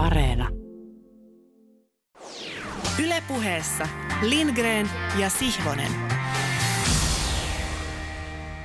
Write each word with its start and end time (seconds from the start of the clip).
Areena. 0.00 0.48
Ylepuheessa 3.04 3.88
Lindgren 4.22 4.86
ja 5.20 5.30
Sihvonen. 5.30 5.92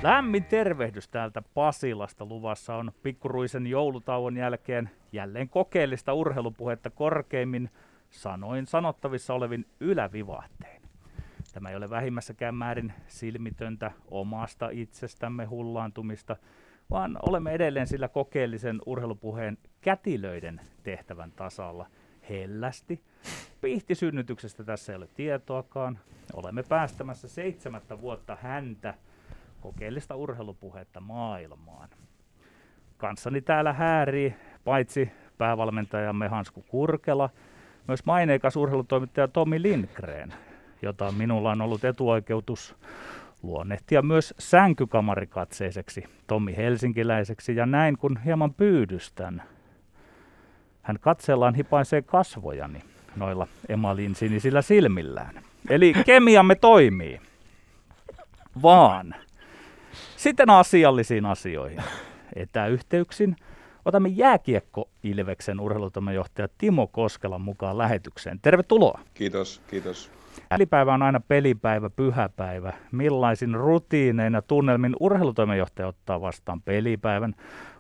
Lämmin 0.02 0.44
tervehdys 0.44 1.08
täältä 1.08 1.42
Pasilasta. 1.54 2.26
Luvassa 2.26 2.76
on 2.76 2.92
pikkuruisen 3.04 3.68
joulutauon 3.68 4.38
jälkeen 4.38 4.90
jälleen 5.12 5.50
kokeellista 5.50 6.14
urheilupuhetta 6.14 6.90
korkeimmin 6.90 7.70
sanoin 8.10 8.68
sanottavissa 8.68 9.34
olevin 9.34 9.66
ylävivahteen. 9.80 10.82
Tämä 11.54 11.70
ei 11.70 11.76
ole 11.76 11.90
vähimmässäkään 11.90 12.56
määrin 12.56 12.94
silmitöntä 13.08 13.92
omasta 14.12 14.70
itsestämme 14.70 15.46
hullaantumista, 15.46 16.36
vaan 16.90 17.18
olemme 17.30 17.52
edelleen 17.52 17.88
sillä 17.88 18.08
kokeellisen 18.08 18.82
urheilupuheen 18.86 19.58
kätilöiden 19.82 20.62
tehtävän 20.84 21.32
tasalla 21.32 21.88
hellästi. 22.30 23.02
Pihtisynnytyksestä 23.62 24.64
tässä 24.64 24.92
ei 24.94 24.98
ole 24.98 25.08
tietoakaan. 25.16 26.00
Olemme 26.34 26.64
päästämässä 26.64 27.28
seitsemättä 27.28 28.02
vuotta 28.02 28.38
häntä 28.42 28.94
kokeellista 29.62 30.16
urheilupuhetta 30.16 31.00
maailmaan. 31.00 31.90
Kanssani 32.98 33.42
täällä 33.42 33.74
häärii 33.74 34.36
paitsi 34.64 35.12
päävalmentajamme 35.38 36.28
Hansku 36.28 36.62
Kurkela, 36.62 37.30
myös 37.88 38.06
maineikas 38.06 38.56
urheilutoimittaja 38.56 39.28
Tomi 39.28 39.62
Lindgren, 39.62 40.34
jota 40.82 41.12
minulla 41.12 41.52
on 41.52 41.62
ollut 41.62 41.86
etuoikeutus 41.86 42.76
luonnehtia 43.46 44.02
myös 44.02 44.34
sänkykamarikatseiseksi 44.40 46.04
Tommi 46.28 46.58
Helsinkiläiseksi 46.58 47.56
ja 47.56 47.66
näin 47.66 47.98
kun 47.98 48.20
hieman 48.26 48.54
pyydystän. 48.54 49.44
Hän 50.82 50.98
katsellaan 51.00 51.56
hipaisee 51.56 52.02
kasvojani 52.02 52.82
noilla 53.16 53.48
emalin 53.70 54.16
sinisillä 54.16 54.62
silmillään. 54.62 55.44
Eli 55.70 55.94
kemiamme 56.06 56.56
toimii. 56.56 57.22
Vaan. 58.62 59.16
Sitten 60.18 60.50
asiallisiin 60.50 61.26
asioihin. 61.26 61.84
Etäyhteyksin 62.36 63.36
otamme 63.86 64.10
jääkiekko 64.10 64.90
Ilveksen 65.04 65.60
urheilutoimenjohtaja 65.60 66.48
Timo 66.58 66.88
Koskelan 66.88 67.42
mukaan 67.42 67.78
lähetykseen. 67.78 68.40
Tervetuloa. 68.42 69.00
Kiitos, 69.14 69.62
kiitos. 69.68 70.15
Pelipäivä 70.50 70.94
on 70.94 71.02
aina 71.02 71.20
pelipäivä, 71.20 71.90
pyhäpäivä. 71.90 72.74
Millaisin 72.92 73.56
rutiinein 73.56 74.34
ja 74.34 74.42
tunnelmin 74.42 74.96
urheilutoimenjohtaja 75.00 75.88
ottaa 75.88 76.22
vastaan 76.22 76.62
pelipäivän? 76.62 77.36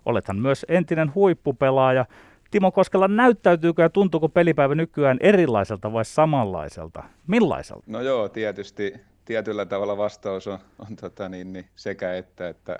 Olethan 0.06 0.40
myös 0.40 0.66
entinen 0.70 1.16
huippupelaaja. 1.16 2.06
Timo 2.52 2.72
Koskela, 2.72 3.08
näyttäytyykö 3.08 3.82
ja 3.82 3.90
tuntuuko 3.90 4.30
pelipäivä 4.30 4.76
nykyään 4.76 5.18
erilaiselta 5.20 5.94
vai 5.94 6.06
samanlaiselta? 6.06 7.04
Millaiselta? 7.28 7.84
No 7.88 8.02
joo, 8.02 8.30
tietysti 8.30 8.94
tietyllä 9.26 9.66
tavalla 9.66 9.98
vastaus 9.98 10.48
on, 10.48 10.60
on 10.80 10.96
tota 10.96 11.30
niin, 11.30 11.54
niin 11.54 11.66
sekä 11.76 12.16
että, 12.16 12.50
että, 12.50 12.80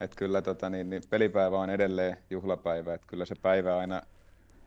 että 0.00 0.16
kyllä 0.16 0.42
tota 0.42 0.70
niin, 0.70 0.90
niin 0.90 1.02
pelipäivä 1.10 1.58
on 1.58 1.70
edelleen 1.70 2.16
juhlapäivä, 2.30 2.94
että 2.94 3.06
kyllä 3.06 3.24
se 3.24 3.34
päivä 3.42 3.78
aina 3.78 4.02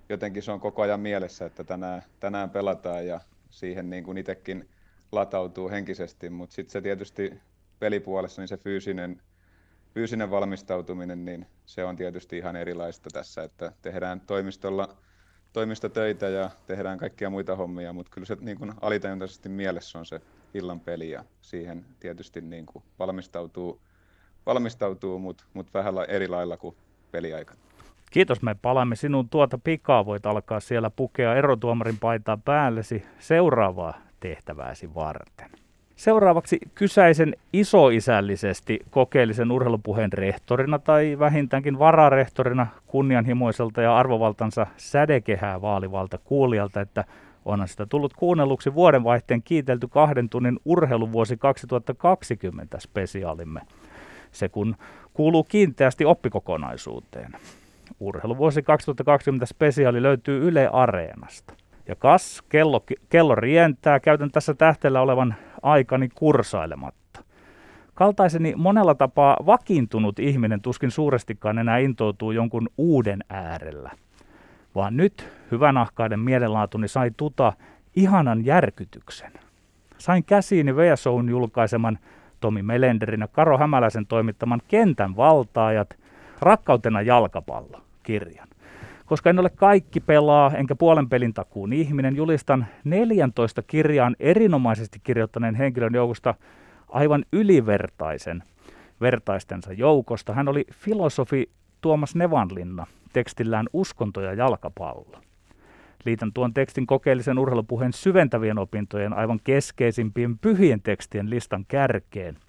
jotenkin 0.09 0.43
se 0.43 0.51
on 0.51 0.59
koko 0.59 0.81
ajan 0.81 0.99
mielessä, 0.99 1.45
että 1.45 1.63
tänään, 1.63 2.01
tänään 2.19 2.49
pelataan 2.49 3.07
ja 3.07 3.19
siihen 3.49 3.89
niin 3.89 4.03
kuin 4.03 4.17
itsekin 4.17 4.69
latautuu 5.11 5.69
henkisesti, 5.69 6.29
mutta 6.29 6.55
sitten 6.55 6.71
se 6.71 6.81
tietysti 6.81 7.33
pelipuolessa 7.79 8.41
niin 8.41 8.47
se 8.47 8.57
fyysinen, 8.57 9.21
fyysinen 9.93 10.31
valmistautuminen, 10.31 11.25
niin 11.25 11.45
se 11.65 11.85
on 11.85 11.95
tietysti 11.95 12.37
ihan 12.37 12.55
erilaista 12.55 13.09
tässä, 13.13 13.43
että 13.43 13.71
tehdään 13.81 14.21
toimistolla 14.21 14.97
toimistotöitä 15.53 16.29
ja 16.29 16.49
tehdään 16.67 16.97
kaikkia 16.97 17.29
muita 17.29 17.55
hommia, 17.55 17.93
mutta 17.93 18.11
kyllä 18.11 18.25
se 18.25 18.37
niin 18.39 18.57
kuin 18.57 18.73
alitajuntaisesti 18.81 19.49
mielessä 19.49 19.99
on 19.99 20.05
se 20.05 20.21
illan 20.53 20.79
peli 20.79 21.09
ja 21.09 21.25
siihen 21.41 21.85
tietysti 21.99 22.41
niin 22.41 22.65
kuin 22.65 22.83
valmistautuu, 22.99 23.81
valmistautuu 24.45 25.19
mutta 25.19 25.43
mut 25.53 25.73
vähän 25.73 25.93
eri 26.07 26.27
lailla 26.27 26.57
kuin 26.57 26.75
peliaikana. 27.11 27.68
Kiitos, 28.09 28.41
me 28.41 28.55
palaamme 28.61 28.95
sinun 28.95 29.29
tuota 29.29 29.59
pikaa. 29.63 30.05
Voit 30.05 30.25
alkaa 30.25 30.59
siellä 30.59 30.89
pukea 30.89 31.35
erotuomarin 31.35 31.97
paitaa 31.97 32.37
päällesi 32.45 33.05
seuraavaa 33.19 33.93
tehtävääsi 34.19 34.95
varten. 34.95 35.49
Seuraavaksi 35.95 36.59
kysäisen 36.75 37.35
isoisällisesti 37.53 38.79
kokeellisen 38.89 39.51
urheilupuheen 39.51 40.13
rehtorina 40.13 40.79
tai 40.79 41.19
vähintäänkin 41.19 41.79
vararehtorina 41.79 42.67
kunnianhimoiselta 42.87 43.81
ja 43.81 43.97
arvovaltansa 43.97 44.67
sädekehää 44.77 45.61
vaalivalta 45.61 46.17
kuulijalta, 46.17 46.81
että 46.81 47.05
onhan 47.45 47.67
sitä 47.67 47.85
tullut 47.85 48.13
kuunnelluksi 48.13 48.73
vuodenvaihteen 48.73 49.43
kiitelty 49.43 49.87
kahden 49.87 50.29
tunnin 50.29 50.59
urheiluvuosi 50.65 51.37
2020 51.37 52.79
spesiaalimme. 52.79 53.61
Se 54.31 54.49
kun 54.49 54.75
kuuluu 55.13 55.43
kiinteästi 55.43 56.05
oppikokonaisuuteen. 56.05 57.31
Urheiluvuosi 57.99 58.63
2020 58.63 59.45
spesiaali 59.45 60.01
löytyy 60.01 60.47
Yle 60.47 60.67
Areenasta. 60.67 61.53
Ja 61.87 61.95
kas, 61.95 62.43
kello, 62.49 62.83
kello 63.09 63.35
rientää, 63.35 63.99
käytän 63.99 64.31
tässä 64.31 64.53
tähteellä 64.53 65.01
olevan 65.01 65.35
aikani 65.61 66.09
kursailematta. 66.15 67.23
Kaltaiseni 67.93 68.53
monella 68.57 68.95
tapaa 68.95 69.37
vakiintunut 69.45 70.19
ihminen 70.19 70.61
tuskin 70.61 70.91
suurestikaan 70.91 71.57
enää 71.57 71.77
intoutuu 71.77 72.31
jonkun 72.31 72.69
uuden 72.77 73.19
äärellä. 73.29 73.91
Vaan 74.75 74.97
nyt 74.97 75.29
hyvänahkaiden 75.51 76.19
mielenlaatuni 76.19 76.87
sai 76.87 77.11
tuta 77.17 77.53
ihanan 77.95 78.45
järkytyksen. 78.45 79.31
Sain 79.97 80.23
käsiini 80.23 80.75
VSOn 80.75 81.29
julkaiseman 81.29 81.99
Tomi 82.39 82.63
Melenderin 82.63 83.21
ja 83.21 83.27
Karo 83.27 83.57
Hämäläisen 83.57 84.07
toimittaman 84.07 84.61
Kentän 84.67 85.15
valtaajat– 85.15 85.95
Rakkautena 86.41 87.01
jalkapallo 87.01 87.81
kirjan. 88.03 88.47
Koska 89.05 89.29
en 89.29 89.39
ole 89.39 89.49
kaikki 89.49 89.99
pelaa, 89.99 90.51
enkä 90.55 90.75
puolen 90.75 91.09
pelin 91.09 91.33
takuun 91.33 91.73
ihminen, 91.73 92.15
julistan 92.15 92.67
14 92.83 93.63
kirjaan 93.63 94.15
erinomaisesti 94.19 94.99
kirjoittaneen 95.03 95.55
henkilön 95.55 95.93
joukosta 95.93 96.35
aivan 96.89 97.25
ylivertaisen 97.33 98.43
vertaistensa 99.01 99.73
joukosta. 99.73 100.33
Hän 100.33 100.47
oli 100.47 100.65
filosofi 100.73 101.49
Tuomas 101.81 102.15
Nevanlinna 102.15 102.87
tekstillään 103.13 103.65
Uskonto 103.73 104.21
ja 104.21 104.33
jalkapallo. 104.33 105.21
Liitän 106.05 106.33
tuon 106.33 106.53
tekstin 106.53 106.87
kokeellisen 106.87 107.39
urheilupuheen 107.39 107.93
syventävien 107.93 108.57
opintojen 108.57 109.13
aivan 109.13 109.39
keskeisimpien 109.43 110.37
pyhien 110.37 110.81
tekstien 110.81 111.29
listan 111.29 111.65
kärkeen– 111.67 112.37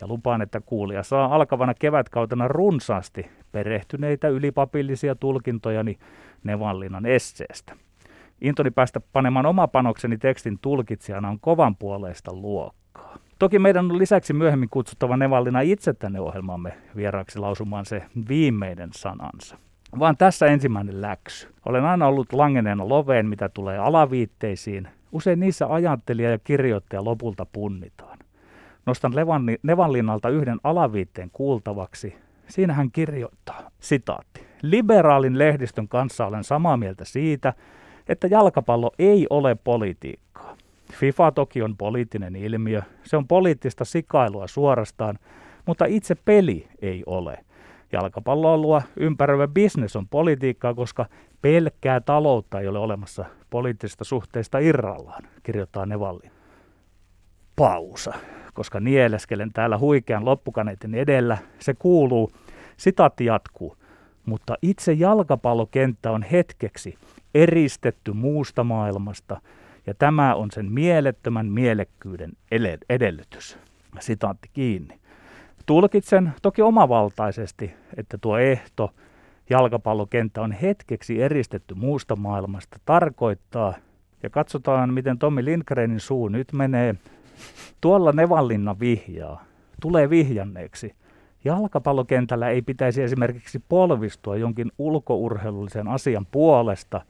ja 0.00 0.06
lupaan, 0.06 0.42
että 0.42 0.60
kuulija 0.60 1.02
saa 1.02 1.34
alkavana 1.34 1.74
kevätkautena 1.74 2.48
runsaasti 2.48 3.30
perehtyneitä 3.52 4.28
ylipapillisia 4.28 5.14
tulkintojani 5.14 5.98
Nevanlinnan 6.44 7.06
esseestä. 7.06 7.76
Intoni 8.40 8.70
päästä 8.70 9.00
panemaan 9.12 9.46
oma 9.46 9.68
panokseni 9.68 10.18
tekstin 10.18 10.58
tulkitsijana 10.62 11.28
on 11.28 11.40
kovan 11.40 11.76
puoleista 11.76 12.32
luokkaa. 12.32 13.18
Toki 13.38 13.58
meidän 13.58 13.90
on 13.90 13.98
lisäksi 13.98 14.32
myöhemmin 14.32 14.68
kutsuttava 14.70 15.16
Nevallina 15.16 15.60
itse 15.60 15.92
tänne 15.92 16.20
ohjelmamme 16.20 16.72
vieraaksi 16.96 17.38
lausumaan 17.38 17.86
se 17.86 18.02
viimeinen 18.28 18.88
sanansa. 18.92 19.58
Vaan 19.98 20.16
tässä 20.16 20.46
ensimmäinen 20.46 21.00
läksy. 21.00 21.48
Olen 21.66 21.84
aina 21.84 22.06
ollut 22.06 22.32
langeneena 22.32 22.88
loveen, 22.88 23.26
mitä 23.26 23.48
tulee 23.48 23.78
alaviitteisiin. 23.78 24.88
Usein 25.12 25.40
niissä 25.40 25.66
ajattelija 25.66 26.30
ja 26.30 26.38
kirjoittaja 26.38 27.04
lopulta 27.04 27.46
punnitaan. 27.52 28.07
Nostan 28.88 29.12
Nevanlinnalta 29.62 30.28
yhden 30.28 30.58
alaviitteen 30.64 31.30
kuultavaksi. 31.32 32.16
Siinä 32.46 32.72
hän 32.72 32.90
kirjoittaa, 32.90 33.70
sitaatti. 33.80 34.46
Liberaalin 34.62 35.38
lehdistön 35.38 35.88
kanssa 35.88 36.26
olen 36.26 36.44
samaa 36.44 36.76
mieltä 36.76 37.04
siitä, 37.04 37.54
että 38.08 38.26
jalkapallo 38.26 38.90
ei 38.98 39.26
ole 39.30 39.54
politiikkaa. 39.54 40.56
FIFA 40.92 41.32
toki 41.32 41.62
on 41.62 41.76
poliittinen 41.76 42.36
ilmiö, 42.36 42.82
se 43.04 43.16
on 43.16 43.28
poliittista 43.28 43.84
sikailua 43.84 44.46
suorastaan, 44.46 45.18
mutta 45.66 45.84
itse 45.84 46.14
peli 46.14 46.68
ei 46.82 47.02
ole. 47.06 47.44
Jalkapalloilua 47.92 48.82
ympäröivä 48.96 49.48
bisnes 49.48 49.96
on 49.96 50.08
politiikkaa, 50.08 50.74
koska 50.74 51.06
pelkkää 51.42 52.00
taloutta 52.00 52.60
ei 52.60 52.68
ole 52.68 52.78
olemassa 52.78 53.24
poliittisista 53.50 54.04
suhteista 54.04 54.58
irrallaan, 54.58 55.22
kirjoittaa 55.42 55.86
Nevallin. 55.86 56.30
Pausa 57.56 58.14
koska 58.58 58.80
nieleskelen 58.80 59.52
täällä 59.52 59.78
huikean 59.78 60.24
loppukaneetin 60.24 60.94
edellä. 60.94 61.38
Se 61.58 61.74
kuuluu, 61.74 62.30
sitaatti 62.76 63.24
jatkuu, 63.24 63.76
mutta 64.26 64.54
itse 64.62 64.92
jalkapallokenttä 64.92 66.10
on 66.10 66.22
hetkeksi 66.22 66.98
eristetty 67.34 68.12
muusta 68.12 68.64
maailmasta, 68.64 69.40
ja 69.86 69.94
tämä 69.94 70.34
on 70.34 70.50
sen 70.50 70.72
mielettömän 70.72 71.46
mielekkyyden 71.46 72.32
edellytys. 72.90 73.58
Sitaatti 74.00 74.50
kiinni. 74.52 74.98
Tulkitsen 75.66 76.32
toki 76.42 76.62
omavaltaisesti, 76.62 77.74
että 77.96 78.18
tuo 78.18 78.38
ehto 78.38 78.90
jalkapallokenttä 79.50 80.42
on 80.42 80.52
hetkeksi 80.52 81.22
eristetty 81.22 81.74
muusta 81.74 82.16
maailmasta, 82.16 82.78
tarkoittaa, 82.84 83.74
ja 84.22 84.30
katsotaan 84.30 84.94
miten 84.94 85.18
Tommi 85.18 85.44
Lindgrenin 85.44 86.00
suu 86.00 86.28
nyt 86.28 86.52
menee, 86.52 86.94
tuolla 87.80 88.12
Nevallinna 88.12 88.78
vihjaa, 88.80 89.44
tulee 89.82 90.10
vihjanneeksi. 90.10 90.94
Jalkapallokentällä 91.44 92.48
ei 92.48 92.62
pitäisi 92.62 93.02
esimerkiksi 93.02 93.62
polvistua 93.68 94.36
jonkin 94.36 94.72
ulkourheilullisen 94.78 95.88
asian 95.88 96.26
puolesta, 96.26 97.00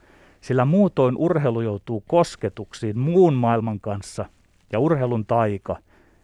sillä 0.40 0.64
muutoin 0.64 1.16
urheilu 1.16 1.60
joutuu 1.60 2.04
kosketuksiin 2.06 2.98
muun 2.98 3.34
maailman 3.34 3.80
kanssa 3.80 4.24
ja 4.72 4.78
urheilun 4.78 5.26
taika, 5.26 5.76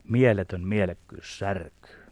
mieletön 0.09 0.67
mielekkyys 0.67 1.39
särkyy. 1.39 2.05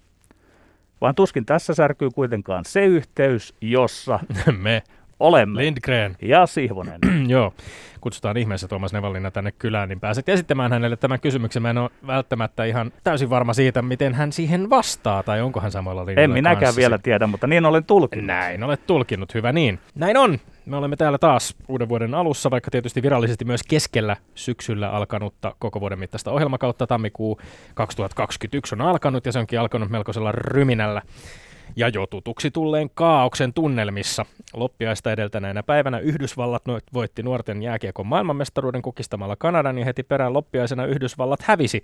Vaan 1.01 1.15
tuskin 1.15 1.47
tässä 1.47 1.75
särkyy 1.75 2.11
kuitenkaan 2.11 2.65
se 2.65 2.85
yhteys, 2.85 3.55
jossa 3.61 4.21
Me, 4.63 4.83
olemme. 5.23 5.61
Lindgren. 5.61 6.17
Ja 6.23 6.47
Sihvonen. 6.47 7.01
Joo, 7.29 7.55
kutsutaan 8.01 8.37
ihmeessä 8.37 8.69
Tuomas 8.69 8.93
Nevallina 8.93 9.31
tänne 9.31 9.53
kylään, 9.53 9.89
niin 9.89 10.01
pääset 10.01 10.29
esittämään 10.29 10.73
hänelle 10.73 10.97
tämän 10.97 11.21
kysymyksen. 11.21 11.63
Mä 11.63 11.71
en 11.71 11.79
ole 11.79 11.91
välttämättä 12.07 12.65
ihan 12.65 12.93
täysin 13.05 13.31
varma 13.31 13.53
siitä, 13.53 13.83
miten 13.83 14.15
hän 14.15 14.33
siihen 14.33 14.71
vastaa, 14.71 15.23
tai 15.23 15.41
onko 15.41 15.61
hän 15.61 15.73
samalla 15.73 16.07
linjalla 16.07 16.25
En 16.25 16.31
minäkään 16.31 16.61
kanssasi. 16.61 16.81
vielä 16.81 16.99
tiedä, 16.99 17.27
mutta 17.27 17.47
niin 17.47 17.65
olen 17.67 17.85
tulkinut. 17.85 18.27
Näin 18.27 18.63
olet 18.63 18.87
tulkinnut, 18.87 19.35
hyvä 19.35 19.53
niin. 19.53 19.79
Näin 19.95 20.17
on. 20.17 20.39
Me 20.67 20.77
olemme 20.77 20.97
täällä 20.97 21.19
taas 21.19 21.55
uuden 21.69 21.89
vuoden 21.89 22.15
alussa, 22.15 22.51
vaikka 22.51 22.71
tietysti 22.71 23.03
virallisesti 23.03 23.45
myös 23.45 23.63
keskellä 23.63 24.17
syksyllä 24.35 24.91
alkanutta 24.91 25.55
koko 25.59 25.81
vuoden 25.81 25.99
mittaista 25.99 26.31
ohjelmakautta. 26.31 26.87
Tammikuu 26.87 27.41
2021 27.75 28.75
on 28.75 28.81
alkanut 28.81 29.27
ja 29.27 29.33
se 29.33 29.39
onkin 29.39 29.61
alkanut 29.61 29.91
melkoisella 29.91 30.33
ryminällä. 30.33 31.03
Ja 31.77 31.89
jo 31.89 32.07
tutuksi 32.07 32.51
tulleen 32.51 32.91
kaauksen 32.95 33.53
tunnelmissa. 33.53 34.27
Loppiaista 34.55 35.13
edeltäneenä 35.13 35.63
päivänä 35.63 35.99
Yhdysvallat 35.99 36.67
no- 36.67 36.79
voitti 36.95 37.23
nuorten 37.23 37.63
jääkiekon 37.63 38.07
maailmanmestaruuden 38.07 38.83
kukistamalla 38.83 39.37
Kanadan 39.37 39.79
ja 39.79 39.85
heti 39.85 40.03
perään 40.03 40.33
loppiaisena 40.33 40.87
Yhdysvallat 40.87 41.43
hävisi 41.43 41.83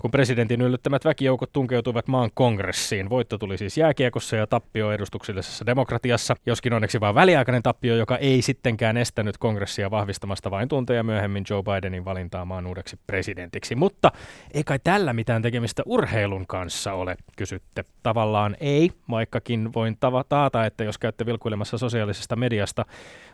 kun 0.00 0.10
presidentin 0.10 0.60
yllyttämät 0.60 1.04
väkijoukot 1.04 1.52
tunkeutuivat 1.52 2.08
maan 2.08 2.30
kongressiin. 2.34 3.10
Voitto 3.10 3.38
tuli 3.38 3.58
siis 3.58 3.78
jääkiekossa 3.78 4.36
ja 4.36 4.46
tappio 4.46 4.92
edustuksellisessa 4.92 5.66
demokratiassa, 5.66 6.36
joskin 6.46 6.72
onneksi 6.72 7.00
vain 7.00 7.14
väliaikainen 7.14 7.62
tappio, 7.62 7.96
joka 7.96 8.16
ei 8.16 8.42
sittenkään 8.42 8.96
estänyt 8.96 9.38
kongressia 9.38 9.90
vahvistamasta 9.90 10.50
vain 10.50 10.68
tunteja 10.68 11.02
myöhemmin 11.02 11.44
Joe 11.50 11.62
Bidenin 11.62 12.04
valintaa 12.04 12.44
maan 12.44 12.66
uudeksi 12.66 12.98
presidentiksi. 13.06 13.74
Mutta 13.74 14.12
ei 14.54 14.64
kai 14.64 14.78
tällä 14.84 15.12
mitään 15.12 15.42
tekemistä 15.42 15.82
urheilun 15.86 16.46
kanssa 16.46 16.92
ole, 16.92 17.16
kysytte. 17.36 17.84
Tavallaan 18.02 18.56
ei, 18.60 18.90
vaikkakin 19.18 19.72
voin 19.74 19.96
taata, 20.28 20.66
että 20.66 20.84
jos 20.84 20.98
käytte 20.98 21.26
vilkuilemassa 21.26 21.78
sosiaalisesta 21.78 22.36
mediasta 22.36 22.84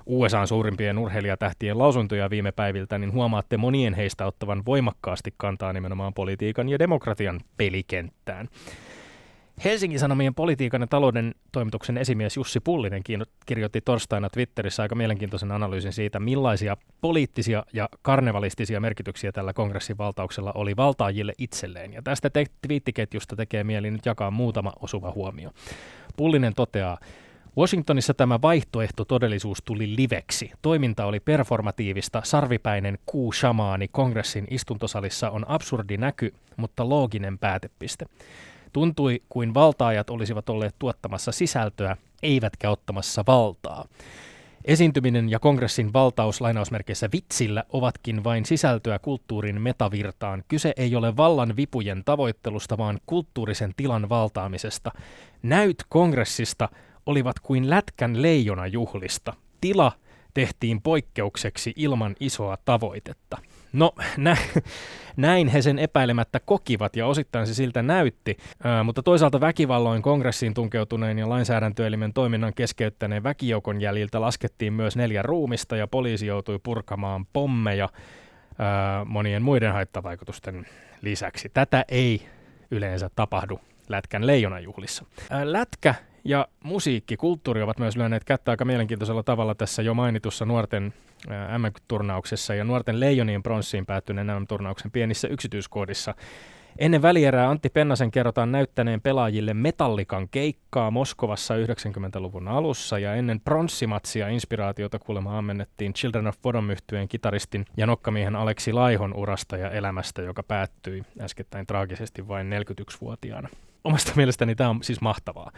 USAn 0.06 0.46
suurimpien 0.46 0.98
urheilijatähtien 0.98 1.78
lausuntoja 1.78 2.30
viime 2.30 2.52
päiviltä, 2.52 2.98
niin 2.98 3.12
huomaatte 3.12 3.56
monien 3.56 3.94
heistä 3.94 4.26
ottavan 4.26 4.62
voimakkaasti 4.66 5.34
kantaa 5.36 5.72
nimenomaan 5.72 6.14
politiikan 6.14 6.68
ja 6.68 6.78
demokratian 6.78 7.40
pelikenttään. 7.56 8.48
Helsingin 9.64 9.98
Sanomien 9.98 10.34
politiikan 10.34 10.80
ja 10.80 10.86
talouden 10.86 11.34
toimituksen 11.52 11.98
esimies 11.98 12.36
Jussi 12.36 12.60
Pullinen 12.60 13.02
kirjoitti 13.46 13.80
torstaina 13.80 14.30
Twitterissä 14.30 14.82
aika 14.82 14.94
mielenkiintoisen 14.94 15.52
analyysin 15.52 15.92
siitä, 15.92 16.20
millaisia 16.20 16.76
poliittisia 17.00 17.64
ja 17.72 17.88
karnevalistisia 18.02 18.80
merkityksiä 18.80 19.32
tällä 19.32 19.52
kongressin 19.52 19.98
valtauksella 19.98 20.52
oli 20.54 20.76
valtaajille 20.76 21.32
itselleen. 21.38 21.92
Ja 21.92 22.02
tästä 22.02 22.30
te- 22.30 22.46
twiittiketjusta 22.66 23.36
tekee 23.36 23.64
mieli 23.64 23.90
nyt 23.90 24.06
jakaa 24.06 24.30
muutama 24.30 24.72
osuva 24.80 25.12
huomio. 25.12 25.50
Pullinen 26.16 26.54
toteaa, 26.54 26.98
Washingtonissa 27.58 28.14
tämä 28.14 28.42
vaihtoehto 28.42 29.04
todellisuus 29.04 29.62
tuli 29.64 29.96
liveksi. 29.96 30.50
Toiminta 30.62 31.06
oli 31.06 31.20
performatiivista, 31.20 32.22
sarvipäinen 32.24 32.98
kuu-shamaani 33.06 33.88
kongressin 33.88 34.46
istuntosalissa 34.50 35.30
on 35.30 35.44
absurdi 35.48 35.96
näky, 35.96 36.34
mutta 36.56 36.88
looginen 36.88 37.38
päätepiste. 37.38 38.06
Tuntui 38.74 39.22
kuin 39.28 39.54
valtaajat 39.54 40.10
olisivat 40.10 40.48
olleet 40.48 40.74
tuottamassa 40.78 41.32
sisältöä, 41.32 41.96
eivätkä 42.22 42.70
ottamassa 42.70 43.24
valtaa. 43.26 43.84
Esiintyminen 44.64 45.30
ja 45.30 45.38
kongressin 45.38 45.92
valtaus 45.92 46.40
lainausmerkeissä 46.40 47.08
vitsillä 47.12 47.64
ovatkin 47.68 48.24
vain 48.24 48.44
sisältöä 48.44 48.98
kulttuurin 48.98 49.60
metavirtaan. 49.60 50.44
Kyse 50.48 50.72
ei 50.76 50.96
ole 50.96 51.16
vallan 51.16 51.56
vipujen 51.56 52.02
tavoittelusta, 52.04 52.78
vaan 52.78 53.00
kulttuurisen 53.06 53.72
tilan 53.76 54.08
valtaamisesta. 54.08 54.90
Näyt 55.42 55.76
kongressista 55.88 56.68
olivat 57.06 57.40
kuin 57.40 57.70
lätkän 57.70 58.22
leijonajuhlista. 58.22 59.32
Tila 59.60 59.92
tehtiin 60.34 60.82
poikkeukseksi 60.82 61.72
ilman 61.76 62.16
isoa 62.20 62.58
tavoitetta. 62.64 63.38
No, 63.74 63.92
nä- 64.16 64.36
näin 65.16 65.48
he 65.48 65.62
sen 65.62 65.78
epäilemättä 65.78 66.40
kokivat 66.40 66.96
ja 66.96 67.06
osittain 67.06 67.46
se 67.46 67.54
siltä 67.54 67.82
näytti, 67.82 68.36
Ää, 68.64 68.82
mutta 68.84 69.02
toisaalta 69.02 69.40
väkivalloin 69.40 70.02
kongressiin 70.02 70.54
tunkeutuneen 70.54 71.18
ja 71.18 71.28
lainsäädäntöelimen 71.28 72.12
toiminnan 72.12 72.54
keskeyttäneen 72.54 73.22
väkijoukon 73.22 73.80
jäljiltä 73.80 74.20
laskettiin 74.20 74.72
myös 74.72 74.96
neljä 74.96 75.22
ruumista 75.22 75.76
ja 75.76 75.86
poliisi 75.86 76.26
joutui 76.26 76.58
purkamaan 76.62 77.26
pommeja 77.26 77.88
ää, 78.58 79.04
monien 79.04 79.42
muiden 79.42 79.72
haittavaikutusten 79.72 80.66
lisäksi. 81.02 81.48
Tätä 81.54 81.84
ei 81.88 82.22
yleensä 82.70 83.10
tapahdu 83.16 83.60
Lätkän 83.88 84.26
leijonajuhlissa. 84.26 85.04
Lätkä 85.44 85.94
ja 86.24 86.48
musiikki, 86.62 87.16
kulttuuri 87.16 87.62
ovat 87.62 87.78
myös 87.78 87.96
lyöneet 87.96 88.24
kättä 88.24 88.50
aika 88.50 88.64
mielenkiintoisella 88.64 89.22
tavalla 89.22 89.54
tässä 89.54 89.82
jo 89.82 89.94
mainitussa 89.94 90.44
nuorten 90.44 90.94
MM-turnauksessa 91.58 92.54
ja 92.54 92.64
nuorten 92.64 93.00
leijonien 93.00 93.42
pronssiin 93.42 93.86
päättyneen 93.86 94.26
MM-turnauksen 94.26 94.90
pienissä 94.90 95.28
yksityiskoodissa. 95.28 96.14
Ennen 96.78 97.02
välierää 97.02 97.50
Antti 97.50 97.68
Pennasen 97.68 98.10
kerrotaan 98.10 98.52
näyttäneen 98.52 99.00
pelaajille 99.00 99.54
Metallikan 99.54 100.28
keikkaa 100.28 100.90
Moskovassa 100.90 101.54
90-luvun 101.54 102.48
alussa 102.48 102.98
ja 102.98 103.14
ennen 103.14 103.40
pronssimatsia 103.40 104.28
inspiraatiota 104.28 104.98
kuulemma 104.98 105.38
ammennettiin 105.38 105.92
Children 105.92 106.26
of 106.26 106.42
Bodom 106.42 106.70
yhtyeen 106.70 107.08
kitaristin 107.08 107.64
ja 107.76 107.86
nokkamiehen 107.86 108.36
Aleksi 108.36 108.72
Laihon 108.72 109.14
urasta 109.14 109.56
ja 109.56 109.70
elämästä, 109.70 110.22
joka 110.22 110.42
päättyi 110.42 111.02
äskettäin 111.20 111.66
traagisesti 111.66 112.28
vain 112.28 112.52
41-vuotiaana. 112.52 113.48
Omasta 113.84 114.12
mielestäni 114.16 114.54
tämä 114.54 114.70
on 114.70 114.82
siis 114.82 115.00
mahtavaa. 115.00 115.52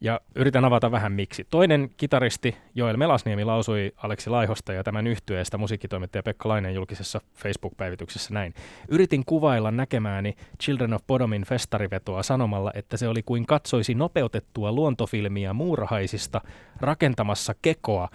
Ja 0.00 0.20
yritän 0.34 0.64
avata 0.64 0.90
vähän 0.90 1.12
miksi. 1.12 1.46
Toinen 1.50 1.90
kitaristi 1.96 2.56
Joel 2.74 2.96
Melasniemi 2.96 3.44
lausui 3.44 3.92
Aleksi 3.96 4.30
Laihosta 4.30 4.72
ja 4.72 4.84
tämän 4.84 5.06
yhtyeestä 5.06 5.58
musiikkitoimittaja 5.58 6.22
Pekka 6.22 6.48
Lainen 6.48 6.74
julkisessa 6.74 7.20
Facebook-päivityksessä 7.34 8.34
näin. 8.34 8.54
Yritin 8.88 9.24
kuvailla 9.26 9.70
näkemääni 9.70 10.36
Children 10.62 10.94
of 10.94 11.06
Bodomin 11.06 11.44
festarivetoa 11.44 12.22
sanomalla, 12.22 12.70
että 12.74 12.96
se 12.96 13.08
oli 13.08 13.22
kuin 13.22 13.46
katsoisi 13.46 13.94
nopeutettua 13.94 14.72
luontofilmiä 14.72 15.52
muurahaisista 15.52 16.40
rakentamassa 16.80 17.54
kekoa, 17.62 18.08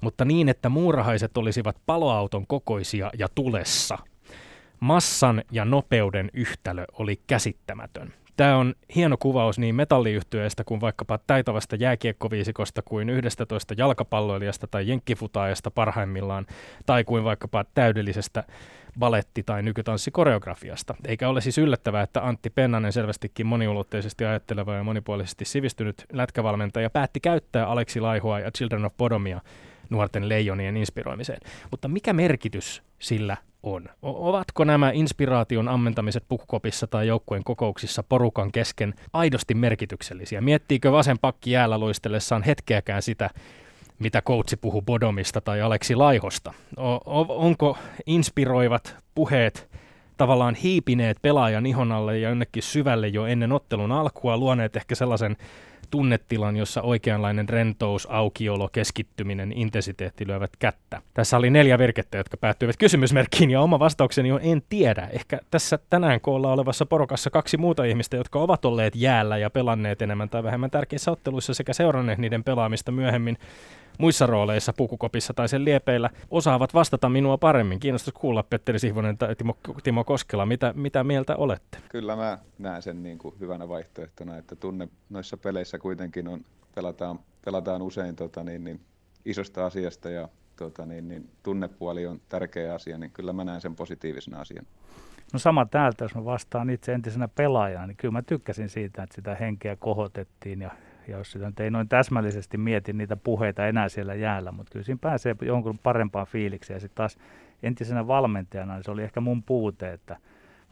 mutta 0.00 0.24
niin, 0.24 0.48
että 0.48 0.68
muurahaiset 0.68 1.36
olisivat 1.36 1.76
paloauton 1.86 2.46
kokoisia 2.46 3.10
ja 3.18 3.28
tulessa. 3.34 3.98
Massan 4.80 5.42
ja 5.52 5.64
nopeuden 5.64 6.30
yhtälö 6.32 6.84
oli 6.92 7.20
käsittämätön. 7.26 8.12
Tämä 8.36 8.56
on 8.56 8.74
hieno 8.94 9.16
kuvaus 9.16 9.58
niin 9.58 9.74
metalliyhtyeestä 9.74 10.64
kuin 10.64 10.80
vaikkapa 10.80 11.18
taitavasta 11.26 11.76
jääkiekkoviisikosta 11.76 12.82
kuin 12.82 13.10
11 13.10 13.74
jalkapalloilijasta 13.76 14.66
tai 14.66 14.88
jenkkifutaajasta 14.88 15.70
parhaimmillaan, 15.70 16.46
tai 16.86 17.04
kuin 17.04 17.24
vaikkapa 17.24 17.64
täydellisestä 17.74 18.44
baletti- 18.98 19.42
tai 19.46 19.62
nykytanssikoreografiasta. 19.62 20.94
Eikä 21.04 21.28
ole 21.28 21.40
siis 21.40 21.58
yllättävää, 21.58 22.02
että 22.02 22.26
Antti 22.26 22.50
Pennanen 22.50 22.92
selvästikin 22.92 23.46
moniulotteisesti 23.46 24.24
ajatteleva 24.24 24.74
ja 24.74 24.84
monipuolisesti 24.84 25.44
sivistynyt 25.44 26.04
lätkävalmentaja 26.12 26.90
päätti 26.90 27.20
käyttää 27.20 27.66
Aleksi 27.66 28.00
Laihoa 28.00 28.40
ja 28.40 28.50
Children 28.50 28.84
of 28.84 28.96
Bodomia 28.96 29.40
nuorten 29.90 30.28
leijonien 30.28 30.76
inspiroimiseen. 30.76 31.40
Mutta 31.70 31.88
mikä 31.88 32.12
merkitys 32.12 32.82
sillä 32.98 33.36
on? 33.66 33.84
O- 34.02 34.28
ovatko 34.28 34.64
nämä 34.64 34.90
inspiraation 34.94 35.68
ammentamiset 35.68 36.24
pukkopissa 36.28 36.86
tai 36.86 37.06
joukkueen 37.06 37.44
kokouksissa 37.44 38.02
porukan 38.02 38.52
kesken 38.52 38.94
aidosti 39.12 39.54
merkityksellisiä? 39.54 40.40
Miettiikö 40.40 40.92
vasen 40.92 41.18
pakki 41.18 41.50
jäällä 41.50 41.78
luistellessaan 41.78 42.42
hetkeäkään 42.42 43.02
sitä, 43.02 43.30
mitä 43.98 44.22
koutsi 44.22 44.56
puhuu 44.56 44.82
Bodomista 44.82 45.40
tai 45.40 45.60
Aleksi 45.60 45.94
Laihosta? 45.94 46.52
O- 46.76 47.46
onko 47.46 47.78
inspiroivat 48.06 48.96
puheet 49.14 49.68
tavallaan 50.16 50.54
hiipineet 50.54 51.18
pelaajan 51.22 51.66
ihon 51.66 51.92
alle 51.92 52.18
ja 52.18 52.28
jonnekin 52.28 52.62
syvälle 52.62 53.08
jo 53.08 53.26
ennen 53.26 53.52
ottelun 53.52 53.92
alkua, 53.92 54.36
luoneet 54.36 54.76
ehkä 54.76 54.94
sellaisen 54.94 55.36
tunnetilan, 55.90 56.56
jossa 56.56 56.82
oikeanlainen 56.82 57.48
rentous, 57.48 58.08
aukiolo, 58.10 58.68
keskittyminen, 58.72 59.52
intensiteetti 59.52 60.26
lyövät 60.26 60.50
kättä. 60.58 61.02
Tässä 61.14 61.36
oli 61.36 61.50
neljä 61.50 61.78
virkettä, 61.78 62.18
jotka 62.18 62.36
päättyivät 62.36 62.76
kysymysmerkkiin 62.76 63.50
ja 63.50 63.60
oma 63.60 63.78
vastaukseni 63.78 64.32
on 64.32 64.40
en 64.42 64.62
tiedä. 64.68 65.08
Ehkä 65.12 65.40
tässä 65.50 65.78
tänään 65.90 66.20
koolla 66.20 66.52
olevassa 66.52 66.86
porokassa 66.86 67.30
kaksi 67.30 67.56
muuta 67.56 67.84
ihmistä, 67.84 68.16
jotka 68.16 68.38
ovat 68.38 68.64
olleet 68.64 68.96
jäällä 68.96 69.38
ja 69.38 69.50
pelanneet 69.50 70.02
enemmän 70.02 70.28
tai 70.28 70.42
vähemmän 70.42 70.70
tärkeissä 70.70 71.10
otteluissa 71.10 71.54
sekä 71.54 71.72
seuranneet 71.72 72.18
niiden 72.18 72.44
pelaamista 72.44 72.92
myöhemmin 72.92 73.38
muissa 73.98 74.26
rooleissa 74.26 74.72
pukukopissa 74.72 75.34
tai 75.34 75.48
sen 75.48 75.64
liepeillä 75.64 76.10
osaavat 76.30 76.74
vastata 76.74 77.08
minua 77.08 77.38
paremmin. 77.38 77.80
Kiinnostaisi 77.80 78.20
kuulla 78.20 78.42
Petteri 78.42 78.78
Sihvonen 78.78 79.18
tai 79.18 79.36
Timo, 79.36 79.58
Timo 79.82 80.04
Koskela, 80.04 80.46
mitä, 80.46 80.72
mitä 80.76 81.04
mieltä 81.04 81.36
olette? 81.36 81.78
Kyllä 81.88 82.16
mä 82.16 82.38
näen 82.58 82.82
sen 82.82 83.02
niin 83.02 83.18
kuin 83.18 83.34
hyvänä 83.40 83.68
vaihtoehtona, 83.68 84.36
että 84.36 84.56
tunne 84.56 84.88
noissa 85.10 85.36
peleissä 85.36 85.78
kuitenkin 85.78 86.28
on, 86.28 86.44
pelataan, 86.74 87.18
pelataan 87.44 87.82
usein 87.82 88.16
tota 88.16 88.44
niin, 88.44 88.64
niin, 88.64 88.80
isosta 89.24 89.66
asiasta 89.66 90.10
ja 90.10 90.28
tota 90.56 90.86
niin, 90.86 91.08
niin, 91.08 91.30
tunnepuoli 91.42 92.06
on 92.06 92.20
tärkeä 92.28 92.74
asia, 92.74 92.98
niin 92.98 93.10
kyllä 93.10 93.32
mä 93.32 93.44
näen 93.44 93.60
sen 93.60 93.76
positiivisena 93.76 94.40
asiana. 94.40 94.68
No 95.32 95.38
sama 95.38 95.66
täältä, 95.66 96.04
jos 96.04 96.14
mä 96.14 96.24
vastaan 96.24 96.70
itse 96.70 96.92
entisenä 96.92 97.28
pelaajana, 97.28 97.86
niin 97.86 97.96
kyllä 97.96 98.12
mä 98.12 98.22
tykkäsin 98.22 98.68
siitä, 98.68 99.02
että 99.02 99.14
sitä 99.14 99.34
henkeä 99.34 99.76
kohotettiin 99.76 100.60
ja 100.60 100.70
ja 101.08 101.18
jos 101.18 101.32
sitä 101.32 101.46
nyt 101.46 101.60
ei 101.60 101.70
noin 101.70 101.88
täsmällisesti 101.88 102.58
mieti 102.58 102.92
niitä 102.92 103.16
puheita 103.16 103.66
enää 103.66 103.88
siellä 103.88 104.14
jäällä, 104.14 104.52
mutta 104.52 104.72
kyllä 104.72 104.84
siinä 104.84 104.98
pääsee 105.02 105.36
jonkun 105.42 105.78
parempaan 105.78 106.26
fiilikseen. 106.26 106.76
Ja 106.76 106.80
sitten 106.80 106.96
taas 106.96 107.18
entisenä 107.62 108.06
valmentajana 108.06 108.74
niin 108.74 108.84
se 108.84 108.90
oli 108.90 109.02
ehkä 109.02 109.20
mun 109.20 109.42
puute, 109.42 109.92
että 109.92 110.16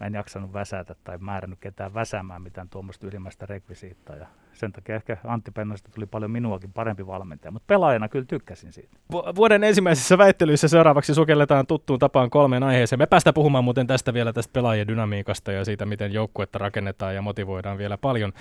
mä 0.00 0.07
en 0.07 0.14
jaksanut 0.14 0.53
väsätä 0.53 0.95
tai 1.05 1.19
määrännyt 1.19 1.59
ketään 1.59 1.95
väsämään 1.95 2.43
mitään 2.43 2.69
tuommoista 2.69 3.07
ylimmäistä 3.07 3.47
rekvisiittaa. 3.47 4.17
Ja 4.17 4.26
sen 4.55 4.73
takia 4.73 4.97
ehkä 4.97 5.17
Antti 5.25 5.51
Pennasta 5.51 5.91
tuli 5.95 6.07
paljon 6.07 6.31
minuakin 6.31 6.73
parempi 6.73 7.07
valmentaja, 7.07 7.51
mutta 7.51 7.67
pelaajana 7.67 8.09
kyllä 8.09 8.25
tykkäsin 8.25 8.73
siitä. 8.73 8.97
Vuoden 9.13 9.65
ensimmäisessä 9.65 10.19
väittelyissä 10.19 10.69
seuraavaksi 10.69 11.15
sukelletaan 11.15 11.67
tuttuun 11.67 11.99
tapaan 11.99 12.31
kolmeen 12.31 12.63
aiheeseen. 12.63 12.99
Me 12.99 13.07
päästään 13.07 13.35
puhumaan 13.35 13.65
muuten 13.65 13.87
tästä 13.87 14.15
vielä 14.15 14.33
tästä 14.33 14.53
pelaajien 14.53 14.89
dynamiikasta 14.89 15.53
ja 15.53 15.65
siitä, 15.65 15.87
miten 15.87 16.13
joukkuetta 16.13 16.59
rakennetaan 16.59 17.15
ja 17.15 17.23
motivoidaan 17.23 17.79
vielä 17.79 17.99
paljon. 17.99 18.33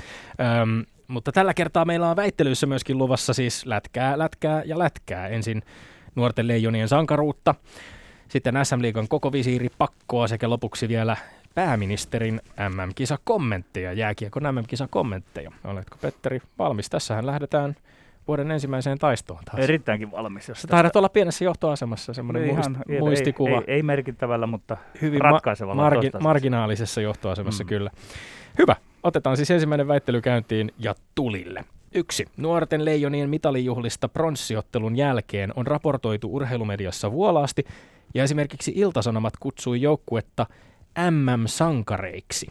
Öm, 0.61 0.85
mutta 1.07 1.31
tällä 1.31 1.53
kertaa 1.53 1.85
meillä 1.85 2.09
on 2.09 2.15
väittelyissä 2.15 2.67
myöskin 2.67 2.97
luvassa 2.97 3.33
siis 3.33 3.65
lätkää, 3.65 4.17
lätkää 4.17 4.63
ja 4.65 4.79
lätkää. 4.79 5.27
Ensin 5.27 5.61
nuorten 6.15 6.47
leijonien 6.47 6.87
sankaruutta, 6.87 7.55
sitten 8.27 8.55
SM-liigan 8.63 9.07
koko 9.07 9.31
visiiri 9.31 9.67
pakkoa 9.77 10.27
sekä 10.27 10.49
lopuksi 10.49 10.87
vielä 10.87 11.17
pääministerin 11.55 12.41
MM-kisakommentteja, 12.69 13.93
jääkiekon 13.93 14.43
MM-kisakommentteja. 14.43 15.51
Oletko 15.63 15.97
Petteri 16.01 16.41
valmis? 16.59 16.89
Tässähän 16.89 17.25
lähdetään 17.25 17.75
vuoden 18.27 18.51
ensimmäiseen 18.51 18.97
taistoon 18.97 19.39
taas. 19.45 19.59
Erittäinkin 19.59 20.11
valmis. 20.11 20.49
Jos 20.49 20.67
Taidat 20.69 20.95
olla 20.95 21.09
pienessä 21.09 21.45
johtoasemassa, 21.45 22.13
semmoinen 22.13 22.43
muist, 22.47 22.69
ihan, 22.69 22.83
muistikuva. 22.99 23.49
Ei, 23.49 23.63
ei, 23.67 23.75
ei 23.75 23.83
merkittävällä, 23.83 24.47
mutta 24.47 24.77
Hyvin 25.01 25.21
ratkaisevalla. 25.21 25.91
Ma- 25.91 26.19
marginaalisessa 26.19 27.01
johtoasemassa 27.01 27.63
mm. 27.63 27.67
kyllä. 27.67 27.91
Hyvä, 28.57 28.75
otetaan 29.03 29.37
siis 29.37 29.51
ensimmäinen 29.51 29.87
väittely 29.87 30.21
käyntiin 30.21 30.71
ja 30.79 30.95
tulille. 31.15 31.65
Yksi. 31.95 32.25
Nuorten 32.37 32.85
leijonien 32.85 33.29
mitalijuhlista 33.29 34.09
pronssiottelun 34.09 34.95
jälkeen 34.95 35.53
on 35.55 35.67
raportoitu 35.67 36.35
urheilumediassa 36.35 37.11
vuolaasti, 37.11 37.63
ja 38.13 38.23
esimerkiksi 38.23 38.73
Iltasanomat 38.75 39.33
kutsui 39.39 39.81
joukkuetta 39.81 40.45
MM-sankareiksi. 41.11 42.47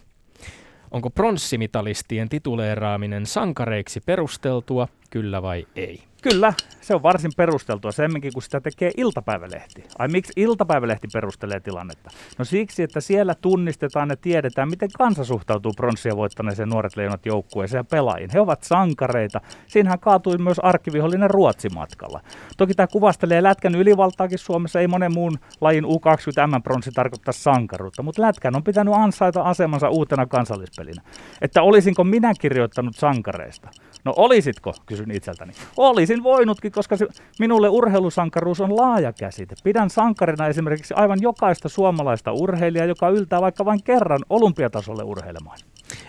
Onko 0.90 1.10
pronssimitalistien 1.10 2.28
tituleeraaminen 2.28 3.26
sankareiksi 3.26 4.00
perusteltua, 4.00 4.88
kyllä 5.12 5.42
vai 5.42 5.66
ei? 5.76 6.02
Kyllä, 6.22 6.52
se 6.80 6.94
on 6.94 7.02
varsin 7.02 7.30
perusteltua, 7.36 7.92
semminkin 7.92 8.32
kun 8.32 8.42
sitä 8.42 8.60
tekee 8.60 8.90
iltapäivälehti. 8.96 9.84
Ai 9.98 10.08
miksi 10.08 10.32
iltapäivälehti 10.36 11.08
perustelee 11.12 11.60
tilannetta? 11.60 12.10
No 12.38 12.44
siksi, 12.44 12.82
että 12.82 13.00
siellä 13.00 13.34
tunnistetaan 13.34 14.08
ja 14.08 14.16
tiedetään, 14.16 14.70
miten 14.70 14.88
kansa 14.98 15.24
suhtautuu 15.24 15.72
pronssia 15.76 16.16
voittaneeseen 16.16 16.68
nuoret 16.68 16.96
leijonat 16.96 17.26
joukkueeseen 17.26 17.78
ja 17.78 17.84
pelaajiin. 17.84 18.30
He 18.32 18.40
ovat 18.40 18.62
sankareita. 18.62 19.40
Siinähän 19.66 20.00
kaatui 20.00 20.38
myös 20.38 20.58
arkkivihollinen 20.58 21.30
Ruotsi 21.30 21.68
matkalla. 21.68 22.20
Toki 22.56 22.74
tämä 22.74 22.86
kuvastelee 22.86 23.42
lätkän 23.42 23.74
ylivaltaakin 23.74 24.38
Suomessa, 24.38 24.80
ei 24.80 24.88
monen 24.88 25.14
muun 25.14 25.38
lajin 25.60 25.84
U20 25.84 26.58
M-pronssi 26.58 26.90
tarkoittaa 26.90 27.32
sankaruutta, 27.32 28.02
mutta 28.02 28.22
lätkän 28.22 28.56
on 28.56 28.64
pitänyt 28.64 28.94
ansaita 28.94 29.42
asemansa 29.42 29.88
uutena 29.88 30.26
kansallispelinä. 30.26 31.02
Että 31.40 31.62
olisinko 31.62 32.04
minä 32.04 32.32
kirjoittanut 32.40 32.96
sankareista? 32.96 33.68
No 34.04 34.14
olisitko, 34.16 34.74
kysyn 35.02 35.16
itseltäni. 35.16 35.52
Olisin 35.76 36.22
voinutkin, 36.22 36.72
koska 36.72 36.96
se, 36.96 37.06
minulle 37.38 37.68
urheilusankaruus 37.68 38.60
on 38.60 38.76
laaja 38.76 39.12
käsite. 39.12 39.54
Pidän 39.64 39.90
sankarina 39.90 40.46
esimerkiksi 40.46 40.94
aivan 40.94 41.18
jokaista 41.22 41.68
suomalaista 41.68 42.32
urheilijaa, 42.32 42.86
joka 42.86 43.08
yltää 43.08 43.40
vaikka 43.40 43.64
vain 43.64 43.82
kerran 43.82 44.20
olympiatasolle 44.30 45.02
urheilemaan. 45.02 45.58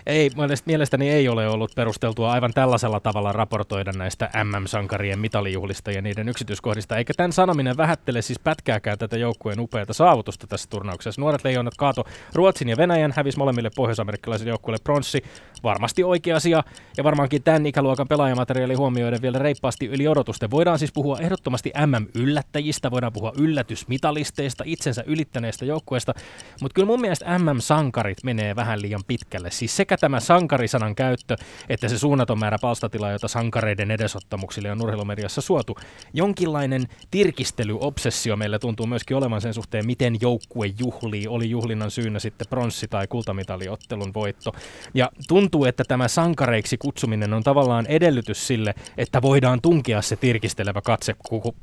Ei, 0.06 0.30
mielestäni 0.66 1.10
ei 1.10 1.28
ole 1.28 1.48
ollut 1.48 1.72
perusteltua 1.76 2.32
aivan 2.32 2.52
tällaisella 2.54 3.00
tavalla 3.00 3.32
raportoida 3.32 3.92
näistä 3.92 4.30
MM-sankarien 4.44 5.18
mitalijuhlista 5.18 5.90
ja 5.90 6.02
niiden 6.02 6.28
yksityiskohdista, 6.28 6.96
eikä 6.96 7.14
tämän 7.16 7.32
sanominen 7.32 7.76
vähättele 7.76 8.22
siis 8.22 8.38
pätkääkään 8.38 8.98
tätä 8.98 9.16
joukkueen 9.16 9.60
upeata 9.60 9.92
saavutusta 9.92 10.46
tässä 10.46 10.70
turnauksessa. 10.70 11.20
Nuoret 11.20 11.44
leijonat 11.44 11.74
kaato 11.76 12.04
Ruotsin 12.34 12.68
ja 12.68 12.76
Venäjän, 12.76 13.12
hävisi 13.16 13.38
molemmille 13.38 13.70
pohjois-amerikkalaisille 13.76 14.50
joukkueille 14.50 14.82
pronssi. 14.84 15.24
Varmasti 15.62 16.04
oikea 16.04 16.36
asia 16.36 16.62
ja 16.96 17.04
varmaankin 17.04 17.42
tämän 17.42 17.66
ikäluokan 17.66 18.08
pelaajamateriaali 18.08 18.74
huomioiden 18.74 19.22
vielä 19.22 19.38
reippaasti 19.38 19.86
yli 19.86 20.08
odotusten. 20.08 20.50
Voidaan 20.50 20.78
siis 20.78 20.92
puhua 20.92 21.18
ehdottomasti 21.18 21.72
MM-yllättäjistä, 21.86 22.90
voidaan 22.90 23.12
puhua 23.12 23.32
yllätysmitalisteista, 23.38 24.64
itsensä 24.66 25.04
ylittäneistä 25.06 25.64
joukkueista, 25.64 26.14
mutta 26.60 26.74
kyllä 26.74 26.86
mun 26.86 27.00
mielestä 27.00 27.38
MM-sankarit 27.38 28.18
menee 28.24 28.56
vähän 28.56 28.82
liian 28.82 29.00
pitkälle. 29.06 29.50
Siis 29.50 29.73
sekä 29.76 29.96
tämä 29.96 30.20
sankarisanan 30.20 30.94
käyttö, 30.94 31.36
että 31.68 31.88
se 31.88 31.98
suunnaton 31.98 32.38
määrä 32.38 32.56
palstatilaa, 32.60 33.12
jota 33.12 33.28
sankareiden 33.28 33.90
edesottamuksille 33.90 34.72
on 34.72 34.82
urheilumediassa 34.82 35.40
suotu. 35.40 35.76
Jonkinlainen 36.12 36.86
tirkistelyobsessio 37.10 38.36
meillä 38.36 38.58
tuntuu 38.58 38.86
myöskin 38.86 39.16
olevan 39.16 39.40
sen 39.40 39.54
suhteen, 39.54 39.86
miten 39.86 40.16
joukkue 40.20 40.66
juhlii. 40.78 41.28
Oli 41.28 41.50
juhlinnan 41.50 41.90
syynä 41.90 42.18
sitten 42.18 42.46
pronssi- 42.50 42.88
tai 42.88 43.06
kultamitaliottelun 43.06 44.14
voitto. 44.14 44.52
Ja 44.94 45.10
tuntuu, 45.28 45.64
että 45.64 45.84
tämä 45.88 46.08
sankareiksi 46.08 46.78
kutsuminen 46.78 47.34
on 47.34 47.42
tavallaan 47.42 47.86
edellytys 47.86 48.46
sille, 48.46 48.74
että 48.98 49.22
voidaan 49.22 49.60
tunkea 49.60 50.02
se 50.02 50.16
tirkistelevä 50.16 50.80
katse 50.80 51.16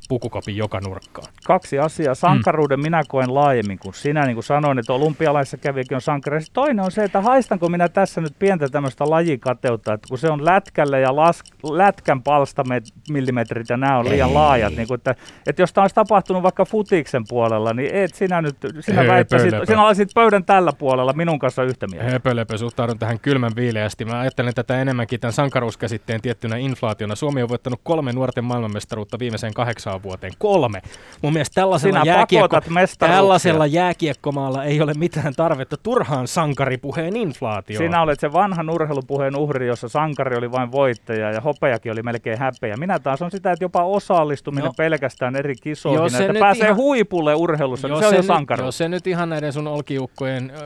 pukukopin 0.08 0.56
joka 0.56 0.80
nurkkaan. 0.80 1.32
Kaksi 1.44 1.78
asiaa. 1.78 2.14
Sankaruuden 2.14 2.78
mm. 2.78 2.82
minä 2.82 3.02
koen 3.08 3.34
laajemmin 3.34 3.78
kuin 3.78 3.94
sinä, 3.94 4.26
niin 4.26 4.36
kuin 4.36 4.44
sanoin, 4.44 4.78
että 4.78 4.92
olympialaisissa 4.92 5.56
kävikin 5.56 5.94
on 5.94 6.00
sankareissa. 6.00 6.52
Toinen 6.52 6.84
on 6.84 6.90
se, 6.90 7.04
että 7.04 7.20
haistanko 7.20 7.68
minä 7.68 7.88
tässä 8.02 8.20
nyt 8.20 8.34
pientä 8.38 8.68
tämmöistä 8.68 9.10
lajikateutta, 9.10 9.92
että 9.92 10.08
kun 10.08 10.18
se 10.18 10.30
on 10.30 10.44
lätkälle 10.44 11.00
ja 11.00 11.16
las, 11.16 11.42
lätkän 11.62 12.22
palstamillimetrit 12.22 13.68
ja 13.68 13.76
nämä 13.76 13.98
on 13.98 14.08
liian 14.08 14.28
Ei. 14.28 14.34
laajat, 14.34 14.76
niin 14.76 14.88
kuin, 14.88 14.98
että, 14.98 15.14
että 15.46 15.62
jos 15.62 15.72
tämä 15.72 15.82
olisi 15.82 15.94
tapahtunut 15.94 16.42
vaikka 16.42 16.64
futiksen 16.64 17.24
puolella, 17.28 17.72
niin 17.72 17.94
et 17.94 18.14
sinä 18.14 18.42
nyt, 18.42 18.56
sinä 18.80 19.06
väittäisit, 19.06 19.54
sinä 19.66 19.86
olisit 19.86 20.10
pöydän 20.14 20.44
tällä 20.44 20.72
puolella 20.72 21.12
minun 21.12 21.38
kanssa 21.38 21.62
yhtä 21.62 21.86
mieltä. 21.86 22.10
Höpölöpö, 22.10 22.58
suhtaudun 22.58 22.98
tähän 22.98 23.20
kylmän 23.20 23.52
viileästi. 23.56 24.04
Mä 24.04 24.20
ajattelen 24.20 24.54
tätä 24.54 24.80
enemmänkin 24.80 25.20
tämän 25.20 25.32
sankaruuskäsitteen 25.32 26.20
tiettynä 26.20 26.56
inflaationa. 26.56 27.14
Suomi 27.14 27.42
on 27.42 27.48
voittanut 27.48 27.80
kolme 27.82 28.12
nuorten 28.12 28.44
maailmanmestaruutta 28.44 29.18
viimeiseen 29.18 29.54
kahdeksaan 29.54 30.02
vuoteen. 30.02 30.32
Kolme. 30.38 30.82
Mun 31.22 31.32
mielestä 31.32 31.54
tällaisella, 31.54 32.02
jääkiekko, 32.04 32.60
tällaisella 32.98 33.66
jääkiekkomaalla 33.66 34.64
ei 34.64 34.82
ole 34.82 34.94
mitään 34.94 35.34
tarvetta 35.34 35.76
turhaan 35.76 36.28
sankaripuheen 36.28 37.16
inflaatioon. 37.16 37.84
Sinä 37.84 37.91
olet 38.00 38.20
se 38.20 38.32
vanhan 38.32 38.70
urheilupuheen 38.70 39.36
uhri, 39.36 39.66
jossa 39.66 39.88
sankari 39.88 40.36
oli 40.36 40.52
vain 40.52 40.72
voittaja 40.72 41.30
ja 41.30 41.40
hopeakin 41.40 41.92
oli 41.92 42.02
melkein 42.02 42.38
häpeä. 42.38 42.76
Minä 42.76 42.98
taas 42.98 43.22
on 43.22 43.30
sitä, 43.30 43.52
että 43.52 43.64
jopa 43.64 43.84
osallistuminen 43.84 44.64
no. 44.64 44.72
pelkästään 44.76 45.36
eri 45.36 45.54
kisoihin, 45.54 46.20
että 46.20 46.38
pääsee 46.40 46.64
ihan, 46.64 46.76
huipulle 46.76 47.34
urheilussa, 47.34 47.88
niin 47.88 47.98
se 47.98 48.06
on 48.06 48.14
jo 48.14 48.22
sankari. 48.22 48.64
Jos 48.64 48.78
se 48.78 48.88
nyt 48.88 49.06
ihan 49.06 49.28
näiden 49.28 49.52
sun 49.52 49.66
olkiukkojen 49.66 50.50
äh, 50.50 50.58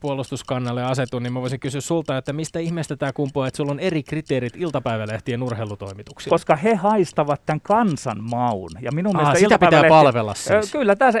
puolustuskannalle 0.00 0.84
asetu, 0.84 1.18
niin 1.18 1.32
mä 1.32 1.40
voisin 1.40 1.60
kysyä 1.60 1.80
sulta, 1.80 2.16
että 2.16 2.32
mistä 2.32 2.58
ihmeestä 2.58 2.96
tämä 2.96 3.12
kumpuaa, 3.12 3.46
että 3.46 3.56
sulla 3.56 3.72
on 3.72 3.80
eri 3.80 4.02
kriteerit 4.02 4.56
iltapäivälehtien 4.56 5.42
urheilutoimituksiin? 5.42 6.30
Koska 6.30 6.56
he 6.56 6.74
haistavat 6.74 7.42
tämän 7.46 7.60
kansan 7.60 8.24
maun. 8.30 8.70
Ja 8.80 8.92
minun 8.92 9.16
Aa, 9.16 9.34
sitä 9.34 9.58
pitää 9.58 9.84
palvella 9.88 10.34
siis. 10.34 10.72
Kyllä, 10.72 10.96
tässä 10.96 11.20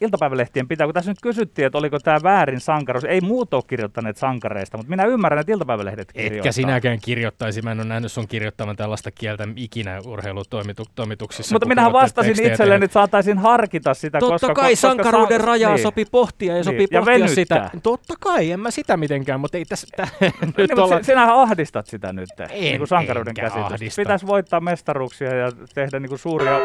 iltapäivälehtien 0.00 0.68
pitää, 0.68 0.86
kun 0.86 0.94
tässä 0.94 1.10
nyt 1.10 1.20
kysyttiin, 1.22 1.66
että 1.66 1.78
oliko 1.78 1.98
tämä 1.98 2.18
väärin 2.22 2.60
sankaruus. 2.60 3.04
Ei 3.04 3.20
muut 3.20 3.54
ole 3.54 3.62
kirjoittaneet 3.66 4.16
sankareista, 4.16 4.76
mutta 4.76 4.90
minä 4.96 5.04
ymmärrän, 5.08 5.40
että 5.40 5.52
iltapäivälehdet 5.52 6.12
kirjoittaa. 6.12 6.36
Etkä 6.38 6.52
sinäkään 6.52 6.98
kirjoittaisi, 7.00 7.62
mä 7.62 7.72
en 7.72 7.80
ole 7.80 7.88
nähnyt 7.88 8.12
sun 8.12 8.28
kirjoittavan 8.28 8.76
tällaista 8.76 9.10
kieltä 9.10 9.48
ikinä 9.56 9.98
urheilutoimituksissa. 10.06 11.54
Mutta 11.54 11.66
minähän 11.68 11.92
vastasin 11.92 12.46
itselleni, 12.46 12.84
että 12.84 12.92
saataisiin 12.94 13.38
harkita 13.38 13.94
sitä, 13.94 14.18
Totta 14.18 14.32
koska... 14.46 14.54
kai 14.54 14.72
koska 14.72 14.88
sankaruuden 14.88 15.40
sa- 15.40 15.46
rajaa 15.46 15.74
niin. 15.74 15.82
sopii 15.82 16.04
pohtia 16.10 16.48
ja 16.52 16.54
Niin, 16.54 16.64
sopii 16.64 16.86
ja 16.90 17.00
pohtia 17.00 17.14
venyttää. 17.14 17.34
sitä. 17.34 17.70
Totta 17.82 18.14
kai, 18.20 18.50
en 18.50 18.60
mä 18.60 18.70
sitä 18.70 18.96
mitenkään, 18.96 19.40
mutta 19.40 19.58
ei 19.58 19.64
tässä 19.64 19.86
tä, 19.96 20.08
nyt 20.20 20.56
Niin, 20.56 20.80
olla... 20.80 21.02
sinähän 21.02 21.34
ahdistat 21.36 21.86
sitä 21.86 22.12
nyt, 22.12 22.28
En, 22.40 22.48
niin 22.60 22.78
kuin 22.78 22.88
sankaruuden 22.88 23.30
enkä 23.30 23.42
käsitys. 23.42 23.64
ahdista. 23.72 24.02
Pitäisi 24.02 24.26
voittaa 24.26 24.60
mestaruuksia 24.60 25.34
ja 25.34 25.52
tehdä 25.74 26.00
niin 26.00 26.08
kuin 26.08 26.18
suuria... 26.18 26.58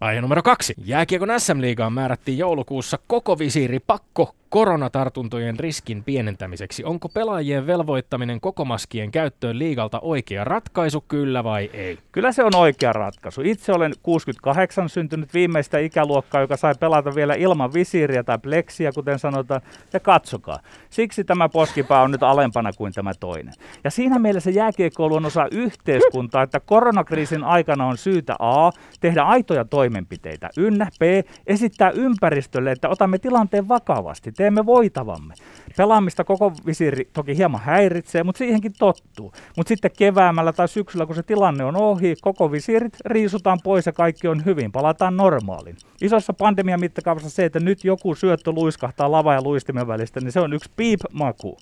Aihe 0.00 0.20
numero 0.20 0.42
kaksi. 0.42 0.74
Jääkiekon 0.84 1.28
SM-liigaan 1.40 1.92
määrättiin 1.92 2.38
joulukuussa 2.38 2.98
koko 3.06 3.38
visiiri 3.38 3.78
pakko 3.86 4.34
koronatartuntojen 4.48 5.58
riskin 5.58 6.04
pienentämiseksi. 6.04 6.84
Onko 6.84 7.08
pelaajien 7.08 7.66
velvoittaminen 7.66 8.40
koko 8.40 8.64
maskien 8.64 9.10
käyttöön 9.10 9.58
liigalta 9.58 10.00
oikea 10.00 10.44
ratkaisu, 10.44 11.04
kyllä 11.08 11.44
vai 11.44 11.70
ei? 11.72 11.98
Kyllä 12.12 12.32
se 12.32 12.44
on 12.44 12.54
oikea 12.54 12.92
ratkaisu. 12.92 13.40
Itse 13.44 13.72
olen 13.72 13.92
68 14.02 14.88
syntynyt 14.88 15.34
viimeistä 15.34 15.78
ikäluokkaa, 15.78 16.40
joka 16.40 16.56
sai 16.56 16.74
pelata 16.80 17.14
vielä 17.14 17.34
ilman 17.34 17.72
visiiriä 17.72 18.22
tai 18.22 18.38
pleksiä, 18.38 18.92
kuten 18.92 19.18
sanotaan. 19.18 19.60
Ja 19.92 20.00
katsokaa, 20.00 20.58
siksi 20.90 21.24
tämä 21.24 21.48
poskipää 21.48 22.02
on 22.02 22.10
nyt 22.10 22.22
alempana 22.22 22.72
kuin 22.72 22.92
tämä 22.92 23.12
toinen. 23.20 23.54
Ja 23.84 23.90
siinä 23.90 24.18
mielessä 24.18 24.50
jääkiekkoilu 24.50 25.14
on 25.14 25.26
osa 25.26 25.48
yhteiskuntaa, 25.50 26.42
että 26.42 26.60
koronakriisin 26.60 27.44
aikana 27.44 27.86
on 27.86 27.98
syytä 27.98 28.36
A, 28.38 28.70
tehdä 29.00 29.22
aitoja 29.22 29.64
toimenpiteitä, 29.64 30.50
ynnä 30.56 30.88
B, 30.98 31.02
esittää 31.46 31.90
ympäristölle, 31.90 32.72
että 32.72 32.88
otamme 32.88 33.18
tilanteen 33.18 33.68
vakavasti, 33.68 34.32
teemme 34.36 34.66
voitavamme. 34.66 35.34
Pelaamista 35.76 36.24
koko 36.24 36.52
visiiri 36.66 37.08
toki 37.12 37.36
hieman 37.36 37.60
häiritsee, 37.60 38.24
mutta 38.24 38.38
siihenkin 38.38 38.72
tottuu. 38.78 39.32
Mutta 39.56 39.68
sitten 39.68 39.90
keväämällä 39.98 40.52
tai 40.52 40.68
syksyllä, 40.68 41.06
kun 41.06 41.14
se 41.14 41.22
tilanne 41.22 41.64
on 41.64 41.76
ohi, 41.76 42.14
koko 42.20 42.52
visiirit 42.52 42.96
riisutaan 43.06 43.58
pois 43.64 43.86
ja 43.86 43.92
kaikki 43.92 44.28
on 44.28 44.44
hyvin, 44.44 44.72
palataan 44.72 45.16
normaaliin. 45.16 45.76
Isossa 46.02 46.32
pandemian 46.32 46.80
mittakaavassa 46.80 47.30
se, 47.30 47.44
että 47.44 47.60
nyt 47.60 47.84
joku 47.84 48.14
syöttö 48.14 48.52
luiskahtaa 48.52 49.12
lava 49.12 49.34
ja 49.34 49.42
luistimen 49.42 49.86
välistä, 49.86 50.20
niin 50.20 50.32
se 50.32 50.40
on 50.40 50.52
yksi 50.52 50.70
piip-maku. 50.76 51.56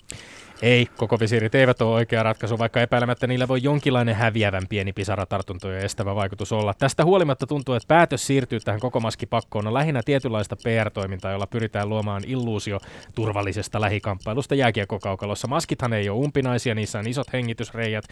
Ei, 0.62 0.86
koko 0.96 1.20
visiirit 1.20 1.54
eivät 1.54 1.82
ole 1.82 1.94
oikea 1.94 2.22
ratkaisu, 2.22 2.58
vaikka 2.58 2.80
epäilemättä 2.80 3.26
niillä 3.26 3.48
voi 3.48 3.62
jonkinlainen 3.62 4.14
häviävän 4.14 4.66
pieni 4.68 4.92
pisaratartuntoja 4.92 5.78
estävä 5.78 6.14
vaikutus 6.14 6.52
olla. 6.52 6.74
Tästä 6.74 7.04
huolimatta 7.04 7.46
tuntuu, 7.46 7.74
että 7.74 7.86
päätös 7.88 8.26
siirtyy 8.26 8.60
tähän 8.60 8.80
koko 8.80 9.00
maskipakkoon 9.00 9.66
on 9.66 9.74
lähinnä 9.74 10.00
tietynlaista 10.04 10.56
PR-toimintaa, 10.56 11.32
jolla 11.32 11.46
pyritään 11.46 11.88
luomaan 11.88 12.22
illuusio 12.26 12.80
turvallisesta 13.14 13.80
lähikamppailusta 13.80 14.54
jääkiekkokaukalossa. 14.54 15.48
Maskithan 15.48 15.92
ei 15.92 16.08
ole 16.08 16.18
umpinaisia, 16.18 16.74
niissä 16.74 16.98
on 16.98 17.08
isot 17.08 17.32
hengitysreijät 17.32 18.04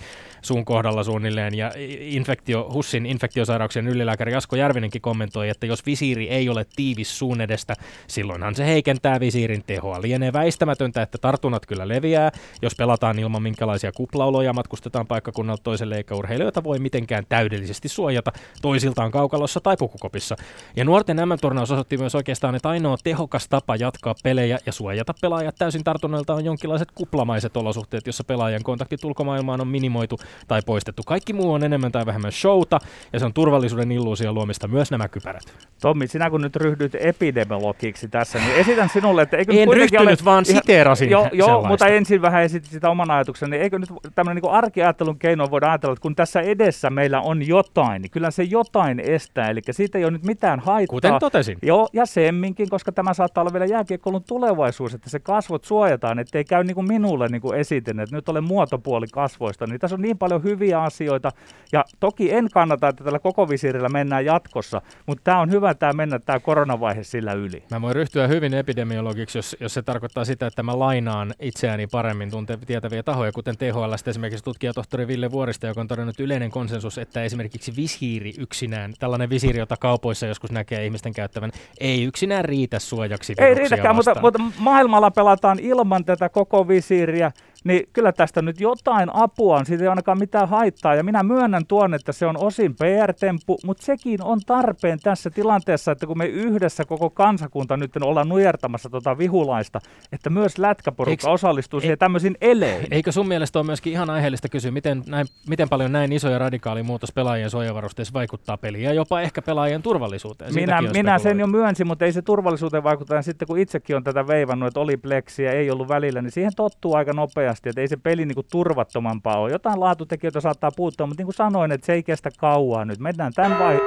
suun 0.42 0.64
kohdalla 0.64 1.04
suunnilleen, 1.04 1.54
ja 1.54 1.72
infektio, 2.00 2.70
HUSin 2.72 3.06
infektiosairauksien 3.06 3.88
ylilääkäri 3.88 4.34
Asko 4.34 4.56
Järvinenkin 4.56 5.02
kommentoi, 5.02 5.48
että 5.48 5.66
jos 5.66 5.86
visiiri 5.86 6.28
ei 6.28 6.48
ole 6.48 6.66
tiivis 6.76 7.18
suun 7.18 7.40
edestä, 7.40 7.74
silloinhan 8.06 8.54
se 8.54 8.66
heikentää 8.66 9.20
visiirin 9.20 9.64
tehoa. 9.66 10.02
Lienee 10.02 10.32
väistämätöntä, 10.32 11.02
että 11.02 11.18
tartunnat 11.18 11.66
kyllä 11.66 11.88
leviää, 11.88 12.32
jos 12.62 12.74
pelataan 12.74 13.18
ilman 13.18 13.42
minkälaisia 13.42 13.92
kuplauloja, 13.92 14.52
matkustetaan 14.52 15.06
paikkakunnalta 15.06 15.62
toiselle 15.62 15.96
eikä 15.96 16.14
urheilijoita 16.14 16.64
voi 16.64 16.78
mitenkään 16.78 17.24
täydellisesti 17.28 17.88
suojata 17.88 18.32
toisiltaan 18.62 19.10
kaukalossa 19.10 19.60
tai 19.60 19.76
pukukopissa. 19.76 20.36
Ja 20.76 20.84
nuorten 20.84 21.16
MM-turnaus 21.16 21.70
osoitti 21.70 21.96
myös 21.96 22.14
oikeastaan, 22.14 22.54
että 22.54 22.68
ainoa 22.68 22.96
tehokas 23.04 23.48
tapa 23.48 23.76
jatkaa 23.76 24.14
pelejä 24.22 24.58
ja 24.66 24.72
suojata 24.72 25.14
pelaajat 25.20 25.54
täysin 25.58 25.84
tartunnoilta 25.84 26.34
on 26.34 26.44
jonkinlaiset 26.44 26.88
kuplamaiset 26.94 27.56
olosuhteet, 27.56 28.06
jossa 28.06 28.24
pelaajan 28.24 28.62
kontaktit 28.62 29.04
ulkomaailmaan 29.04 29.60
on 29.60 29.68
minimoitu 29.68 30.18
tai 30.48 30.62
poistettu. 30.66 31.02
Kaikki 31.06 31.32
muu 31.32 31.52
on 31.52 31.64
enemmän 31.64 31.92
tai 31.92 32.06
vähemmän 32.06 32.32
showta 32.32 32.78
ja 33.12 33.18
se 33.18 33.24
on 33.24 33.32
turvallisuuden 33.32 33.92
illuusion 33.92 34.34
luomista 34.34 34.68
myös 34.68 34.90
nämä 34.90 35.08
kypärät. 35.08 35.42
Tommi, 35.80 36.06
sinä 36.06 36.30
kun 36.30 36.40
nyt 36.40 36.56
ryhdyt 36.56 36.94
epidemiologiksi 36.94 38.08
tässä, 38.08 38.38
niin 38.38 38.52
esitän 38.54 38.88
sinulle, 38.88 39.22
että 39.22 39.36
eikö 39.36 39.52
En 39.52 39.68
ryhtynyt, 39.68 40.00
ole 40.00 40.16
vaan 40.24 40.44
siteerasin 40.44 41.10
Joo, 41.10 41.28
sellaista. 41.32 41.68
mutta 41.68 41.86
ensin 41.86 42.21
vähän 42.22 42.42
esitit 42.42 42.70
sitä 42.70 42.90
oman 42.90 43.10
ajatuksen, 43.10 43.50
niin 43.50 43.62
eikö 43.62 43.78
nyt 43.78 43.90
tämmöinen 44.14 44.42
niin 44.42 44.52
arkiajattelun 44.52 45.18
keino 45.18 45.50
voida 45.50 45.68
ajatella, 45.68 45.92
että 45.92 46.02
kun 46.02 46.16
tässä 46.16 46.40
edessä 46.40 46.90
meillä 46.90 47.20
on 47.20 47.46
jotain, 47.46 48.02
niin 48.02 48.10
kyllä 48.10 48.30
se 48.30 48.42
jotain 48.42 49.00
estää, 49.00 49.50
eli 49.50 49.60
siitä 49.70 49.98
ei 49.98 50.04
ole 50.04 50.12
nyt 50.12 50.24
mitään 50.24 50.60
haittaa. 50.60 50.96
Kuten 50.96 51.14
totesin. 51.20 51.58
Joo, 51.62 51.88
ja 51.92 52.06
semminkin, 52.06 52.68
koska 52.68 52.92
tämä 52.92 53.14
saattaa 53.14 53.42
olla 53.42 53.52
vielä 53.52 53.66
jääkiekkoilun 53.66 54.24
tulevaisuus, 54.24 54.94
että 54.94 55.10
se 55.10 55.18
kasvot 55.18 55.64
suojataan, 55.64 56.18
ettei 56.18 56.44
käy 56.44 56.64
niin 56.64 56.74
kuin 56.74 56.88
minulle 56.88 57.28
niin 57.28 57.42
kuin 57.42 57.58
esitin, 57.58 58.00
että 58.00 58.16
nyt 58.16 58.28
olen 58.28 58.44
muotopuoli 58.44 59.06
kasvoista, 59.12 59.66
niin 59.66 59.80
tässä 59.80 59.94
on 59.94 60.02
niin 60.02 60.18
paljon 60.18 60.42
hyviä 60.42 60.82
asioita, 60.82 61.30
ja 61.72 61.84
toki 62.00 62.32
en 62.32 62.48
kannata, 62.52 62.88
että 62.88 63.04
tällä 63.04 63.18
koko 63.18 63.48
visiirillä 63.48 63.88
mennään 63.88 64.24
jatkossa, 64.24 64.82
mutta 65.06 65.24
tämä 65.24 65.40
on 65.40 65.50
hyvä 65.50 65.74
tämä 65.74 65.92
mennä 65.92 66.18
tämä 66.18 66.40
koronavaihe 66.40 67.04
sillä 67.04 67.32
yli. 67.32 67.64
Mä 67.70 67.82
voin 67.82 67.96
ryhtyä 67.96 68.26
hyvin 68.26 68.54
epidemiologiksi, 68.54 69.38
jos, 69.38 69.56
jos 69.60 69.74
se 69.74 69.82
tarkoittaa 69.82 70.24
sitä, 70.24 70.46
että 70.46 70.62
mä 70.62 70.78
lainaan 70.78 71.34
itseäni 71.40 71.86
paremmin 71.86 72.11
tunte, 72.30 72.58
tietäviä 72.66 73.02
tahoja, 73.02 73.32
kuten 73.32 73.56
THL, 73.56 74.08
esimerkiksi 74.10 74.44
tutkijatohtori 74.44 75.06
Ville 75.06 75.30
Vuorista, 75.30 75.66
joka 75.66 75.80
on 75.80 75.88
todennut 75.88 76.20
yleinen 76.20 76.50
konsensus, 76.50 76.98
että 76.98 77.22
esimerkiksi 77.22 77.76
visiiri 77.76 78.34
yksinään, 78.38 78.94
tällainen 78.98 79.30
visiiri, 79.30 79.58
jota 79.58 79.76
kaupoissa 79.76 80.26
joskus 80.26 80.52
näkee 80.52 80.84
ihmisten 80.84 81.12
käyttävän, 81.12 81.52
ei 81.80 82.04
yksinään 82.04 82.44
riitä 82.44 82.78
suojaksi 82.78 83.34
Ei 83.38 83.54
riitäkään, 83.54 83.96
mutta, 83.96 84.20
mutta 84.20 84.42
maailmalla 84.58 85.10
pelataan 85.10 85.58
ilman 85.58 86.04
tätä 86.04 86.28
koko 86.28 86.68
visiiriä, 86.68 87.32
niin 87.64 87.88
kyllä 87.92 88.12
tästä 88.12 88.42
nyt 88.42 88.60
jotain 88.60 89.08
apua 89.12 89.56
on, 89.56 89.66
siitä 89.66 89.84
ei 89.84 89.88
ainakaan 89.88 90.18
mitään 90.18 90.48
haittaa. 90.48 90.94
Ja 90.94 91.04
minä 91.04 91.22
myönnän 91.22 91.66
tuon, 91.66 91.94
että 91.94 92.12
se 92.12 92.26
on 92.26 92.36
osin 92.36 92.74
PR-temppu, 92.74 93.58
mutta 93.64 93.82
sekin 93.82 94.22
on 94.22 94.40
tarpeen 94.46 94.98
tässä 95.02 95.30
tilanteessa, 95.30 95.92
että 95.92 96.06
kun 96.06 96.18
me 96.18 96.26
yhdessä 96.26 96.84
koko 96.84 97.10
kansakunta 97.10 97.76
nyt 97.76 97.96
ollaan 98.02 98.28
nujertamassa 98.28 98.90
tota 98.90 99.18
vihulaista, 99.18 99.80
että 100.12 100.30
myös 100.30 100.58
lätkäporukka 100.58 101.28
Eiks- 101.28 101.32
osallistuu 101.32 101.80
siihen 101.80 101.98
tämmöisiin 101.98 102.36
eleihin. 102.40 102.88
Eikö 102.90 103.12
sun 103.12 103.28
mielestä 103.28 103.58
ole 103.58 103.66
myöskin 103.66 103.92
ihan 103.92 104.10
aiheellista 104.10 104.48
kysyä, 104.48 104.70
miten, 104.70 105.02
näin, 105.06 105.26
miten 105.48 105.68
paljon 105.68 105.92
näin 105.92 106.12
iso 106.12 106.28
ja 106.28 106.38
radikaali 106.38 106.82
muutos 106.82 107.12
pelaajien 107.12 107.50
suojavarusteissa 107.50 108.14
vaikuttaa 108.14 108.56
peliin 108.56 108.84
ja 108.84 108.92
jopa 108.92 109.20
ehkä 109.20 109.42
pelaajien 109.42 109.82
turvallisuuteen? 109.82 110.54
Minä, 110.54 110.82
minä 110.82 111.18
sen 111.18 111.40
jo 111.40 111.46
myönsin, 111.46 111.86
mutta 111.86 112.04
ei 112.04 112.12
se 112.12 112.22
turvallisuuteen 112.22 112.82
vaikuta. 112.82 113.14
Ja 113.14 113.22
sitten 113.22 113.48
kun 113.48 113.58
itsekin 113.58 113.96
on 113.96 114.04
tätä 114.04 114.26
veivannut, 114.26 114.66
että 114.66 114.80
oli 114.80 114.96
pleksiä, 114.96 115.52
ei 115.52 115.70
ollut 115.70 115.88
välillä, 115.88 116.22
niin 116.22 116.30
siihen 116.30 116.52
tottuu 116.56 116.94
aika 116.94 117.12
nopeasti, 117.12 117.51
että 117.52 117.80
ei 117.80 117.88
se 117.88 117.96
peli 117.96 118.26
niin 118.26 118.34
kuin 118.34 118.46
turvattomampaa 118.50 119.38
ole. 119.38 119.52
Jotain 119.52 119.80
laatutekijöitä 119.80 120.40
saattaa 120.40 120.70
puuttua, 120.76 121.06
mutta 121.06 121.20
niin 121.20 121.26
kuin 121.26 121.34
sanoin, 121.34 121.72
että 121.72 121.86
se 121.86 121.92
ei 121.92 122.02
kestä 122.02 122.30
kauaa 122.38 122.84
nyt. 122.84 122.98
Mennään 122.98 123.32
tämän 123.32 123.58
vai... 123.58 123.78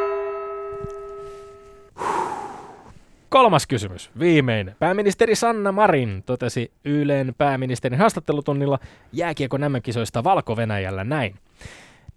Kolmas 3.30 3.68
kysymys, 3.68 4.12
viimeinen. 4.20 4.76
Pääministeri 4.80 5.36
Sanna 5.36 5.72
Marin 5.72 6.24
totesi 6.26 6.72
Ylen 6.86 7.36
pääministerin 7.38 8.00
haastattelutunnilla 8.00 8.80
jääkiekon 9.12 9.62
MM-kisoista 9.62 10.24
Valko-Venäjällä 10.24 11.04
näin. 11.04 11.36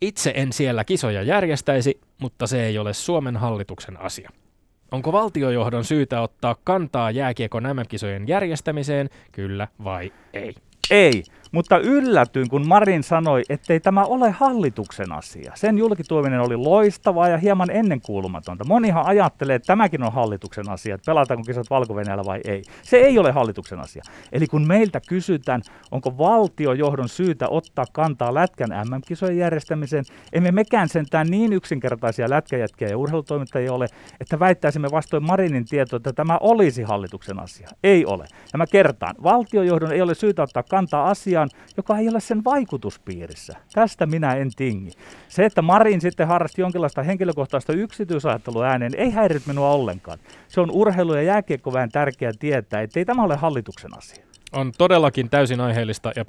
Itse 0.00 0.32
en 0.36 0.52
siellä 0.52 0.84
kisoja 0.84 1.22
järjestäisi, 1.22 2.00
mutta 2.18 2.46
se 2.46 2.66
ei 2.66 2.78
ole 2.78 2.94
Suomen 2.94 3.36
hallituksen 3.36 4.00
asia. 4.00 4.30
Onko 4.90 5.12
valtiojohdon 5.12 5.84
syytä 5.84 6.20
ottaa 6.20 6.56
kantaa 6.64 7.10
jääkiekon 7.10 7.62
MM-kisojen 7.62 8.28
järjestämiseen, 8.28 9.08
kyllä 9.32 9.68
vai 9.84 10.12
ei? 10.32 10.54
Ei, 10.90 11.24
mutta 11.52 11.78
yllätyin, 11.78 12.48
kun 12.48 12.68
Marin 12.68 13.02
sanoi, 13.02 13.42
ettei 13.48 13.80
tämä 13.80 14.04
ole 14.04 14.30
hallituksen 14.30 15.12
asia. 15.12 15.52
Sen 15.54 15.78
julkituominen 15.78 16.40
oli 16.40 16.56
loistavaa 16.56 17.28
ja 17.28 17.38
hieman 17.38 17.70
ennenkuulumatonta. 17.70 18.64
Monihan 18.64 19.06
ajattelee, 19.06 19.56
että 19.56 19.66
tämäkin 19.66 20.02
on 20.02 20.12
hallituksen 20.12 20.68
asia, 20.68 20.94
että 20.94 21.06
pelataanko 21.06 21.42
kisat 21.42 21.70
valko 21.70 21.94
vai 21.94 22.40
ei. 22.44 22.62
Se 22.82 22.96
ei 22.96 23.18
ole 23.18 23.32
hallituksen 23.32 23.80
asia. 23.80 24.02
Eli 24.32 24.46
kun 24.46 24.66
meiltä 24.66 25.00
kysytään, 25.08 25.62
onko 25.90 26.18
valtiojohdon 26.18 27.08
syytä 27.08 27.48
ottaa 27.48 27.84
kantaa 27.92 28.34
Lätkän 28.34 28.70
MM-kisojen 28.70 29.38
järjestämiseen, 29.38 30.04
emme 30.32 30.52
mekään 30.52 30.88
sentään 30.88 31.26
niin 31.26 31.52
yksinkertaisia 31.52 32.30
lätkäjätkiä 32.30 32.88
ja 32.88 32.98
urheilutoimittajia 32.98 33.72
ole, 33.72 33.86
että 34.20 34.38
väittäisimme 34.38 34.88
vastoin 34.92 35.26
Marinin 35.26 35.64
tietoa, 35.64 35.96
että 35.96 36.12
tämä 36.12 36.38
olisi 36.40 36.82
hallituksen 36.82 37.40
asia. 37.40 37.68
Ei 37.84 38.06
ole. 38.06 38.24
Ja 38.52 38.58
mä 38.58 38.66
kertaan, 38.66 39.14
valtiojohdon 39.22 39.92
ei 39.92 40.02
ole 40.02 40.14
syytä 40.14 40.42
ottaa 40.42 40.62
kantaa 40.62 41.08
asiaan, 41.38 41.50
joka 41.76 41.98
ei 41.98 42.08
ole 42.08 42.20
sen 42.20 42.44
vaikutuspiirissä. 42.44 43.56
Tästä 43.72 44.06
minä 44.06 44.34
en 44.34 44.50
tingi. 44.56 44.90
Se, 45.28 45.44
että 45.44 45.62
Marin 45.62 46.00
sitten 46.00 46.28
harrasti 46.28 46.60
jonkinlaista 46.60 47.02
henkilökohtaista 47.02 47.72
yksityisajattelua 47.72 48.66
ääneen, 48.66 48.94
ei 48.94 49.10
häirit 49.10 49.46
minua 49.46 49.70
ollenkaan. 49.70 50.18
Se 50.48 50.60
on 50.60 50.70
urheilu- 50.70 51.14
ja 51.14 51.22
jääkiekkoväen 51.22 51.90
tärkeää 51.90 52.32
tietää, 52.38 52.82
ettei 52.82 53.04
tämä 53.04 53.24
ole 53.24 53.36
hallituksen 53.36 53.98
asia. 53.98 54.27
On 54.52 54.72
todellakin 54.78 55.30
täysin 55.30 55.60
aiheellista 55.60 56.12
ja 56.16 56.24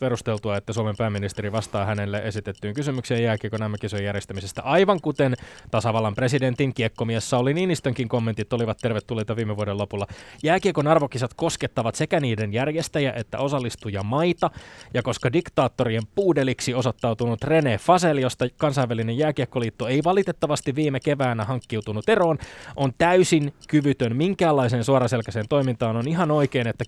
perusteltua, 0.00 0.56
että 0.56 0.72
Suomen 0.72 0.96
pääministeri 0.98 1.52
vastaa 1.52 1.84
hänelle 1.84 2.18
esitettyyn 2.24 2.74
kysymykseen 2.74 3.22
jääkiekon 3.22 3.70
MM-kisojen 3.70 4.04
järjestämisestä, 4.04 4.62
aivan 4.62 5.00
kuten 5.00 5.36
tasavallan 5.70 6.14
presidentin 6.14 6.74
kiekkomies 6.74 7.30
Sauli 7.30 7.54
Niinistönkin 7.54 8.08
kommentit 8.08 8.52
olivat 8.52 8.78
tervetulleita 8.78 9.36
viime 9.36 9.56
vuoden 9.56 9.78
lopulla. 9.78 10.06
Jääkiekon 10.42 10.86
arvokisat 10.86 11.34
koskettavat 11.34 11.94
sekä 11.94 12.20
niiden 12.20 12.52
järjestäjä 12.52 13.12
että 13.12 13.38
osallistuja 13.38 14.02
maita, 14.02 14.50
ja 14.94 15.02
koska 15.02 15.32
diktaattorien 15.32 16.02
puudeliksi 16.14 16.74
osoittautunut 16.74 17.44
René 17.44 17.78
Fasel, 17.80 18.18
josta 18.18 18.46
kansainvälinen 18.56 19.18
jääkiekkoliitto 19.18 19.88
ei 19.88 20.04
valitettavasti 20.04 20.74
viime 20.74 21.00
keväänä 21.00 21.44
hankkiutunut 21.44 22.08
eroon, 22.08 22.38
on 22.76 22.92
täysin 22.98 23.52
kyvytön 23.68 24.16
minkäänlaiseen 24.16 24.84
suoraselkäiseen 24.84 25.48
toimintaan, 25.48 25.96
on 25.96 26.08
ihan 26.08 26.30
oikein, 26.30 26.66
että 26.66 26.84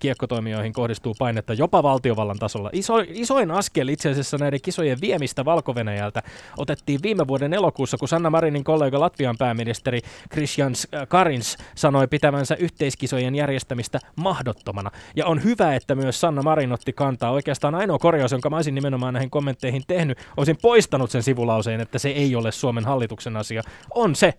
kiekkotoimijoihin 0.52 0.72
kohdistuu 0.72 1.14
painetta 1.18 1.54
jopa 1.54 1.82
valtiovallan 1.82 2.38
tasolla. 2.38 2.70
Iso, 2.72 2.94
isoin 3.08 3.50
askel 3.50 3.88
itse 3.88 4.10
asiassa 4.10 4.38
näiden 4.38 4.60
kisojen 4.62 5.00
viemistä 5.00 5.44
valko 5.44 5.74
otettiin 6.56 7.00
viime 7.02 7.26
vuoden 7.28 7.54
elokuussa, 7.54 7.96
kun 7.96 8.08
Sanna 8.08 8.30
Marinin 8.30 8.64
kollega 8.64 9.00
Latvian 9.00 9.36
pääministeri 9.38 10.00
Christian 10.32 10.72
Karins 11.08 11.56
sanoi 11.74 12.06
pitävänsä 12.06 12.54
yhteiskisojen 12.54 13.34
järjestämistä 13.34 13.98
mahdottomana. 14.16 14.90
Ja 15.16 15.26
on 15.26 15.44
hyvä, 15.44 15.74
että 15.74 15.94
myös 15.94 16.20
Sanna 16.20 16.42
Marin 16.42 16.72
otti 16.72 16.92
kantaa. 16.92 17.30
Oikeastaan 17.30 17.74
ainoa 17.74 17.98
korjaus, 17.98 18.32
jonka 18.32 18.50
mä 18.50 18.56
olisin 18.56 18.74
nimenomaan 18.74 19.14
näihin 19.14 19.30
kommentteihin 19.30 19.82
tehnyt, 19.86 20.18
olisin 20.36 20.56
poistanut 20.62 21.10
sen 21.10 21.22
sivulauseen, 21.22 21.80
että 21.80 21.98
se 21.98 22.08
ei 22.08 22.36
ole 22.36 22.52
Suomen 22.52 22.84
hallituksen 22.84 23.36
asia. 23.36 23.62
On 23.94 24.14
se, 24.16 24.34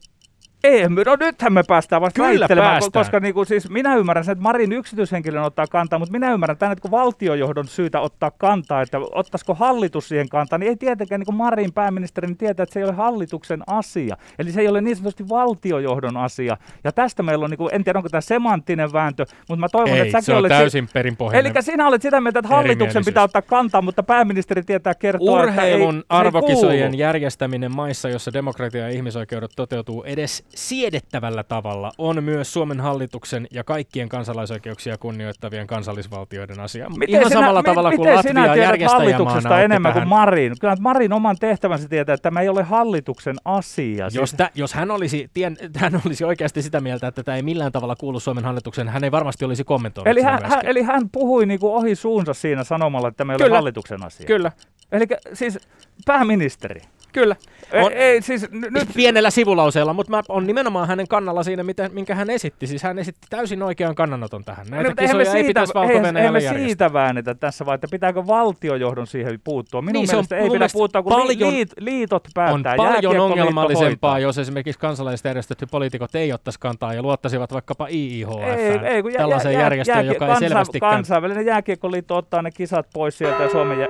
ei, 0.64 0.90
no 0.90 1.16
nythän 1.20 1.54
me 1.54 1.64
päästään 1.68 2.02
vasta 2.02 2.24
Kyllä 2.24 2.48
päästään. 2.48 2.92
koska 2.92 3.20
niin 3.20 3.34
kuin, 3.34 3.46
siis 3.46 3.70
minä 3.70 3.96
ymmärrän 3.96 4.26
sen, 4.26 4.32
että 4.32 4.44
Marin 4.44 4.72
yksityishenkilön 4.72 5.44
ottaa 5.44 5.68
kantaa, 5.68 6.00
mutta 6.00 6.12
minä 6.12 6.34
ymmärrän 6.34 6.58
tämän, 6.58 6.72
että 6.72 6.82
kun 6.82 6.92
valtiojohdon 6.92 7.68
syytä 7.68 8.00
ottaa 8.00 8.32
kantaa, 8.32 8.82
että 8.82 9.00
ottaisiko 9.00 9.54
hallitus 9.54 10.08
siihen 10.08 10.30
kantaa, 10.30 10.60
niin 10.60 10.70
ei 10.70 10.76
tietenkään 10.76 11.20
niin 11.20 11.26
kuin 11.26 11.36
Marin 11.36 11.74
pääministeri 11.74 12.28
niin 12.28 12.38
tietää, 12.38 12.64
että 12.64 12.74
se 12.74 12.80
ei 12.80 12.84
ole 12.84 12.94
hallituksen 12.94 13.64
asia. 13.68 14.18
Eli 14.40 14.52
se 14.52 14.62
ei 14.62 14.68
ole 14.68 14.82
niin 14.82 14.96
sanotusti 14.96 15.30
valtiojohdon 15.30 16.18
asia. 16.18 16.58
Ja 16.84 16.92
tästä 16.92 17.24
meillä 17.24 17.44
on, 17.44 17.50
niin 17.50 17.58
kuin, 17.58 17.76
en 17.76 17.84
tiedä 17.84 18.00
onko 18.00 18.10
tämä 18.10 18.22
semanttinen 18.22 18.94
vääntö, 18.94 19.26
mutta 19.50 19.60
mä 19.60 19.70
toivon, 19.70 19.98
ei, 19.98 20.00
että 20.00 20.12
säkin 20.12 20.26
se 20.26 20.34
on 20.34 20.50
täysin 20.50 20.90
perinpohjainen. 20.94 21.52
Eli 21.56 21.64
sinä 21.64 21.88
olet 21.88 22.02
sitä 22.02 22.22
mieltä, 22.22 22.40
että 22.40 22.50
hallituksen 22.50 23.06
pitää 23.06 23.24
ottaa 23.24 23.42
kantaa, 23.42 23.82
mutta 23.82 24.04
pääministeri 24.04 24.64
tietää 24.64 24.96
kertoa, 24.96 25.42
Urheilun 25.42 25.96
että 26.00 26.16
ei, 26.16 26.20
arvokisojen 26.20 26.98
järjestäminen 26.98 27.76
maissa, 27.76 28.10
jossa 28.10 28.34
demokratia 28.34 28.82
ja 28.82 28.90
ihmisoikeudet 28.90 29.52
toteutuu 29.56 30.04
edes 30.04 30.44
siedettävällä 30.56 31.44
tavalla 31.44 31.92
on 31.98 32.24
myös 32.24 32.54
Suomen 32.54 32.80
hallituksen 32.80 33.48
ja 33.52 33.64
kaikkien 33.64 34.10
kansalaisoikeuksia 34.10 34.98
kunnioittavien 34.98 35.68
kansallisvaltioiden 35.68 36.60
asia. 36.60 36.90
Miten 36.90 37.10
Ihan 37.10 37.24
sinä, 37.24 37.40
samalla 37.40 37.62
mi, 37.62 37.66
tavalla 37.66 37.92
kuin 37.92 38.16
Latvia 38.16 38.56
järjestäjämaana 38.56 39.62
enemmän 39.62 39.94
kuin 39.94 40.08
Marin? 40.08 40.54
Kyllä 40.60 40.76
Marin 40.80 41.14
oman 41.14 41.38
tehtävänsä 41.40 41.90
tietää, 41.90 42.14
että 42.14 42.24
tämä 42.24 42.42
ei 42.42 42.50
ole 42.50 42.64
hallituksen 42.64 43.36
asia. 43.46 44.08
Jos, 44.14 44.34
tä, 44.34 44.50
jos 44.56 44.74
hän, 44.74 44.92
olisi, 44.92 45.30
tien, 45.34 45.58
hän 45.76 46.02
olisi 46.06 46.24
oikeasti 46.24 46.62
sitä 46.62 46.82
mieltä, 46.82 47.08
että 47.08 47.24
tämä 47.24 47.36
ei 47.36 47.42
millään 47.42 47.72
tavalla 47.72 47.96
kuulu 47.96 48.20
Suomen 48.20 48.46
hallituksen, 48.46 48.90
hän 48.90 49.04
ei 49.04 49.12
varmasti 49.12 49.46
olisi 49.46 49.64
kommentoinut 49.64 50.08
eli 50.08 50.22
hän, 50.22 50.40
hän, 50.46 50.60
eli 50.64 50.82
hän 50.82 51.10
puhui 51.10 51.46
niin 51.46 51.60
kuin 51.60 51.74
ohi 51.74 51.96
suunsa 51.96 52.34
siinä 52.34 52.64
sanomalla, 52.64 53.08
että 53.08 53.18
tämä 53.18 53.34
ei 53.34 53.38
ole 53.46 53.56
hallituksen 53.56 54.06
asia. 54.06 54.28
Kyllä. 54.28 54.52
Eli 54.92 55.06
siis 55.34 55.60
pääministeri. 56.06 56.82
Kyllä. 57.14 57.36
On, 57.74 57.92
ei, 57.92 58.22
siis 58.22 58.52
n- 58.52 58.66
nyt... 58.70 58.90
Pienellä 58.96 59.30
sivulauseella, 59.30 59.94
mutta 59.94 60.10
mä 60.10 60.22
on 60.30 60.48
nimenomaan 60.48 60.88
hänen 60.88 61.08
kannalla 61.08 61.44
siinä, 61.44 61.64
mitä, 61.64 61.90
minkä 61.94 62.16
hän 62.16 62.30
esitti. 62.30 62.68
Siis 62.68 62.84
hän 62.84 63.00
esitti 63.00 63.28
täysin 63.30 63.64
oikean 63.64 63.96
kannanoton 63.96 64.44
tähän. 64.44 64.68
Näitä 64.70 64.90
no, 64.90 64.96
kisoja 64.96 65.26
siitä, 65.26 65.38
ei 65.38 65.44
pitäisi 65.44 65.74
valko 65.74 65.94
ei, 65.94 66.32
me 66.32 66.42
siitä 66.42 66.94
väännetä 66.94 67.36
tässä, 67.36 67.66
vaan 67.66 67.76
että 67.76 67.88
pitääkö 67.92 68.28
valtiojohdon 68.28 69.08
siihen 69.08 69.40
puuttua. 69.44 69.82
Minun 69.82 70.02
niin, 70.02 70.10
mielestä 70.12 70.38
ei 70.38 70.50
pidä 70.50 70.68
puuttua, 70.74 71.04
kun 71.04 71.14
paljon, 71.14 71.54
liit, 71.54 71.70
liitot 71.80 72.28
päättää. 72.34 72.72
On 72.72 72.78
paljon 72.78 73.20
ongelmallisempaa, 73.20 74.20
jos 74.20 74.38
esimerkiksi 74.38 74.80
kansalaiset 74.80 75.26
järjestetty 75.26 75.66
poliitikot 75.66 76.16
ei 76.16 76.34
ottaisi 76.34 76.60
kantaa 76.60 76.94
ja 76.94 77.02
luottaisivat 77.02 77.54
vaikkapa 77.54 77.88
IIHF, 77.88 78.30
ei, 78.58 78.80
ei, 78.84 79.02
kun 79.02 79.14
tällaiseen 79.14 79.54
jä, 79.54 79.60
jä, 79.60 79.66
järjestöön, 79.66 80.06
joka 80.06 80.28
kansa, 80.28 80.46
ei 80.46 80.50
selvästi... 80.50 80.80
Kansainvälinen 80.80 81.46
jääkiekkoliitto 81.46 82.18
ottaa 82.18 82.42
ne 82.42 82.52
kisat 82.52 82.88
pois 82.94 83.18
sieltä 83.18 83.44
ja 83.44 83.50
Suomen 83.50 83.80
jä, 83.80 83.88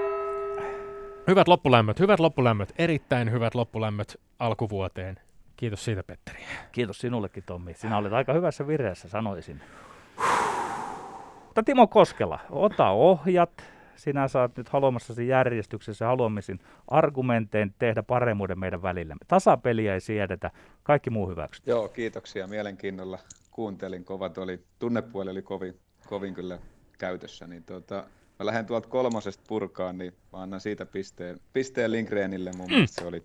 Hyvät 1.28 1.48
loppulämmöt, 1.48 2.00
hyvät 2.00 2.20
loppulämmöt, 2.20 2.74
erittäin 2.78 3.32
hyvät 3.32 3.56
loppulämmöt 3.56 4.22
alkuvuoteen. 4.40 5.20
Kiitos 5.58 5.86
siitä, 5.86 6.04
Petteri. 6.04 6.40
Kiitos 6.72 6.98
sinullekin, 6.98 7.44
Tommi. 7.46 7.74
Sinä 7.74 7.98
olet 7.98 8.14
aika 8.14 8.34
hyvässä 8.34 8.68
vireessä, 8.68 9.10
sanoisin. 9.10 9.62
Mutta 11.46 11.64
Timo 11.64 11.88
Koskela, 11.88 12.40
ota 12.50 12.90
ohjat. 12.90 13.64
Sinä 13.96 14.28
saat 14.28 14.58
nyt 14.58 14.70
haluamassasi 14.70 15.28
järjestyksessä 15.28 16.06
haluamisin 16.06 16.60
argumentein 16.88 17.76
tehdä 17.80 18.04
paremmuuden 18.04 18.60
meidän 18.60 18.82
välillä. 18.82 19.16
Tasapeliä 19.28 19.94
ei 19.94 20.02
siedetä, 20.02 20.52
kaikki 20.84 21.10
muu 21.10 21.30
hyväksytään. 21.30 21.76
Joo, 21.76 21.90
kiitoksia. 21.90 22.48
Mielenkiinnolla 22.48 23.20
kuuntelin. 23.52 24.06
Kovat 24.06 24.38
oli, 24.38 24.64
tunnepuoli 24.80 25.32
oli 25.32 25.42
kovin, 25.42 25.80
kovin 26.06 26.34
kyllä 26.34 26.60
käytössä. 26.98 27.48
Niin 27.48 27.64
tuota, 27.64 28.04
mä 28.44 28.48
lähden 28.48 28.66
tuolta 28.66 28.88
kolmosesta 28.88 29.44
purkaan, 29.48 29.98
niin 29.98 30.14
mä 30.34 30.42
annan 30.42 30.62
siitä 30.62 30.86
pisteen, 30.86 31.40
pisteen 31.54 31.92
Lindgrenille, 31.92 32.52
mun 32.58 32.68
mm. 32.68 32.74
mielestä 32.74 33.02
se 33.02 33.08
oli 33.08 33.24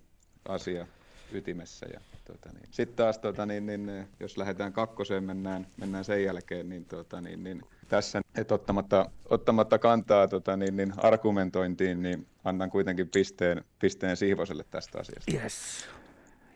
asia 0.48 0.87
ytimessä. 1.33 1.87
Ja, 1.92 2.00
tota 2.24 2.48
niin. 2.52 2.68
Sitten 2.70 2.96
taas, 2.96 3.18
tota 3.18 3.46
niin, 3.46 3.66
niin, 3.66 4.09
jos 4.20 4.38
lähdetään 4.38 4.72
kakkoseen, 4.72 5.24
mennään, 5.24 5.66
mennään 5.76 6.04
sen 6.04 6.24
jälkeen, 6.24 6.68
niin, 6.68 6.85
tota 6.85 7.20
niin, 7.20 7.44
niin 7.44 7.62
tässä, 7.88 8.20
että 8.35 8.54
ottamatta, 8.54 9.11
ottamatta 9.31 9.78
kantaa 9.78 10.28
tota 10.28 10.57
niin, 10.57 10.76
niin 10.76 10.92
argumentointiin, 10.96 12.02
niin 12.02 12.26
annan 12.44 12.70
kuitenkin 12.70 13.09
pisteen, 13.09 13.64
pisteen 13.78 14.16
Sihvoselle 14.16 14.64
tästä 14.70 14.98
asiasta. 14.98 15.33
Yes. 15.42 15.88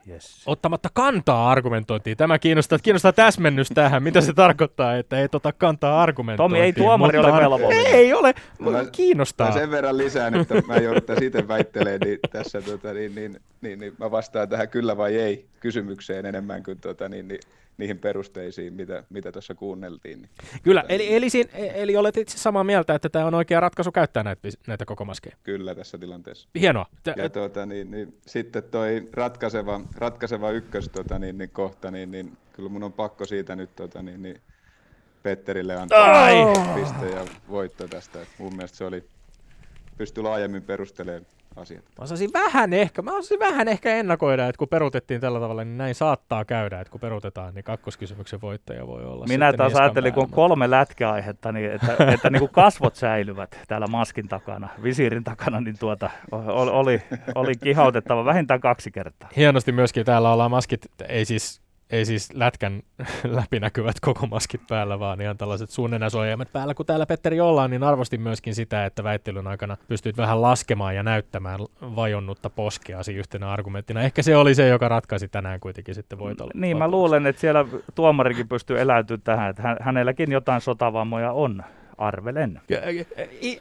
Yes. 0.09 0.43
Ottamatta 0.47 0.89
kantaa 0.95 1.51
argumentointiin. 1.51 2.17
Tämä 2.17 2.39
kiinnostaa, 2.39 2.79
kiinnostaa 2.79 3.13
täsmennys 3.13 3.69
tähän. 3.75 4.03
Mitä 4.03 4.21
se 4.21 4.33
tarkoittaa, 4.33 4.97
että 4.97 5.19
ei 5.19 5.29
tota 5.29 5.53
kantaa 5.53 6.03
argumentointiin? 6.03 6.59
Tomi, 6.59 6.65
ei 6.65 6.73
tuomari 6.73 7.19
ole 7.19 7.33
velvollinen. 7.33 7.87
Ei 7.87 8.13
ole. 8.13 8.35
Mä, 8.59 8.85
kiinnostaa. 8.93 9.47
Mä 9.47 9.53
sen 9.53 9.71
verran 9.71 9.99
lisään, 9.99 10.35
että 10.35 10.63
mä 10.67 10.77
jouduttaisiin 10.77 11.27
itse 11.27 11.49
väittelemään, 11.49 12.01
niin 12.01 12.19
tässä 12.31 12.63
tota, 12.63 12.93
niin, 12.93 13.15
niin, 13.15 13.41
niin, 13.61 13.79
niin, 13.79 13.93
mä 13.99 14.11
vastaan 14.11 14.49
tähän 14.49 14.69
kyllä 14.69 14.97
vai 14.97 15.17
ei 15.17 15.47
kysymykseen 15.61 16.27
enemmän 16.27 16.63
kuin 16.63 16.81
tota, 16.81 17.09
niin, 17.09 17.29
niin, 17.29 17.41
niihin 17.79 17.99
perusteisiin, 17.99 18.75
mitä, 18.75 19.05
mitä 19.11 19.33
tuossa 19.33 19.55
kuunneltiin. 19.55 20.23
Niin, 20.23 20.31
Kyllä, 20.63 20.85
eli, 20.89 21.15
eli, 21.15 21.31
siinä, 21.31 21.51
eli 21.55 21.97
olet 21.97 22.17
itse 22.17 22.39
samaa 22.39 22.65
mieltä, 22.65 22.95
että 22.95 23.09
tämä 23.09 23.27
on 23.27 23.35
oikea 23.35 23.61
ratkaisu 23.61 23.93
käyttää 23.93 24.23
näitä, 24.23 24.49
näitä 24.67 24.85
koko 24.85 25.05
maskeja. 25.05 25.37
Kyllä, 25.43 25.75
tässä 25.75 25.99
tilanteessa. 25.99 26.49
Hienoa. 26.61 26.87
Ja 27.17 27.31
tuota, 27.31 27.67
niin, 27.67 27.91
niin, 27.91 28.19
sitten 28.27 28.63
toi 28.63 29.09
ratkaiseva, 29.13 29.81
ratkaiseva 29.95 30.51
ykkös 30.51 30.89
tota, 30.89 31.19
niin, 31.19 31.39
niin, 31.39 31.51
kohta, 31.51 31.91
niin, 31.91 32.11
niin 32.11 32.37
kyllä 32.53 32.69
mun 32.69 32.83
on 32.83 32.93
pakko 32.93 33.25
siitä 33.25 33.57
nyt 33.57 33.77
tota, 33.77 34.03
niin, 34.03 34.23
niin, 34.23 34.41
Petterille 35.23 35.77
antaa 35.77 36.25
Ai. 36.25 36.35
piste 36.75 37.09
ja 37.09 37.27
voitto 37.49 37.89
tästä. 37.89 38.19
Mun 38.39 38.57
mielestä 38.57 38.77
se 38.77 38.85
oli, 38.85 39.05
pystyi 39.99 40.23
laajemmin 40.23 40.63
perustelemaan 40.63 41.27
asiat. 41.57 41.85
Mä 41.85 42.05
osasin 42.05 42.31
vähän 42.33 42.73
ehkä, 42.73 43.03
mä 43.03 43.17
osasin 43.17 43.39
vähän 43.39 43.69
ehkä 43.69 43.95
ennakoida, 43.95 44.49
että 44.49 44.59
kun 44.59 44.69
perutettiin 44.69 45.21
tällä 45.21 45.41
tavalla, 45.41 45.65
niin 45.65 45.79
näin 45.79 45.95
saattaa 45.95 46.45
käydä, 46.45 46.81
että 46.81 46.91
kun 46.91 47.01
perutetaan, 47.01 47.55
niin 47.55 47.65
kakkoskysymyksen 47.65 48.41
voittaja 48.41 48.87
voi 48.87 49.05
olla 49.05 49.27
Minä 49.29 49.53
taas 49.53 49.75
ajattelin, 49.75 50.13
kun 50.13 50.23
on 50.23 50.31
kolme 50.31 50.71
lätkäaihetta, 50.71 51.53
niin 51.53 51.71
että, 51.71 51.97
että 52.15 52.31
niin 52.31 52.41
kuin 52.41 52.53
kasvot 52.53 52.95
säilyvät 52.97 53.59
täällä 53.69 53.87
maskin 53.87 54.29
takana, 54.29 54.69
visiirin 54.83 55.25
takana, 55.25 55.61
niin 55.61 55.79
tuota, 55.79 56.11
oli, 56.73 57.03
oli 57.35 57.53
kihautettava 57.55 58.25
vähintään 58.25 58.61
kaksi 58.61 58.91
kertaa. 58.91 59.29
Hienosti 59.37 59.73
myöskin 59.73 60.05
täällä 60.05 60.33
ollaan 60.33 60.51
maskit, 60.51 60.87
ei 61.09 61.25
siis 61.25 61.62
ei 61.93 62.05
siis 62.05 62.35
lätkän 62.35 62.83
läpinäkyvät 63.25 64.01
koko 64.01 64.27
maskit 64.27 64.61
päällä, 64.69 64.99
vaan 64.99 65.21
ihan 65.21 65.39
tällaiset 65.39 65.71
suunnenäsuojaimet 65.71 66.53
päällä. 66.53 66.75
Kun 66.75 66.87
täällä 66.87 67.07
Petteri 67.07 67.41
ollaan, 67.41 67.71
niin 67.71 67.83
arvostin 67.83 68.21
myöskin 68.21 68.55
sitä, 68.55 68.87
että 68.87 69.05
väittelyn 69.05 69.47
aikana 69.47 69.77
pystyit 69.89 70.17
vähän 70.17 70.43
laskemaan 70.43 70.97
ja 70.97 71.03
näyttämään 71.03 71.61
vajonnutta 71.81 72.51
poskeasi 72.51 73.15
yhtenä 73.15 73.51
argumenttina. 73.51 74.03
Ehkä 74.03 74.23
se 74.23 74.37
oli 74.37 74.55
se, 74.55 74.69
joka 74.69 74.89
ratkaisi 74.89 75.29
tänään 75.29 75.61
kuitenkin 75.61 75.95
sitten 75.95 76.19
voitolle. 76.19 76.53
Niin, 76.55 76.77
mä 76.77 76.89
luulen, 76.89 77.27
että 77.27 77.41
siellä 77.41 77.65
tuomarikin 77.95 78.49
pystyy 78.49 78.81
eläytymään 78.81 79.23
tähän, 79.23 79.51
että 79.51 79.77
hänelläkin 79.81 80.33
jotain 80.33 80.61
sotavammoja 80.61 81.33
on 81.33 81.63
arvelen. 82.03 82.61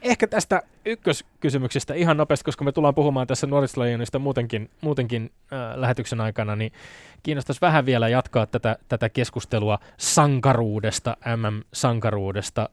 Ehkä 0.01 0.27
tästä 0.27 0.61
ykköskysymyksestä 0.85 1.93
ihan 1.93 2.17
nopeasti, 2.17 2.45
koska 2.45 2.63
me 2.63 2.71
tullaan 2.71 2.95
puhumaan 2.95 3.27
tässä 3.27 3.47
nuorisolajionista 3.47 4.19
muutenkin, 4.19 4.69
muutenkin 4.81 5.31
äh, 5.53 5.59
lähetyksen 5.75 6.21
aikana, 6.21 6.55
niin 6.55 6.71
kiinnostaisi 7.23 7.61
vähän 7.61 7.85
vielä 7.85 8.09
jatkaa 8.09 8.45
tätä, 8.45 8.77
tätä 8.87 9.09
keskustelua 9.09 9.79
sankaruudesta, 9.97 11.17
MM-sankaruudesta. 11.35 12.69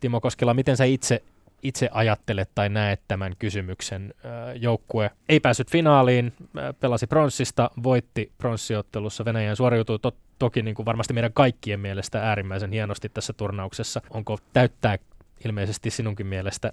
Timo 0.00 0.20
Koskela, 0.20 0.54
miten 0.54 0.76
sä 0.76 0.84
itse 0.84 1.22
itse 1.62 1.88
ajattelet 1.92 2.50
tai 2.54 2.68
näet 2.68 3.00
tämän 3.08 3.32
kysymyksen? 3.38 4.14
Joukkue 4.54 5.10
ei 5.28 5.40
päässyt 5.40 5.70
finaaliin, 5.70 6.32
pelasi 6.80 7.06
pronssista, 7.06 7.70
voitti 7.82 8.32
pronssiottelussa, 8.38 9.24
Venäjän 9.24 9.56
suoriutui 9.56 9.98
to- 9.98 10.16
toki 10.38 10.62
niin 10.62 10.74
kuin 10.74 10.86
varmasti 10.86 11.14
meidän 11.14 11.32
kaikkien 11.32 11.80
mielestä 11.80 12.28
äärimmäisen 12.28 12.72
hienosti 12.72 13.08
tässä 13.08 13.32
turnauksessa. 13.32 14.00
Onko 14.10 14.38
täyttää 14.52 14.98
ilmeisesti 15.44 15.90
sinunkin 15.90 16.26
mielestä 16.26 16.72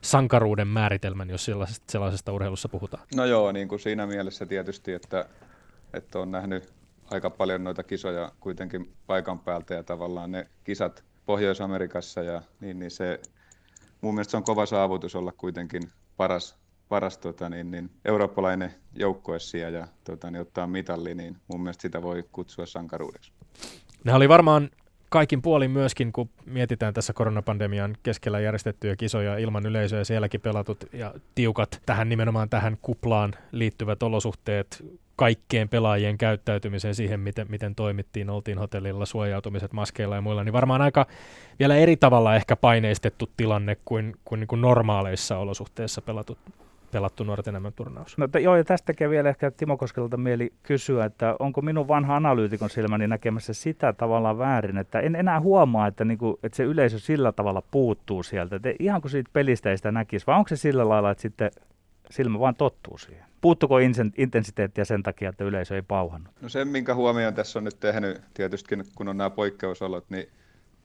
sankaruuden 0.00 0.68
määritelmän, 0.68 1.30
jos 1.30 1.44
sellaisesta, 1.44 1.84
sellaisesta 1.92 2.32
urheilussa 2.32 2.68
puhutaan. 2.68 3.02
No 3.16 3.24
joo, 3.24 3.52
niin 3.52 3.68
kuin 3.68 3.80
siinä 3.80 4.06
mielessä 4.06 4.46
tietysti, 4.46 4.92
että, 4.92 5.24
että 5.92 6.18
on 6.18 6.30
nähnyt 6.30 6.72
aika 7.10 7.30
paljon 7.30 7.64
noita 7.64 7.82
kisoja 7.82 8.32
kuitenkin 8.40 8.92
paikan 9.06 9.38
päältä 9.38 9.74
ja 9.74 9.82
tavallaan 9.82 10.30
ne 10.30 10.46
kisat 10.64 11.04
Pohjois-Amerikassa 11.26 12.22
ja 12.22 12.42
niin, 12.60 12.78
niin 12.78 12.90
se, 12.90 13.20
mun 14.00 14.14
mielestä 14.14 14.30
se 14.30 14.36
on 14.36 14.44
kova 14.44 14.66
saavutus 14.66 15.14
olla 15.14 15.32
kuitenkin 15.32 15.82
paras, 16.16 16.56
paras 16.88 17.18
tota, 17.18 17.48
niin, 17.48 17.70
niin, 17.70 17.90
eurooppalainen 18.04 18.74
joukkue 18.94 19.38
ja 19.72 19.88
tota, 20.04 20.30
niin, 20.30 20.40
ottaa 20.40 20.66
mitalli, 20.66 21.14
niin 21.14 21.36
mun 21.48 21.62
mielestä 21.62 21.82
sitä 21.82 22.02
voi 22.02 22.24
kutsua 22.32 22.66
sankaruudeksi. 22.66 23.32
Ne 24.04 24.14
oli 24.14 24.28
varmaan 24.28 24.70
kaikin 25.08 25.42
puolin 25.42 25.70
myöskin, 25.70 26.12
kun 26.12 26.30
mietitään 26.46 26.94
tässä 26.94 27.12
koronapandemian 27.12 27.96
keskellä 28.02 28.40
järjestettyjä 28.40 28.96
kisoja 28.96 29.38
ilman 29.38 29.66
yleisöä, 29.66 30.04
sielläkin 30.04 30.40
pelatut 30.40 30.84
ja 30.92 31.14
tiukat 31.34 31.82
tähän 31.86 32.08
nimenomaan 32.08 32.48
tähän 32.48 32.78
kuplaan 32.82 33.34
liittyvät 33.52 34.02
olosuhteet, 34.02 34.84
kaikkien 35.18 35.68
pelaajien 35.68 36.18
käyttäytymiseen 36.18 36.94
siihen, 36.94 37.20
miten, 37.20 37.46
miten 37.50 37.74
toimittiin, 37.74 38.30
oltiin 38.30 38.58
hotellilla, 38.58 39.06
suojautumiset 39.06 39.72
maskeilla 39.72 40.14
ja 40.14 40.20
muilla, 40.20 40.44
niin 40.44 40.52
varmaan 40.52 40.82
aika 40.82 41.06
vielä 41.58 41.76
eri 41.76 41.96
tavalla 41.96 42.36
ehkä 42.36 42.56
paineistettu 42.56 43.30
tilanne 43.36 43.76
kuin, 43.84 44.14
kuin, 44.24 44.40
niin 44.40 44.48
kuin 44.48 44.60
normaaleissa 44.60 45.38
olosuhteissa 45.38 46.02
pelatut 46.02 46.38
pelattu 46.92 47.24
nuorten 47.24 47.52
enemmän 47.52 47.72
turnaus. 47.72 48.18
No, 48.18 48.28
joo, 48.40 48.56
ja 48.56 48.64
tästä 48.64 48.86
tekee 48.86 49.10
vielä 49.10 49.28
ehkä 49.28 49.50
Timo 49.50 49.76
Koskelta 49.76 50.16
mieli 50.16 50.52
kysyä, 50.62 51.04
että 51.04 51.36
onko 51.38 51.62
minun 51.62 51.88
vanha 51.88 52.16
analyytikon 52.16 52.70
silmäni 52.70 53.08
näkemässä 53.08 53.52
sitä 53.52 53.92
tavallaan 53.92 54.38
väärin, 54.38 54.78
että 54.78 55.00
en 55.00 55.16
enää 55.16 55.40
huomaa, 55.40 55.86
että, 55.86 56.04
niinku, 56.04 56.38
että 56.42 56.56
se 56.56 56.62
yleisö 56.62 56.98
sillä 56.98 57.32
tavalla 57.32 57.62
puuttuu 57.70 58.22
sieltä. 58.22 58.56
Että 58.56 58.72
ihan 58.78 59.00
kuin 59.00 59.10
siitä 59.10 59.30
pelistä 59.32 59.70
ei 59.70 59.76
sitä 59.76 59.92
näkisi, 59.92 60.26
vai 60.26 60.36
onko 60.36 60.48
se 60.48 60.56
sillä 60.56 60.88
lailla, 60.88 61.10
että 61.10 61.22
sitten 61.22 61.50
silmä 62.10 62.38
vaan 62.38 62.54
tottuu 62.54 62.98
siihen? 62.98 63.27
Puuttuko 63.40 63.78
intensiteettiä 64.16 64.84
sen 64.84 65.02
takia, 65.02 65.28
että 65.28 65.44
yleisö 65.44 65.74
ei 65.74 65.82
pauhannut? 65.82 66.34
No 66.40 66.48
sen, 66.48 66.68
minkä 66.68 66.94
huomioon 66.94 67.34
tässä 67.34 67.58
on 67.58 67.64
nyt 67.64 67.80
tehnyt, 67.80 68.20
tietysti 68.34 68.76
kun 68.94 69.08
on 69.08 69.16
nämä 69.16 69.30
poikkeusolot, 69.30 70.10
niin 70.10 70.28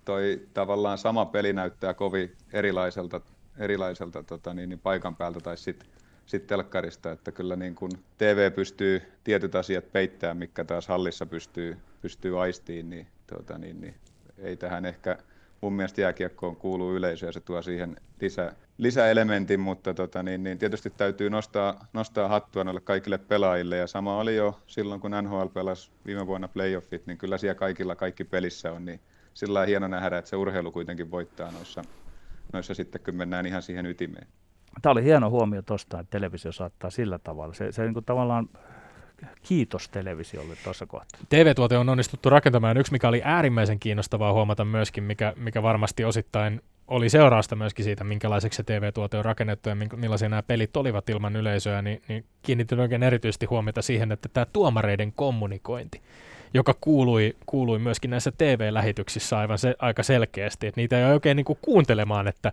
toi 0.06 0.42
tavallaan 0.54 0.98
sama 0.98 1.26
peli 1.26 1.54
näyttää 1.54 1.94
kovin 1.94 2.36
erilaiselta 2.54 3.22
erilaiselta 3.58 4.24
tota, 4.24 4.54
niin, 4.54 4.70
niin 4.70 4.80
paikan 4.80 5.16
päältä 5.16 5.40
tai 5.40 5.58
sitten 5.58 5.90
sit 6.26 6.48
telkkarista, 6.48 7.12
että 7.12 7.32
kyllä 7.32 7.56
niin 7.56 7.76
kun 7.76 7.92
TV 8.18 8.52
pystyy 8.52 9.02
tietyt 9.24 9.56
asiat 9.56 9.92
peittämään, 9.92 10.38
mikä 10.38 10.64
taas 10.64 10.88
hallissa 10.88 11.26
pystyy, 11.26 11.78
pystyy 12.02 12.42
aistiin, 12.42 12.90
niin, 12.90 13.08
tota, 13.28 13.58
niin, 13.58 13.82
niin 13.82 13.96
ei 14.38 14.58
tähän 14.58 14.86
ehkä 14.86 15.18
mun 15.62 15.74
mielestä 15.74 16.02
jääkiekkoon 16.02 16.56
kuuluu 16.56 16.96
yleisö 16.96 17.26
ja 17.26 17.32
se 17.32 17.40
tuo 17.40 17.62
siihen 17.62 17.96
lisä, 18.22 18.54
lisäelementin, 18.78 19.60
mutta 19.60 19.94
tota, 19.94 20.24
niin, 20.24 20.44
niin 20.44 20.58
tietysti 20.58 20.90
täytyy 20.90 21.30
nostaa, 21.30 21.88
nostaa 21.94 22.28
hattua 22.28 22.64
noille 22.64 22.82
kaikille 22.82 23.18
pelaajille 23.18 23.78
ja 23.78 23.88
sama 23.88 24.18
oli 24.18 24.36
jo 24.36 24.60
silloin, 24.68 25.02
kun 25.02 25.12
NHL 25.24 25.46
pelasi 25.54 25.92
viime 26.06 26.28
vuonna 26.28 26.48
playoffit, 26.48 27.08
niin 27.08 27.18
kyllä 27.18 27.38
siellä 27.38 27.56
kaikilla 27.56 27.96
kaikki 27.96 28.24
pelissä 28.24 28.72
on, 28.72 28.86
niin 28.86 29.00
sillä 29.34 29.60
on 29.60 29.68
hieno 29.68 29.88
nähdä, 29.88 30.18
että 30.18 30.30
se 30.30 30.36
urheilu 30.36 30.72
kuitenkin 30.72 31.12
voittaa 31.12 31.52
noissa 31.52 31.84
noissa 32.54 32.74
sitten, 32.74 33.02
kun 33.02 33.16
mennään 33.16 33.46
ihan 33.46 33.62
siihen 33.62 33.86
ytimeen. 33.86 34.28
Tämä 34.82 34.92
oli 34.92 35.04
hieno 35.04 35.30
huomio 35.30 35.62
tuosta, 35.62 36.00
että 36.00 36.12
televisio 36.12 36.52
saattaa 36.52 36.90
sillä 36.90 37.20
tavalla. 37.20 37.54
Se, 37.54 37.72
se 37.72 37.84
niin 37.84 37.94
kuin 37.94 38.06
tavallaan 38.06 38.50
kiitos 39.44 39.90
televisiolle 39.90 40.56
tuossa 40.64 40.86
kohtaa. 40.86 41.22
TV-tuote 41.30 41.78
on 41.78 41.90
onnistuttu 41.90 42.30
rakentamaan. 42.30 42.78
Yksi, 42.78 42.92
mikä 42.92 43.08
oli 43.08 43.22
äärimmäisen 43.24 43.80
kiinnostavaa 43.80 44.34
huomata 44.34 44.66
myöskin, 44.66 45.04
mikä, 45.04 45.34
mikä 45.36 45.64
varmasti 45.64 46.04
osittain 46.06 46.62
oli 46.88 47.10
seurausta 47.10 47.56
myöskin 47.56 47.86
siitä, 47.86 48.04
minkälaiseksi 48.04 48.58
se 48.58 48.64
TV-tuote 48.64 49.18
on 49.18 49.26
rakennettu 49.26 49.70
ja 49.70 49.76
millaisia 49.76 50.30
nämä 50.30 50.44
pelit 50.44 50.78
olivat 50.78 51.10
ilman 51.10 51.36
yleisöä, 51.36 51.82
niin, 51.82 52.02
niin 52.08 52.26
kiinnitin 52.42 52.80
oikein 52.80 53.04
erityisesti 53.04 53.46
huomiota 53.46 53.82
siihen, 53.82 54.12
että 54.12 54.30
tämä 54.34 54.46
tuomareiden 54.54 55.14
kommunikointi 55.16 56.02
joka 56.54 56.76
kuului, 56.82 57.36
kuului 57.46 57.80
myöskin 57.80 58.10
näissä 58.12 58.32
TV-lähetyksissä 58.38 59.38
aivan 59.38 59.58
se, 59.58 59.76
aika 59.80 60.04
selkeästi, 60.04 60.68
että 60.68 60.82
niitä 60.82 60.98
ei 61.00 61.14
oikein 61.14 61.36
niin 61.36 61.46
kuin 61.46 61.60
kuuntelemaan, 61.62 62.28
että 62.28 62.52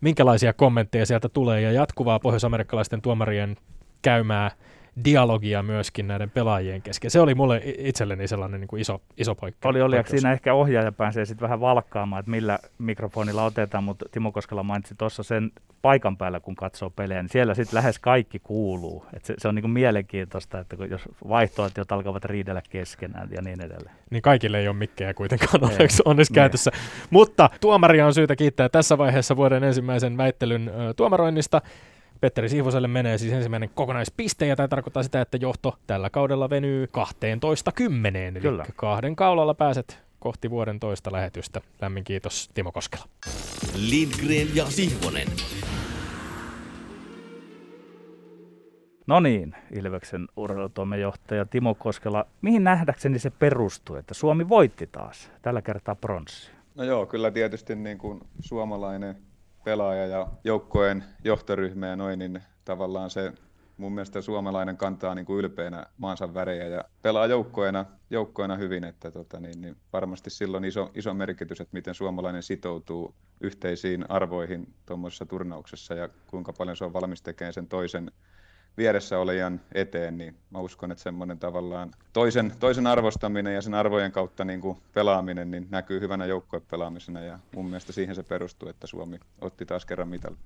minkälaisia 0.00 0.52
kommentteja 0.52 1.06
sieltä 1.06 1.28
tulee, 1.28 1.60
ja 1.60 1.72
jatkuvaa 1.72 2.18
pohjoisamerikkalaisten 2.18 3.02
tuomarien 3.02 3.56
käymää 4.02 4.50
dialogia 5.04 5.62
myöskin 5.62 6.08
näiden 6.08 6.30
pelaajien 6.30 6.82
kesken. 6.82 7.10
Se 7.10 7.20
oli 7.20 7.34
mulle 7.34 7.62
itselleni 7.64 8.28
sellainen 8.28 8.60
niin 8.60 8.68
kuin 8.68 8.80
iso, 8.80 9.02
iso 9.16 9.34
poikkeus. 9.34 9.70
Oli, 9.70 9.82
oli, 9.82 9.96
siinä 10.06 10.32
ehkä 10.32 10.54
ohjaaja 10.54 10.92
pääsee 10.92 11.24
sitten 11.24 11.42
vähän 11.42 11.60
valkkaamaan, 11.60 12.20
että 12.20 12.30
millä 12.30 12.58
mikrofonilla 12.78 13.44
otetaan, 13.44 13.84
mutta 13.84 14.04
Timo 14.10 14.32
Koskela 14.32 14.62
mainitsi 14.62 14.94
tuossa 14.94 15.22
sen 15.22 15.52
paikan 15.82 16.16
päällä, 16.16 16.40
kun 16.40 16.56
katsoo 16.56 16.90
pelejä, 16.90 17.22
niin 17.22 17.30
siellä 17.30 17.54
sitten 17.54 17.76
lähes 17.76 17.98
kaikki 17.98 18.38
kuuluu. 18.38 19.04
Et 19.14 19.24
se, 19.24 19.34
se 19.38 19.48
on 19.48 19.54
niin 19.54 19.62
kuin 19.62 19.70
mielenkiintoista, 19.70 20.58
että 20.58 20.76
kun 20.76 20.90
jos 20.90 21.02
vaihtoehtot 21.28 21.92
alkavat 21.92 22.24
riidellä 22.24 22.62
keskenään 22.70 23.28
ja 23.32 23.42
niin 23.42 23.60
edelleen. 23.60 23.96
Niin 24.10 24.22
kaikille 24.22 24.58
ei 24.58 24.68
ole 24.68 24.76
mikkejä 24.76 25.14
kuitenkaan 25.14 25.64
onneksi, 25.64 26.02
onneksi 26.04 26.32
käytössä. 26.32 26.70
Mutta 27.10 27.50
tuomaria 27.60 28.06
on 28.06 28.14
syytä 28.14 28.36
kiittää 28.36 28.68
tässä 28.68 28.98
vaiheessa 28.98 29.36
vuoden 29.36 29.64
ensimmäisen 29.64 30.16
väittelyn 30.16 30.68
ö, 30.68 30.94
tuomaroinnista. 30.94 31.62
Petteri 32.20 32.48
Siivoselle 32.48 32.88
menee 32.88 33.18
siis 33.18 33.32
ensimmäinen 33.32 33.70
kokonaispiste, 33.74 34.46
ja 34.46 34.56
tämä 34.56 34.68
tarkoittaa 34.68 35.02
sitä, 35.02 35.20
että 35.20 35.36
johto 35.40 35.78
tällä 35.86 36.10
kaudella 36.10 36.50
venyy 36.50 36.86
12 36.86 37.72
kymmeneen. 37.72 38.36
Eli 38.36 38.42
Kyllä. 38.42 38.64
kahden 38.76 39.16
kaulalla 39.16 39.54
pääset 39.54 40.02
kohti 40.18 40.50
vuoden 40.50 40.80
toista 40.80 41.12
lähetystä. 41.12 41.60
Lämmin 41.80 42.04
kiitos 42.04 42.50
Timo 42.54 42.72
Koskela. 42.72 43.04
Lindgren 43.74 44.56
ja 44.56 44.66
Sihvonen. 44.66 45.28
No 49.06 49.20
niin, 49.20 49.54
Ilveksen 49.72 50.28
urheilutoimenjohtaja 50.36 51.46
Timo 51.46 51.74
Koskela. 51.74 52.26
Mihin 52.42 52.64
nähdäkseni 52.64 53.18
se 53.18 53.30
perustuu, 53.30 53.96
että 53.96 54.14
Suomi 54.14 54.48
voitti 54.48 54.86
taas 54.86 55.30
tällä 55.42 55.62
kertaa 55.62 55.94
pronssia? 55.94 56.54
No 56.74 56.84
joo, 56.84 57.06
kyllä 57.06 57.30
tietysti 57.30 57.76
niin 57.76 57.98
kuin 57.98 58.20
suomalainen 58.40 59.16
pelaaja 59.64 60.06
ja 60.06 60.26
joukkojen 60.44 61.04
johtoryhmä 61.24 61.86
ja 61.86 61.96
noin, 61.96 62.18
niin 62.18 62.42
tavallaan 62.64 63.10
se 63.10 63.32
mun 63.76 63.92
mielestä 63.92 64.20
suomalainen 64.20 64.76
kantaa 64.76 65.14
niin 65.14 65.26
kuin 65.26 65.38
ylpeänä 65.38 65.86
maansa 65.98 66.34
värejä 66.34 66.66
ja 66.66 66.84
pelaa 67.02 67.26
joukkoina, 67.26 67.84
joukkoina 68.10 68.56
hyvin, 68.56 68.84
että 68.84 69.10
tota, 69.10 69.40
niin, 69.40 69.60
niin 69.60 69.76
varmasti 69.92 70.30
silloin 70.30 70.64
iso, 70.64 70.90
iso 70.94 71.14
merkitys, 71.14 71.60
että 71.60 71.76
miten 71.76 71.94
suomalainen 71.94 72.42
sitoutuu 72.42 73.14
yhteisiin 73.40 74.10
arvoihin 74.10 74.74
tuommoisessa 74.86 75.26
turnauksessa 75.26 75.94
ja 75.94 76.08
kuinka 76.26 76.52
paljon 76.52 76.76
se 76.76 76.84
on 76.84 76.92
valmis 76.92 77.22
tekemään 77.22 77.52
sen 77.52 77.66
toisen 77.66 78.10
vieressä 78.76 79.18
olijan 79.18 79.60
eteen, 79.74 80.18
niin 80.18 80.34
mä 80.50 80.58
uskon, 80.58 80.92
että 80.92 81.02
semmoinen 81.02 81.38
tavallaan 81.38 81.90
toisen, 82.12 82.52
toisen 82.60 82.86
arvostaminen 82.86 83.54
ja 83.54 83.62
sen 83.62 83.74
arvojen 83.74 84.12
kautta 84.12 84.44
niin 84.44 84.60
kuin 84.60 84.78
pelaaminen 84.94 85.50
niin 85.50 85.66
näkyy 85.70 86.00
hyvänä 86.00 86.26
joukkuepelaamisena 86.26 87.20
ja 87.20 87.38
mun 87.54 87.66
mielestä 87.66 87.92
siihen 87.92 88.14
se 88.14 88.22
perustuu, 88.22 88.68
että 88.68 88.86
Suomi 88.86 89.18
otti 89.40 89.66
taas 89.66 89.86
kerran 89.86 90.08
mitali. 90.08 90.36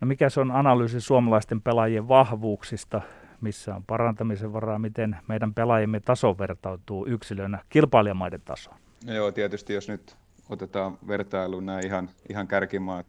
No 0.00 0.06
mikä 0.06 0.30
se 0.30 0.40
on 0.40 0.50
analyysi 0.50 1.00
suomalaisten 1.00 1.62
pelaajien 1.62 2.08
vahvuuksista, 2.08 3.00
missä 3.40 3.74
on 3.74 3.84
parantamisen 3.84 4.52
varaa, 4.52 4.78
miten 4.78 5.16
meidän 5.28 5.54
pelaajimme 5.54 6.00
taso 6.00 6.38
vertautuu 6.38 7.06
yksilönä 7.06 7.58
kilpailijamaiden 7.68 8.40
tasoon? 8.44 8.76
No 9.06 9.14
joo, 9.14 9.32
tietysti 9.32 9.74
jos 9.74 9.88
nyt 9.88 10.16
otetaan 10.48 10.98
vertailuun 11.08 11.66
nämä 11.66 11.80
ihan, 11.84 12.10
ihan 12.28 12.48
kärkimaat, 12.48 13.06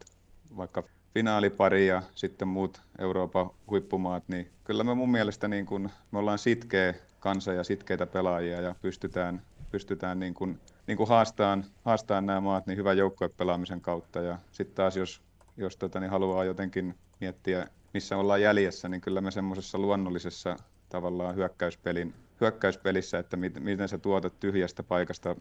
vaikka 0.57 0.83
finaalipari 1.15 1.87
ja 1.87 2.01
sitten 2.15 2.47
muut 2.47 2.81
Euroopan 2.99 3.49
huippumaat, 3.69 4.23
niin 4.27 4.49
kyllä 4.63 4.83
me 4.83 4.93
mun 4.93 5.11
mielestä 5.11 5.47
niin 5.47 5.65
kun, 5.65 5.89
me 6.11 6.19
ollaan 6.19 6.39
sitkeä 6.39 6.93
kansa 7.19 7.53
ja 7.53 7.63
sitkeitä 7.63 8.05
pelaajia 8.05 8.61
ja 8.61 8.75
pystytään, 8.81 9.41
pystytään 9.71 10.19
niin 10.19 10.33
kun, 10.33 10.59
niin 10.87 10.97
kun 10.97 11.07
haastaan, 11.07 11.65
haastaan 11.85 12.25
nämä 12.25 12.41
maat 12.41 12.67
niin 12.67 12.77
hyvän 12.77 12.97
joukkuepelaamisen 12.97 13.81
kautta. 13.81 14.21
Ja 14.21 14.37
sitten 14.51 14.75
taas 14.75 14.97
jos, 14.97 15.21
jos 15.57 15.77
tota, 15.77 15.99
niin 15.99 16.11
haluaa 16.11 16.43
jotenkin 16.43 16.95
miettiä, 17.21 17.67
missä 17.93 18.17
ollaan 18.17 18.41
jäljessä, 18.41 18.89
niin 18.89 19.01
kyllä 19.01 19.21
me 19.21 19.31
semmoisessa 19.31 19.77
luonnollisessa 19.77 20.55
tavallaan 20.89 21.35
hyökkäyspelin, 21.35 22.13
hyökkäyspelissä, 22.41 23.19
että 23.19 23.37
miten, 23.37 23.63
miten 23.63 23.89
sä 23.89 23.97
tuotat 23.97 24.39
tyhjästä 24.39 24.83
paikasta 24.83 25.35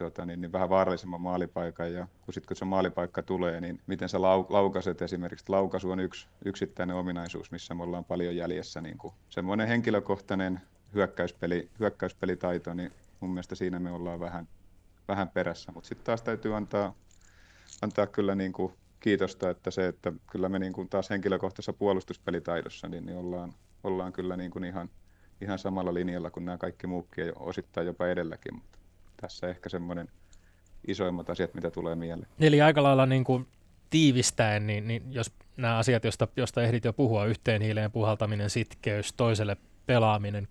tuota, 0.00 0.26
niin, 0.26 0.40
niin 0.40 0.52
vähän 0.52 0.68
vaarallisemman 0.68 1.20
maalipaikan 1.20 1.92
ja 1.92 2.08
kun 2.24 2.34
sitten 2.34 2.48
kun 2.48 2.56
se 2.56 2.64
maalipaikka 2.64 3.22
tulee, 3.22 3.60
niin 3.60 3.80
miten 3.86 4.08
sä 4.08 4.22
lau, 4.22 4.46
laukaset 4.48 5.02
esimerkiksi. 5.02 5.44
Laukaisu 5.48 5.90
on 5.90 6.00
yksi 6.00 6.28
yksittäinen 6.44 6.96
ominaisuus, 6.96 7.50
missä 7.50 7.74
me 7.74 7.82
ollaan 7.82 8.04
paljon 8.04 8.36
jäljessä. 8.36 8.80
Niin 8.80 8.98
kuin 8.98 9.14
semmoinen 9.30 9.68
henkilökohtainen 9.68 10.60
hyökkäyspeli, 10.94 11.68
hyökkäyspelitaito, 11.80 12.74
niin 12.74 12.92
mun 13.20 13.30
mielestä 13.30 13.54
siinä 13.54 13.78
me 13.78 13.90
ollaan 13.90 14.20
vähän, 14.20 14.48
vähän 15.08 15.28
perässä. 15.28 15.72
Mutta 15.72 15.88
sitten 15.88 16.06
taas 16.06 16.22
täytyy 16.22 16.56
antaa, 16.56 16.94
antaa 17.82 18.06
kyllä 18.06 18.34
niin 18.34 18.52
kuin 18.52 18.72
kiitosta, 19.00 19.50
että 19.50 19.70
se, 19.70 19.86
että 19.86 20.12
kyllä 20.30 20.48
me 20.48 20.58
niin 20.58 20.72
kuin 20.72 20.88
taas 20.88 21.10
henkilökohtaisessa 21.10 21.72
puolustuspelitaidossa, 21.72 22.88
niin, 22.88 23.06
niin 23.06 23.18
ollaan, 23.18 23.52
ollaan 23.84 24.12
kyllä 24.12 24.36
niin 24.36 24.50
kuin 24.50 24.64
ihan, 24.64 24.90
ihan 25.40 25.58
samalla 25.58 25.94
linjalla 25.94 26.30
kuin 26.30 26.44
nämä 26.44 26.58
kaikki 26.58 26.86
muukin 26.86 27.26
ja 27.26 27.32
osittain 27.36 27.86
jopa 27.86 28.06
edelläkin. 28.06 28.54
Mutta 28.54 28.79
tässä 29.20 29.48
ehkä 29.48 29.68
semmoinen 29.68 30.08
isoimmat 30.86 31.30
asiat, 31.30 31.54
mitä 31.54 31.70
tulee 31.70 31.94
mieleen. 31.94 32.28
Eli 32.40 32.60
aika 32.60 32.82
lailla 32.82 33.06
niin 33.06 33.24
kuin 33.24 33.46
tiivistäen, 33.90 34.66
niin, 34.66 34.88
niin 34.88 35.02
jos 35.12 35.32
nämä 35.56 35.78
asiat, 35.78 36.04
joista, 36.04 36.28
joista 36.36 36.62
ehdit 36.62 36.84
jo 36.84 36.92
puhua, 36.92 37.24
yhteen 37.24 37.62
hiileen 37.62 37.92
puhaltaminen, 37.92 38.50
sitkeys, 38.50 39.12
toiselle 39.12 39.56
pelaaminen, 39.86 40.48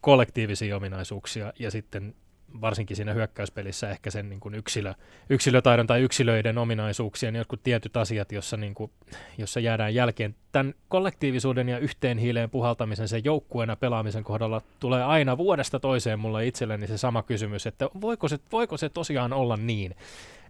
kollektiivisia 0.00 0.76
ominaisuuksia 0.76 1.52
ja 1.58 1.70
sitten 1.70 2.14
varsinkin 2.60 2.96
siinä 2.96 3.12
hyökkäyspelissä 3.12 3.90
ehkä 3.90 4.10
sen 4.10 4.28
niin 4.28 4.40
kuin 4.40 4.54
yksilö, 4.54 4.94
yksilötaidon 5.30 5.86
tai 5.86 6.00
yksilöiden 6.00 6.58
ominaisuuksien 6.58 7.36
jotkut 7.36 7.62
tietyt 7.62 7.96
asiat, 7.96 8.32
jossa, 8.32 8.56
niin 8.56 8.74
kuin, 8.74 8.90
jossa 9.38 9.60
jäädään 9.60 9.94
jälkeen. 9.94 10.34
Tämän 10.52 10.74
kollektiivisuuden 10.88 11.68
ja 11.68 11.78
yhteen 11.78 12.18
hiileen 12.18 12.50
puhaltamisen, 12.50 13.08
sen 13.08 13.24
joukkueena 13.24 13.76
pelaamisen 13.76 14.24
kohdalla 14.24 14.62
tulee 14.80 15.04
aina 15.04 15.38
vuodesta 15.38 15.80
toiseen 15.80 16.20
mulle 16.20 16.46
itselleni 16.46 16.86
se 16.86 16.98
sama 16.98 17.22
kysymys, 17.22 17.66
että 17.66 17.88
voiko 18.00 18.28
se, 18.28 18.38
voiko 18.52 18.76
se 18.76 18.88
tosiaan 18.88 19.32
olla 19.32 19.56
niin, 19.56 19.94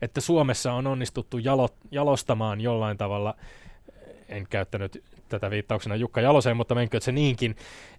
että 0.02 0.20
Suomessa 0.20 0.72
on 0.72 0.86
onnistuttu 0.86 1.38
jalo, 1.38 1.68
jalostamaan 1.90 2.60
jollain 2.60 2.98
tavalla 2.98 3.34
en 4.28 4.46
käyttänyt 4.50 5.04
tätä 5.32 5.50
viittauksena 5.50 5.96
Jukka 5.96 6.20
Jaloseen, 6.20 6.56
mutta 6.56 6.74
menkö 6.74 7.00
se 7.00 7.12
niinkin, 7.12 7.56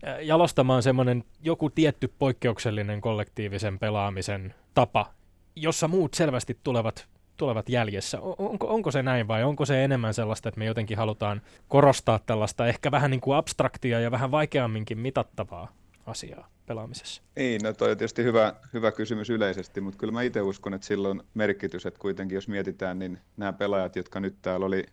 äh, 0.07 0.19
jalostamaan 0.21 0.83
semmoinen 0.83 1.23
joku 1.41 1.69
tietty 1.69 2.13
poikkeuksellinen 2.19 3.01
kollektiivisen 3.01 3.79
pelaamisen 3.79 4.53
tapa, 4.73 5.13
jossa 5.55 5.87
muut 5.87 6.13
selvästi 6.13 6.57
tulevat 6.63 7.07
tulevat 7.37 7.69
jäljessä. 7.69 8.19
Onko, 8.21 8.67
onko 8.67 8.91
se 8.91 9.03
näin 9.03 9.27
vai 9.27 9.43
onko 9.43 9.65
se 9.65 9.83
enemmän 9.83 10.13
sellaista, 10.13 10.49
että 10.49 10.59
me 10.59 10.65
jotenkin 10.65 10.97
halutaan 10.97 11.41
korostaa 11.67 12.19
tällaista 12.19 12.67
ehkä 12.67 12.91
vähän 12.91 13.11
niin 13.11 13.21
kuin 13.21 13.37
abstraktia 13.37 13.99
ja 13.99 14.11
vähän 14.11 14.31
vaikeamminkin 14.31 14.99
mitattavaa 14.99 15.71
asiaa 16.05 16.47
pelaamisessa? 16.65 17.21
Niin, 17.35 17.61
no 17.63 17.73
toi 17.73 17.91
on 17.91 17.97
tietysti 17.97 18.23
hyvä, 18.23 18.53
hyvä 18.73 18.91
kysymys 18.91 19.29
yleisesti, 19.29 19.81
mutta 19.81 19.99
kyllä 19.99 20.13
mä 20.13 20.21
itse 20.21 20.41
uskon, 20.41 20.73
että 20.73 20.87
silloin 20.87 21.23
merkitys, 21.33 21.85
että 21.85 21.99
kuitenkin 21.99 22.35
jos 22.35 22.47
mietitään, 22.47 22.99
niin 22.99 23.19
nämä 23.37 23.53
pelaajat, 23.53 23.95
jotka 23.95 24.19
nyt 24.19 24.35
täällä 24.41 24.65
oli 24.65 24.85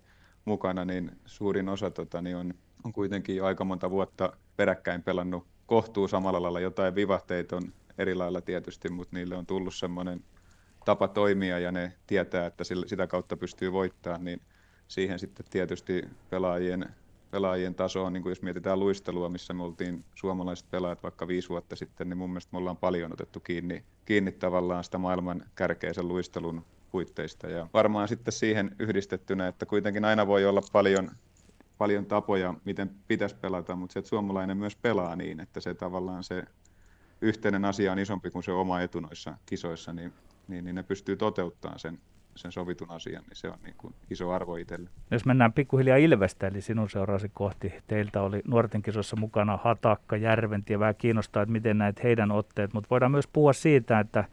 mukana, 0.44 0.84
niin 0.84 1.10
suurin 1.26 1.68
osa 1.68 1.90
tota, 1.90 2.22
niin 2.22 2.36
on, 2.36 2.54
on 2.84 2.92
kuitenkin 2.92 3.44
aika 3.44 3.64
monta 3.64 3.90
vuotta 3.90 4.32
peräkkäin 4.56 5.02
pelannut 5.02 5.46
kohtuu 5.66 6.08
samalla 6.08 6.42
lailla. 6.42 6.60
Jotain 6.60 6.94
vivahteita 6.94 7.56
on 7.56 7.72
eri 7.98 8.14
lailla 8.14 8.40
tietysti, 8.40 8.88
mutta 8.88 9.16
niille 9.16 9.36
on 9.36 9.46
tullut 9.46 9.74
semmoinen 9.74 10.24
tapa 10.84 11.08
toimia 11.08 11.58
ja 11.58 11.72
ne 11.72 11.92
tietää, 12.06 12.46
että 12.46 12.64
sitä 12.64 13.06
kautta 13.06 13.36
pystyy 13.36 13.72
voittamaan, 13.72 14.24
niin 14.24 14.40
siihen 14.88 15.18
sitten 15.18 15.46
tietysti 15.50 16.02
pelaajien, 16.30 16.86
pelaajien 17.30 17.74
taso 17.74 18.04
on, 18.04 18.12
niin 18.12 18.22
kuin 18.22 18.30
jos 18.30 18.42
mietitään 18.42 18.80
luistelua, 18.80 19.28
missä 19.28 19.54
me 19.54 19.62
oltiin 19.62 20.04
suomalaiset 20.14 20.70
pelaajat 20.70 21.02
vaikka 21.02 21.28
viisi 21.28 21.48
vuotta 21.48 21.76
sitten, 21.76 22.08
niin 22.08 22.18
mun 22.18 22.30
mielestä 22.30 22.52
me 22.52 22.58
ollaan 22.58 22.76
paljon 22.76 23.12
otettu 23.12 23.40
kiinni, 23.40 23.84
kiinni 24.04 24.32
tavallaan 24.32 24.84
sitä 24.84 24.98
maailman 24.98 25.42
kärkeisen 25.54 26.08
luistelun 26.08 26.64
puitteista. 26.90 27.48
Ja 27.48 27.68
varmaan 27.74 28.08
sitten 28.08 28.32
siihen 28.32 28.76
yhdistettynä, 28.78 29.48
että 29.48 29.66
kuitenkin 29.66 30.04
aina 30.04 30.26
voi 30.26 30.46
olla 30.46 30.62
paljon, 30.72 31.10
paljon 31.78 32.06
tapoja, 32.06 32.54
miten 32.64 32.90
pitäisi 33.08 33.36
pelata, 33.36 33.76
mutta 33.76 33.92
se, 33.92 33.98
että 33.98 34.08
suomalainen 34.08 34.56
myös 34.56 34.76
pelaa 34.76 35.16
niin, 35.16 35.40
että 35.40 35.60
se 35.60 35.74
tavallaan 35.74 36.24
se 36.24 36.44
yhteinen 37.20 37.64
asia 37.64 37.92
on 37.92 37.98
isompi 37.98 38.30
kuin 38.30 38.42
se 38.42 38.52
oma 38.52 38.80
etu 38.80 39.00
noissa 39.00 39.34
kisoissa, 39.46 39.92
niin, 39.92 40.12
niin, 40.48 40.64
niin 40.64 40.74
ne 40.74 40.82
pystyy 40.82 41.16
toteuttamaan 41.16 41.78
sen 41.78 41.98
sen 42.34 42.52
sovitun 42.52 42.90
asian, 42.90 43.22
niin 43.22 43.36
se 43.36 43.48
on 43.48 43.58
niin 43.62 43.74
kuin 43.78 43.94
iso 44.10 44.30
arvo 44.30 44.56
itselle. 44.56 44.90
Jos 45.10 45.24
mennään 45.24 45.52
pikkuhiljaa 45.52 45.96
Ilvestä, 45.96 46.46
eli 46.46 46.60
sinun 46.60 46.90
seurasi 46.90 47.28
kohti, 47.28 47.72
teiltä 47.86 48.22
oli 48.22 48.42
nuorten 48.48 48.82
kisossa 48.82 49.16
mukana 49.16 49.58
Hatakka, 49.62 50.16
Järventi 50.16 50.72
ja 50.72 50.78
vähän 50.78 50.94
kiinnostaa, 50.94 51.42
että 51.42 51.52
miten 51.52 51.78
näet 51.78 52.02
heidän 52.02 52.32
otteet, 52.32 52.72
mutta 52.72 52.90
voidaan 52.90 53.12
myös 53.12 53.26
puhua 53.26 53.52
siitä, 53.52 54.00
että 54.00 54.24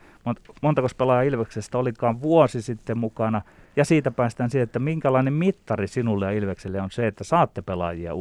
montako 0.62 0.88
pelaajaa 0.98 1.24
Ilveksestä 1.24 1.78
olikaan 1.78 2.22
vuosi 2.22 2.62
sitten 2.62 2.98
mukana, 2.98 3.42
ja 3.76 3.86
siitä 3.86 4.12
päästään 4.12 4.50
siihen, 4.50 4.64
että 4.64 4.80
minkälainen 4.80 5.34
mittari 5.34 5.88
sinulle 5.88 6.26
ja 6.26 6.32
Ilvekselle 6.32 6.82
on 6.82 6.92
se, 6.92 7.08
että 7.08 7.24
saatte 7.24 7.62
pelaajia 7.62 8.12
U18, 8.14 8.16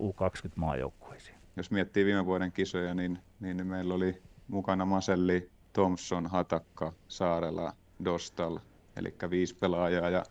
U20 0.00 0.52
maajoukkueisiin. 0.56 1.36
Jos 1.56 1.70
miettii 1.70 2.04
viime 2.04 2.26
vuoden 2.26 2.52
kisoja, 2.52 2.94
niin, 2.94 3.18
niin 3.40 3.66
meillä 3.66 3.94
oli 3.94 4.22
mukana 4.48 4.84
Maselli, 4.84 5.50
Thompson, 5.72 6.26
Hatakka, 6.26 6.92
Saarela, 7.08 7.72
Dostal, 8.04 8.58
eli 8.96 9.14
viisi 9.30 9.54
pelaajaa 9.54 10.10
ja 10.10 10.22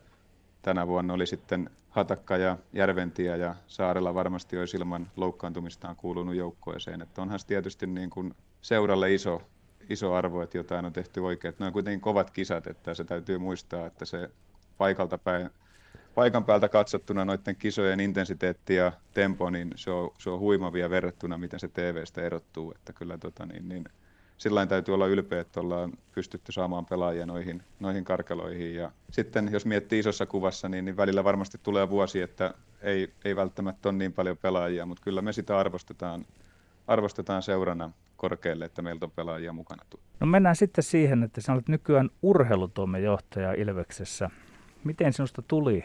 tänä 0.62 0.88
vuonna 0.88 1.13
oli 1.13 1.28
sitten 1.28 1.69
Hatakka 1.89 2.38
ja 2.38 2.58
Järventiä 2.74 3.36
ja 3.36 3.56
Saarella 3.67 4.13
varmasti 4.13 4.58
olisi 4.58 4.78
ilman 4.78 5.12
loukkaantumistaan 5.15 5.95
kuulunut 5.95 6.36
joukkueeseen. 6.36 7.02
Että 7.02 7.21
onhan 7.21 7.39
se 7.39 7.47
tietysti 7.47 7.88
niin 7.88 8.10
kuin 8.10 8.36
seuralle 8.62 9.13
iso, 9.13 9.41
iso 9.89 10.13
arvo, 10.13 10.41
että 10.41 10.58
jotain 10.58 10.86
on 10.86 10.93
tehty 10.93 11.19
oikein. 11.19 11.54
Ne 11.60 11.65
on 11.65 11.74
kuitenkin 11.74 12.02
kovat 12.02 12.32
kisat, 12.32 12.67
että 12.67 12.93
se 12.93 13.04
täytyy 13.04 13.38
muistaa, 13.38 13.88
että 13.88 14.06
se 14.06 14.30
paikalta 14.78 15.17
päin, 15.17 15.50
paikan 16.15 16.45
päältä 16.45 16.69
katsottuna 16.69 17.26
noiden 17.26 17.56
kisojen 17.56 18.00
intensiteetti 18.00 18.76
ja 18.76 18.91
tempo, 19.13 19.50
niin 19.50 19.71
se 19.76 19.91
on, 19.91 20.13
se 20.17 20.30
on 20.30 20.39
huimavia 20.39 20.89
verrattuna, 20.89 21.38
miten 21.38 21.60
se 21.60 21.67
TVstä 21.67 22.21
erottuu. 22.21 22.71
Että 22.76 22.93
kyllä 22.93 23.17
tota, 23.17 23.45
niin, 23.45 23.69
niin, 23.69 23.84
sillä 24.41 24.65
täytyy 24.65 24.93
olla 24.93 25.08
ylpeä, 25.08 25.41
että 25.41 25.60
ollaan 25.60 25.91
pystytty 26.12 26.51
saamaan 26.51 26.86
pelaajia 26.86 27.25
noihin, 27.25 27.63
noihin 27.80 28.04
karkeloihin. 28.04 28.75
Ja 28.75 28.91
sitten 29.12 29.49
jos 29.51 29.65
miettii 29.65 29.99
isossa 29.99 30.25
kuvassa, 30.25 30.69
niin, 30.69 30.86
niin 30.86 30.97
välillä 30.97 31.23
varmasti 31.23 31.58
tulee 31.63 31.89
vuosi, 31.89 32.21
että 32.21 32.54
ei, 32.82 33.13
ei 33.25 33.36
välttämättä 33.36 33.89
ole 33.89 33.97
niin 33.97 34.13
paljon 34.13 34.38
pelaajia, 34.38 34.86
mutta 34.86 35.04
kyllä 35.04 35.21
me 35.21 35.34
sitä 35.34 35.60
arvostetaan, 35.60 36.25
arvostetaan 36.88 37.41
seurana 37.41 37.91
korkealle, 38.17 38.65
että 38.65 38.82
meiltä 38.82 39.06
on 39.06 39.12
pelaajia 39.12 39.54
mukana. 39.54 39.84
No 40.19 40.27
mennään 40.27 40.56
sitten 40.56 40.84
siihen, 40.84 41.23
että 41.23 41.41
sinä 41.41 41.54
olet 41.54 41.69
nykyään 41.69 42.10
urheilutoimenjohtaja 42.21 43.54
Ilveksessä. 43.54 44.30
Miten 44.84 45.13
sinusta 45.13 45.41
tuli 45.41 45.84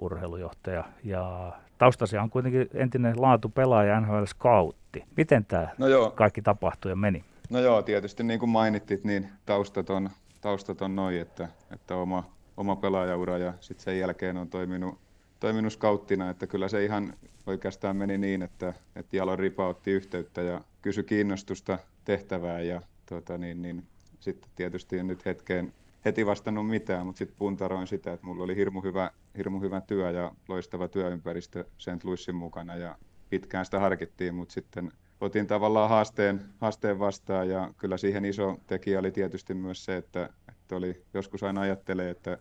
urheilujohtaja 0.00 0.84
ja 1.04 1.52
taustasi 1.78 2.18
on 2.18 2.30
kuitenkin 2.30 2.70
entinen 2.74 3.22
laatupelaaja 3.22 4.00
NHL 4.00 4.24
Scoutti. 4.24 5.04
Miten 5.16 5.44
tämä 5.44 5.68
no 5.78 5.86
joo. 5.88 6.10
kaikki 6.10 6.42
tapahtui 6.42 6.92
ja 6.92 6.96
meni? 6.96 7.24
No 7.50 7.60
joo, 7.60 7.82
tietysti 7.82 8.22
niin 8.22 8.40
kuin 8.40 8.50
mainittit, 8.50 9.04
niin 9.04 9.28
taustat 9.46 9.90
on, 9.90 10.10
taustat 10.40 10.82
on 10.82 10.96
noin, 10.96 11.20
että, 11.20 11.48
että 11.70 11.96
oma, 11.96 12.30
oma 12.56 12.76
pelaajaura 12.76 13.38
ja 13.38 13.54
sitten 13.60 13.84
sen 13.84 13.98
jälkeen 13.98 14.36
on 14.36 14.48
toiminut, 14.48 14.98
toiminut 15.40 15.72
skauttina, 15.72 16.30
että 16.30 16.46
kyllä 16.46 16.68
se 16.68 16.84
ihan 16.84 17.14
oikeastaan 17.46 17.96
meni 17.96 18.18
niin, 18.18 18.42
että, 18.42 18.74
että 18.96 19.16
Jalon 19.16 19.38
Ripa 19.38 19.68
otti 19.68 19.90
yhteyttä 19.90 20.42
ja 20.42 20.60
kysyi 20.82 21.04
kiinnostusta 21.04 21.78
tehtävään 22.04 22.66
ja 22.66 22.82
tota, 23.06 23.38
niin, 23.38 23.62
niin, 23.62 23.86
sitten 24.20 24.50
tietysti 24.56 24.98
en 24.98 25.06
nyt 25.06 25.24
hetkeen 25.24 25.72
heti 26.04 26.26
vastannut 26.26 26.68
mitään, 26.68 27.06
mutta 27.06 27.18
sitten 27.18 27.38
puntaroin 27.38 27.86
sitä, 27.86 28.12
että 28.12 28.26
mulla 28.26 28.44
oli 28.44 28.56
hirmu 28.56 28.80
hyvä, 28.80 29.10
hirmu 29.36 29.60
hyvä 29.60 29.80
työ 29.80 30.10
ja 30.10 30.32
loistava 30.48 30.88
työympäristö 30.88 31.64
St. 31.78 32.04
Louisin 32.04 32.34
mukana 32.34 32.76
ja 32.76 32.96
pitkään 33.30 33.64
sitä 33.64 33.80
harkittiin, 33.80 34.34
mutta 34.34 34.54
sitten 34.54 34.92
otin 35.20 35.46
tavallaan 35.46 35.88
haasteen, 35.88 36.44
haasteen 36.60 36.98
vastaan 36.98 37.48
ja 37.48 37.70
kyllä 37.78 37.96
siihen 37.96 38.24
iso 38.24 38.56
tekijä 38.66 38.98
oli 38.98 39.10
tietysti 39.10 39.54
myös 39.54 39.84
se, 39.84 39.96
että, 39.96 40.28
että 40.48 40.76
oli, 40.76 41.02
joskus 41.14 41.42
aina 41.42 41.60
ajattelee, 41.60 42.10
että 42.10 42.38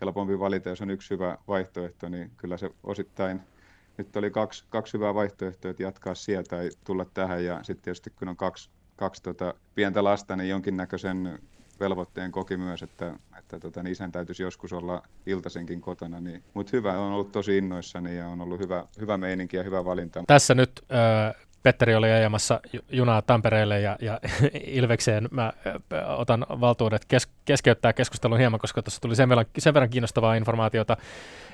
helpompi 0.00 0.38
valita, 0.38 0.68
jos 0.68 0.82
on 0.82 0.90
yksi 0.90 1.10
hyvä 1.10 1.38
vaihtoehto, 1.48 2.08
niin 2.08 2.30
kyllä 2.36 2.56
se 2.56 2.70
osittain, 2.84 3.40
nyt 3.98 4.16
oli 4.16 4.30
kaksi, 4.30 4.64
kaksi 4.68 4.94
hyvää 4.94 5.14
vaihtoehtoa, 5.14 5.70
että 5.70 5.82
jatkaa 5.82 6.14
sieltä 6.14 6.48
tai 6.48 6.70
tulla 6.84 7.04
tähän 7.04 7.44
ja 7.44 7.62
sitten 7.62 7.84
tietysti 7.84 8.10
kun 8.10 8.28
on 8.28 8.36
kaksi, 8.36 8.70
kaksi 8.96 9.22
tota 9.22 9.54
pientä 9.74 10.04
lasta, 10.04 10.36
niin 10.36 10.48
jonkinnäköisen 10.48 11.38
velvoitteen 11.80 12.32
koki 12.32 12.56
myös, 12.56 12.82
että, 12.82 13.14
että 13.38 13.60
tota, 13.60 13.82
niin 13.82 13.92
isän 13.92 14.12
täytyisi 14.12 14.42
joskus 14.42 14.72
olla 14.72 15.02
iltaisenkin 15.26 15.80
kotona. 15.80 16.20
Niin, 16.20 16.42
mutta 16.54 16.70
hyvä, 16.72 16.98
on 16.98 17.12
ollut 17.12 17.32
tosi 17.32 17.58
innoissani 17.58 18.16
ja 18.16 18.28
on 18.28 18.40
ollut 18.40 18.60
hyvä, 18.60 18.84
hyvä 19.00 19.16
meininki 19.16 19.56
ja 19.56 19.62
hyvä 19.62 19.84
valinta. 19.84 20.24
Tässä 20.26 20.54
nyt 20.54 20.70
äh, 20.92 21.45
Petteri 21.66 21.94
oli 21.94 22.10
ajamassa 22.10 22.60
junaa 22.90 23.22
Tampereelle 23.22 23.80
ja, 23.80 23.96
ja 24.00 24.20
Ilvekseen 24.66 25.28
mä 25.30 25.52
otan 26.06 26.46
valtuudet 26.48 27.04
kes, 27.04 27.28
keskeyttää 27.44 27.92
keskustelun 27.92 28.38
hieman, 28.38 28.60
koska 28.60 28.82
tuossa 28.82 29.00
tuli 29.00 29.16
sen 29.16 29.28
verran, 29.28 29.46
sen 29.58 29.74
verran 29.74 29.90
kiinnostavaa 29.90 30.34
informaatiota 30.34 30.96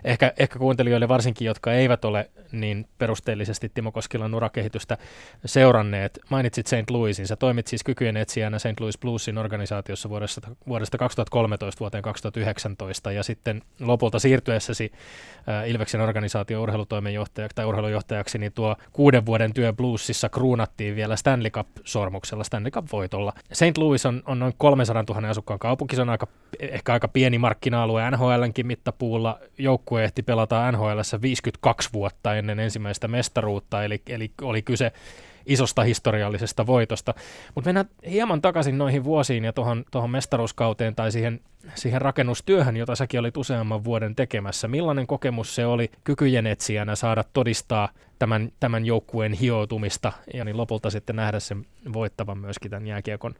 ehkä, 0.05 0.33
ehkä 0.39 0.59
kuuntelijoille 0.59 1.09
varsinkin, 1.09 1.47
jotka 1.47 1.73
eivät 1.73 2.05
ole 2.05 2.31
niin 2.53 2.89
perusteellisesti 2.99 3.69
Timo 3.75 3.93
Koskilan 3.93 4.35
urakehitystä 4.35 4.99
seuranneet. 5.45 6.19
Mainitsit 6.29 6.67
St. 6.67 6.91
Louisin, 6.91 7.27
sä 7.27 7.37
toimit 7.37 7.67
siis 7.67 7.85
kykyjen 7.85 8.17
etsijänä 8.17 8.59
St. 8.59 8.81
Louis 8.81 8.99
Bluesin 8.99 9.39
organisaatiossa 9.39 10.09
vuodesta, 10.09 10.41
vuodesta 10.69 10.99
2013 10.99 11.81
vuoteen 11.81 12.03
2019 12.03 13.13
ja 13.13 13.23
sitten 13.23 13.63
lopulta 13.81 14.19
siirtyessäsi 14.19 14.93
äh, 15.49 15.71
Ilveksen 15.71 16.01
organisaation 16.01 16.63
urheilutoimenjohtajaksi 16.63 17.55
tai 17.55 17.65
urheilujohtajaksi, 17.65 18.39
niin 18.39 18.53
tuo 18.53 18.77
kuuden 18.93 19.27
vuoden 19.27 19.55
työ 19.55 19.73
Bluesissa 20.03 20.29
kruunattiin 20.29 20.97
vielä 20.97 21.17
Stanley 21.17 21.51
Cup-sormuksella, 21.51 22.45
Stanley 22.45 22.71
Cup-voitolla. 22.71 23.33
St. 23.53 23.79
Louis 23.79 24.07
on, 24.07 24.23
on 24.27 24.39
noin 24.39 24.53
300 24.59 25.05
000 25.09 25.29
asukkaan 25.29 25.59
kaupunki, 25.59 25.97
se 25.97 26.03
on 26.03 26.11
aika, 26.11 26.27
ehkä 26.61 26.93
aika 26.93 27.09
pieni 27.09 27.39
markkina-alue 27.39 28.11
NHLnkin 28.11 28.67
mittapuulla, 28.67 29.39
joukku 29.41 29.63
joukkue 29.63 30.05
ehti 30.05 30.23
pelata 30.23 30.73
NHL 30.73 31.01
52 31.23 31.89
vuotta 31.93 32.35
ennen 32.35 32.61
ensimmäistä 32.61 33.09
mestaruutta, 33.09 33.85
eli, 33.85 34.03
eli 34.07 34.31
oli 34.43 34.63
kyse 34.63 34.93
isosta 35.47 35.83
historiallisesta 35.83 36.67
voitosta. 36.67 37.15
Mutta 37.55 37.69
mennään 37.69 37.89
hieman 38.11 38.43
takaisin 38.43 38.79
noihin 38.79 39.05
vuosiin 39.05 39.45
ja 39.45 39.53
tuohon, 39.53 40.11
mestaruuskauteen 40.11 40.95
tai 40.95 41.13
siihen, 41.13 41.41
siihen 41.75 42.03
rakennustyöhön, 42.03 42.77
jota 42.77 42.97
säkin 42.97 43.21
olit 43.21 43.37
useamman 43.37 43.85
vuoden 43.85 44.15
tekemässä. 44.15 44.69
Millainen 44.69 45.07
kokemus 45.07 45.55
se 45.55 45.67
oli 45.67 45.91
kykyjen 46.05 46.47
etsijänä 46.47 46.97
saada 46.97 47.25
todistaa 47.33 47.89
tämän, 48.19 48.53
tämän 48.61 48.87
joukkueen 48.87 49.33
hioutumista 49.33 50.13
ja 50.35 50.45
niin 50.45 50.57
lopulta 50.57 50.91
sitten 50.91 51.17
nähdä 51.17 51.41
sen 51.41 51.67
voittavan 51.93 52.39
myöskin 52.39 52.71
tämän 52.71 52.87
jääkiekon 52.87 53.35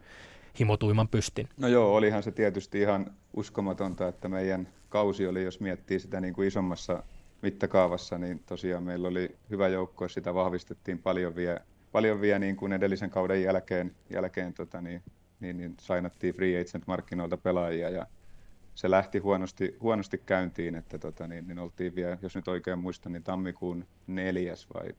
himotuiman 0.59 1.07
pystin? 1.07 1.49
No 1.57 1.67
joo, 1.67 1.95
olihan 1.95 2.23
se 2.23 2.31
tietysti 2.31 2.79
ihan 2.79 3.11
uskomatonta, 3.33 4.07
että 4.07 4.29
meidän 4.29 4.67
kausi 4.89 5.27
oli, 5.27 5.43
jos 5.43 5.59
miettii 5.59 5.99
sitä 5.99 6.21
niin 6.21 6.33
kuin 6.33 6.47
isommassa 6.47 7.03
mittakaavassa, 7.41 8.17
niin 8.17 8.39
tosiaan 8.45 8.83
meillä 8.83 9.07
oli 9.07 9.35
hyvä 9.49 9.67
joukko, 9.67 10.07
sitä 10.07 10.33
vahvistettiin 10.33 10.99
paljon 10.99 11.35
vielä, 11.35 11.59
paljon 11.93 12.21
vielä 12.21 12.39
niin 12.39 12.55
kuin 12.55 12.73
edellisen 12.73 13.09
kauden 13.09 13.43
jälkeen, 13.43 13.95
jälkeen 14.09 14.53
tota 14.53 14.81
niin, 14.81 15.01
niin, 15.39 15.57
niin 15.57 15.75
sainattiin 15.81 16.35
free 16.35 16.61
agent 16.61 16.87
markkinoilta 16.87 17.37
pelaajia 17.37 17.89
ja 17.89 18.07
se 18.75 18.91
lähti 18.91 19.19
huonosti, 19.19 19.77
huonosti 19.81 20.17
käyntiin, 20.17 20.75
että 20.75 20.97
tota, 20.97 21.27
niin, 21.27 21.47
niin 21.47 21.59
oltiin 21.59 21.95
vielä, 21.95 22.17
jos 22.21 22.35
nyt 22.35 22.47
oikein 22.47 22.79
muistan, 22.79 23.11
niin 23.11 23.23
tammikuun 23.23 23.85
neljäs 24.07 24.67
vai 24.73 24.91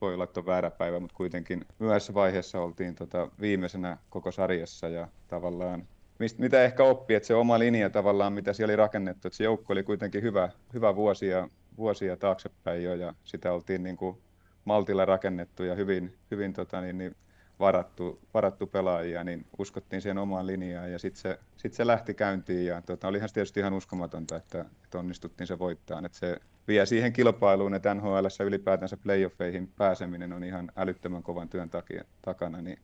voi 0.00 0.14
olla, 0.14 0.24
että 0.24 0.40
on 0.40 0.46
väärä 0.46 0.70
päivä, 0.70 1.00
mutta 1.00 1.16
kuitenkin 1.16 1.64
myöhässä 1.78 2.14
vaiheessa 2.14 2.60
oltiin 2.60 2.94
tota, 2.94 3.30
viimeisenä 3.40 3.98
koko 4.10 4.32
sarjassa 4.32 4.88
ja 4.88 5.08
tavallaan 5.28 5.86
mistä, 6.18 6.40
mitä 6.40 6.64
ehkä 6.64 6.84
oppii, 6.84 7.16
että 7.16 7.26
se 7.26 7.34
oma 7.34 7.58
linja 7.58 7.90
tavallaan, 7.90 8.32
mitä 8.32 8.52
siellä 8.52 8.70
oli 8.70 8.76
rakennettu, 8.76 9.28
että 9.28 9.36
se 9.36 9.44
joukko 9.44 9.72
oli 9.72 9.82
kuitenkin 9.82 10.22
hyvä, 10.22 10.48
hyvä 10.74 10.96
vuosia, 10.96 11.48
vuosia 11.76 12.16
taaksepäin 12.16 12.84
jo 12.84 12.94
ja 12.94 13.14
sitä 13.24 13.52
oltiin 13.52 13.82
niin 13.82 13.96
kuin 13.96 14.18
maltilla 14.64 15.04
rakennettu 15.04 15.64
ja 15.64 15.74
hyvin, 15.74 16.18
hyvin 16.30 16.52
tota, 16.52 16.80
niin, 16.80 16.98
niin 16.98 17.16
varattu, 17.60 18.20
varattu 18.34 18.66
pelaajia, 18.66 19.24
niin 19.24 19.46
uskottiin 19.58 20.02
siihen 20.02 20.18
omaan 20.18 20.46
linjaan 20.46 20.92
ja 20.92 20.98
sitten 20.98 21.22
se, 21.22 21.38
sit 21.56 21.74
se 21.74 21.86
lähti 21.86 22.14
käyntiin 22.14 22.66
ja 22.66 22.82
tota, 22.82 23.08
olihan 23.08 23.28
se 23.28 23.34
tietysti 23.34 23.60
ihan 23.60 23.72
uskomatonta, 23.72 24.36
että, 24.36 24.64
että 24.84 24.98
onnistuttiin 24.98 25.46
se 25.46 25.58
voittaa. 25.58 26.02
Että 26.04 26.18
se 26.18 26.36
vie 26.68 26.86
siihen 26.86 27.12
kilpailuun, 27.12 27.74
että 27.74 27.94
NHL 27.94 28.26
ylipäätänsä 28.44 28.96
playoffeihin 28.96 29.68
pääseminen 29.76 30.32
on 30.32 30.44
ihan 30.44 30.72
älyttömän 30.76 31.22
kovan 31.22 31.48
työn 31.48 31.70
takia, 31.70 32.04
takana, 32.22 32.62
niin 32.62 32.78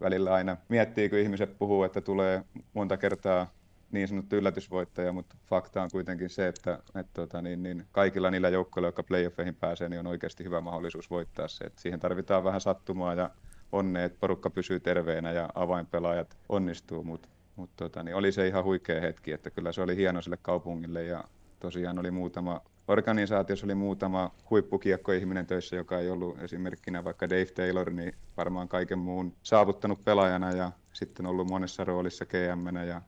välillä 0.00 0.34
aina 0.34 0.56
miettii, 0.68 1.08
kun 1.08 1.18
ihmiset 1.18 1.58
puhuu, 1.58 1.84
että 1.84 2.00
tulee 2.00 2.44
monta 2.74 2.96
kertaa 2.96 3.50
niin 3.94 4.08
sanottu 4.08 4.36
yllätysvoittaja, 4.36 5.12
mutta 5.12 5.36
fakta 5.46 5.82
on 5.82 5.88
kuitenkin 5.92 6.30
se, 6.30 6.48
että, 6.48 6.78
että 6.94 7.12
tota, 7.14 7.42
niin, 7.42 7.62
niin 7.62 7.86
kaikilla 7.92 8.30
niillä 8.30 8.48
joukkoilla, 8.48 8.88
jotka 8.88 9.02
playoffeihin 9.02 9.54
pääsee, 9.54 9.88
niin 9.88 10.00
on 10.00 10.06
oikeasti 10.06 10.44
hyvä 10.44 10.60
mahdollisuus 10.60 11.10
voittaa 11.10 11.48
se. 11.48 11.64
Että 11.64 11.80
siihen 11.80 12.00
tarvitaan 12.00 12.44
vähän 12.44 12.60
sattumaa 12.60 13.14
ja 13.14 13.30
onnea, 13.72 14.04
että 14.04 14.18
porukka 14.20 14.50
pysyy 14.50 14.80
terveenä 14.80 15.32
ja 15.32 15.48
avainpelaajat 15.54 16.36
onnistuu, 16.48 17.04
mutta 17.04 17.28
mut, 17.56 17.70
tota, 17.76 18.02
niin 18.02 18.16
oli 18.16 18.32
se 18.32 18.48
ihan 18.48 18.64
huikea 18.64 19.00
hetki, 19.00 19.32
että 19.32 19.50
kyllä 19.50 19.72
se 19.72 19.82
oli 19.82 19.96
hieno 19.96 20.22
sille 20.22 20.38
kaupungille 20.42 21.04
ja 21.04 21.24
tosiaan 21.60 21.98
oli 21.98 22.10
muutama 22.10 22.60
organisaatiossa 22.88 23.66
oli 23.66 23.74
muutama 23.74 24.30
huippukiekkoihminen 24.50 25.46
töissä, 25.46 25.76
joka 25.76 25.98
ei 25.98 26.10
ollut 26.10 26.42
esimerkkinä 26.42 27.04
vaikka 27.04 27.30
Dave 27.30 27.44
Taylor, 27.44 27.90
niin 27.90 28.14
varmaan 28.36 28.68
kaiken 28.68 28.98
muun 28.98 29.36
saavuttanut 29.42 30.04
pelaajana 30.04 30.50
ja 30.50 30.72
sitten 30.92 31.26
ollut 31.26 31.50
monessa 31.50 31.84
roolissa 31.84 32.26
gm 32.26 32.76
ja 32.88 33.02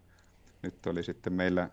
nyt 0.67 0.87
oli 0.87 1.03
sitten 1.03 1.33
meillä, 1.33 1.69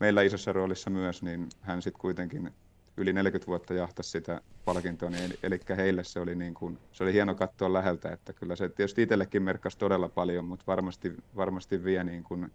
meillä 0.00 0.22
isossa 0.22 0.52
roolissa 0.52 0.90
myös, 0.90 1.22
niin 1.22 1.48
hän 1.60 1.82
sitten 1.82 2.00
kuitenkin 2.00 2.50
yli 2.96 3.12
40 3.12 3.46
vuotta 3.46 3.74
jahtasi 3.74 4.10
sitä 4.10 4.40
palkintoa, 4.64 5.10
niin, 5.10 5.34
eli 5.42 5.60
heille 5.76 6.04
se 6.04 6.20
oli, 6.20 6.34
niin 6.34 6.54
kuin, 6.54 6.78
se 6.92 7.04
oli 7.04 7.12
hieno 7.12 7.34
katsoa 7.34 7.72
läheltä, 7.72 8.12
että 8.12 8.32
kyllä 8.32 8.56
se 8.56 8.68
tietysti 8.68 9.02
itsellekin 9.02 9.42
merkkasi 9.42 9.78
todella 9.78 10.08
paljon, 10.08 10.44
mutta 10.44 10.64
varmasti, 10.66 11.12
varmasti 11.36 11.84
vie 11.84 12.04
niin 12.04 12.24
kuin, 12.24 12.50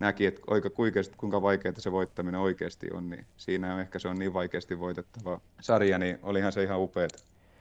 näki, 0.00 0.26
että 0.26 0.42
kuikeasti, 0.74 1.16
kuinka 1.16 1.42
vaikeaa 1.42 1.74
se 1.78 1.92
voittaminen 1.92 2.40
oikeasti 2.40 2.86
on, 2.92 3.10
niin 3.10 3.26
siinä 3.36 3.74
on 3.74 3.80
ehkä 3.80 3.98
se 3.98 4.08
on 4.08 4.18
niin 4.18 4.34
vaikeasti 4.34 4.78
voitettava 4.78 5.40
sarja, 5.60 5.98
niin 5.98 6.18
olihan 6.22 6.52
se 6.52 6.62
ihan 6.62 6.80
upeata. 6.80 7.18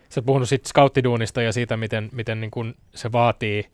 Sä 0.09 0.19
oot 0.19 0.25
puhunut 0.25 0.49
sitten 0.49 0.69
skauttiduunista 0.69 1.41
ja 1.41 1.53
siitä, 1.53 1.77
miten, 1.77 2.09
miten 2.13 2.41
niin 2.41 2.51
kun 2.51 2.75
se 2.95 3.11
vaatii 3.11 3.65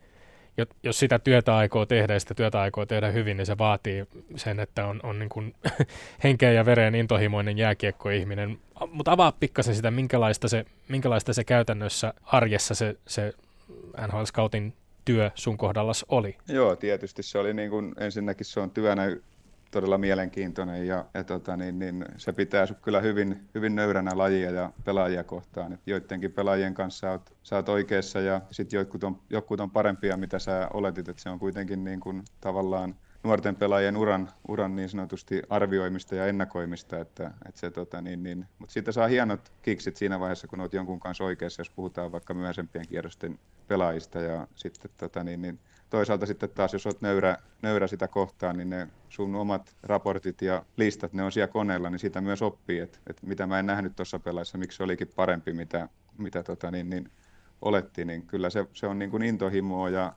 jos 0.83 0.99
sitä 0.99 1.19
työtä 1.19 1.57
aikoo 1.57 1.85
tehdä 1.85 2.13
ja 2.13 2.19
sitä 2.19 2.33
työtä 2.33 2.61
aikoo 2.61 2.85
tehdä 2.85 3.11
hyvin, 3.11 3.37
niin 3.37 3.45
se 3.45 3.57
vaatii 3.57 4.05
sen, 4.35 4.59
että 4.59 4.85
on, 4.85 4.99
on 5.03 5.19
niin 5.19 5.29
kuin 5.29 5.55
henkeä 6.23 6.51
ja 6.51 6.65
vereen 6.65 6.95
intohimoinen 6.95 7.57
jääkiekkoihminen. 7.57 8.59
Mutta 8.91 9.11
avaa 9.11 9.31
pikkasen 9.31 9.75
sitä, 9.75 9.91
minkälaista 9.91 10.47
se, 10.47 10.65
minkälaista 10.87 11.33
se 11.33 11.43
käytännössä 11.43 12.13
arjessa 12.23 12.75
se, 12.75 12.95
se 13.07 13.33
NHL 14.07 14.23
Scoutin 14.23 14.73
työ 15.05 15.31
sun 15.35 15.57
kohdallas 15.57 16.05
oli? 16.09 16.37
Joo, 16.47 16.75
tietysti 16.75 17.23
se 17.23 17.37
oli 17.37 17.53
niin 17.53 17.69
kuin, 17.69 17.95
ensinnäkin 17.99 18.45
se 18.45 18.59
on 18.59 18.71
työnä 18.71 19.03
todella 19.71 19.97
mielenkiintoinen 19.97 20.87
ja, 20.87 21.05
ja 21.13 21.23
tota, 21.23 21.57
niin, 21.57 21.79
niin, 21.79 22.05
se 22.17 22.33
pitää 22.33 22.65
sut 22.65 22.77
kyllä 22.81 23.01
hyvin, 23.01 23.49
hyvin 23.55 23.75
nöyränä 23.75 24.11
lajia 24.15 24.51
ja 24.51 24.71
pelaajia 24.83 25.23
kohtaan. 25.23 25.73
Et 25.73 25.81
joidenkin 25.85 26.31
pelaajien 26.31 26.73
kanssa 26.73 26.99
sä 26.99 27.11
oot, 27.11 27.33
sä 27.43 27.55
oot 27.55 27.69
oikeassa 27.69 28.19
ja 28.19 28.41
sitten 28.51 28.77
jotkut 28.77 29.03
on, 29.03 29.19
jotkut 29.29 29.59
on 29.59 29.71
parempia, 29.71 30.17
mitä 30.17 30.39
sä 30.39 30.69
oletit, 30.73 31.09
että 31.09 31.21
se 31.21 31.29
on 31.29 31.39
kuitenkin 31.39 31.83
niin 31.83 31.99
kuin, 31.99 32.23
tavallaan 32.41 32.95
nuorten 33.23 33.55
pelaajien 33.55 33.97
uran, 33.97 34.29
uran 34.47 34.75
niin 34.75 34.89
sanotusti 34.89 35.41
arvioimista 35.49 36.15
ja 36.15 36.25
ennakoimista, 36.25 36.99
että, 36.99 37.31
että 37.45 37.59
se, 37.59 37.71
tota, 37.71 38.01
niin, 38.01 38.23
niin, 38.23 38.45
mutta 38.59 38.73
siitä 38.73 38.91
saa 38.91 39.07
hienot 39.07 39.51
kiksit 39.61 39.97
siinä 39.97 40.19
vaiheessa, 40.19 40.47
kun 40.47 40.61
olet 40.61 40.73
jonkun 40.73 40.99
kanssa 40.99 41.23
oikeassa, 41.23 41.59
jos 41.61 41.69
puhutaan 41.69 42.11
vaikka 42.11 42.33
myöhäisempien 42.33 42.87
kierrosten 42.87 43.39
pelaajista 43.67 44.19
ja 44.19 44.47
sitten 44.55 44.91
tota, 44.97 45.23
niin, 45.23 45.41
niin, 45.41 45.59
toisaalta 45.89 46.25
sitten 46.25 46.49
taas, 46.49 46.73
jos 46.73 46.85
olet 46.85 47.01
nöyrä, 47.01 47.37
nöyrä 47.61 47.87
sitä 47.87 48.07
kohtaan, 48.07 48.57
niin 48.57 48.69
ne 48.69 48.87
sun 49.09 49.35
omat 49.35 49.75
raportit 49.83 50.41
ja 50.41 50.65
listat, 50.77 51.13
ne 51.13 51.23
on 51.23 51.31
siellä 51.31 51.47
koneella, 51.47 51.89
niin 51.89 51.99
siitä 51.99 52.21
myös 52.21 52.41
oppii, 52.41 52.79
että, 52.79 52.99
että 53.07 53.27
mitä 53.27 53.47
mä 53.47 53.59
en 53.59 53.65
nähnyt 53.65 53.95
tuossa 53.95 54.19
pelaissa, 54.19 54.57
miksi 54.57 54.77
se 54.77 54.83
olikin 54.83 55.11
parempi, 55.15 55.53
mitä, 55.53 55.89
mitä 56.17 56.43
tota, 56.43 56.71
niin, 56.71 56.89
niin, 56.89 57.11
olettiin, 57.61 58.07
niin 58.07 58.27
kyllä 58.27 58.49
se, 58.49 58.65
se 58.73 58.87
on 58.87 58.99
niin 58.99 59.11
kuin 59.11 59.23
intohimoa 59.23 59.89
ja 59.89 60.13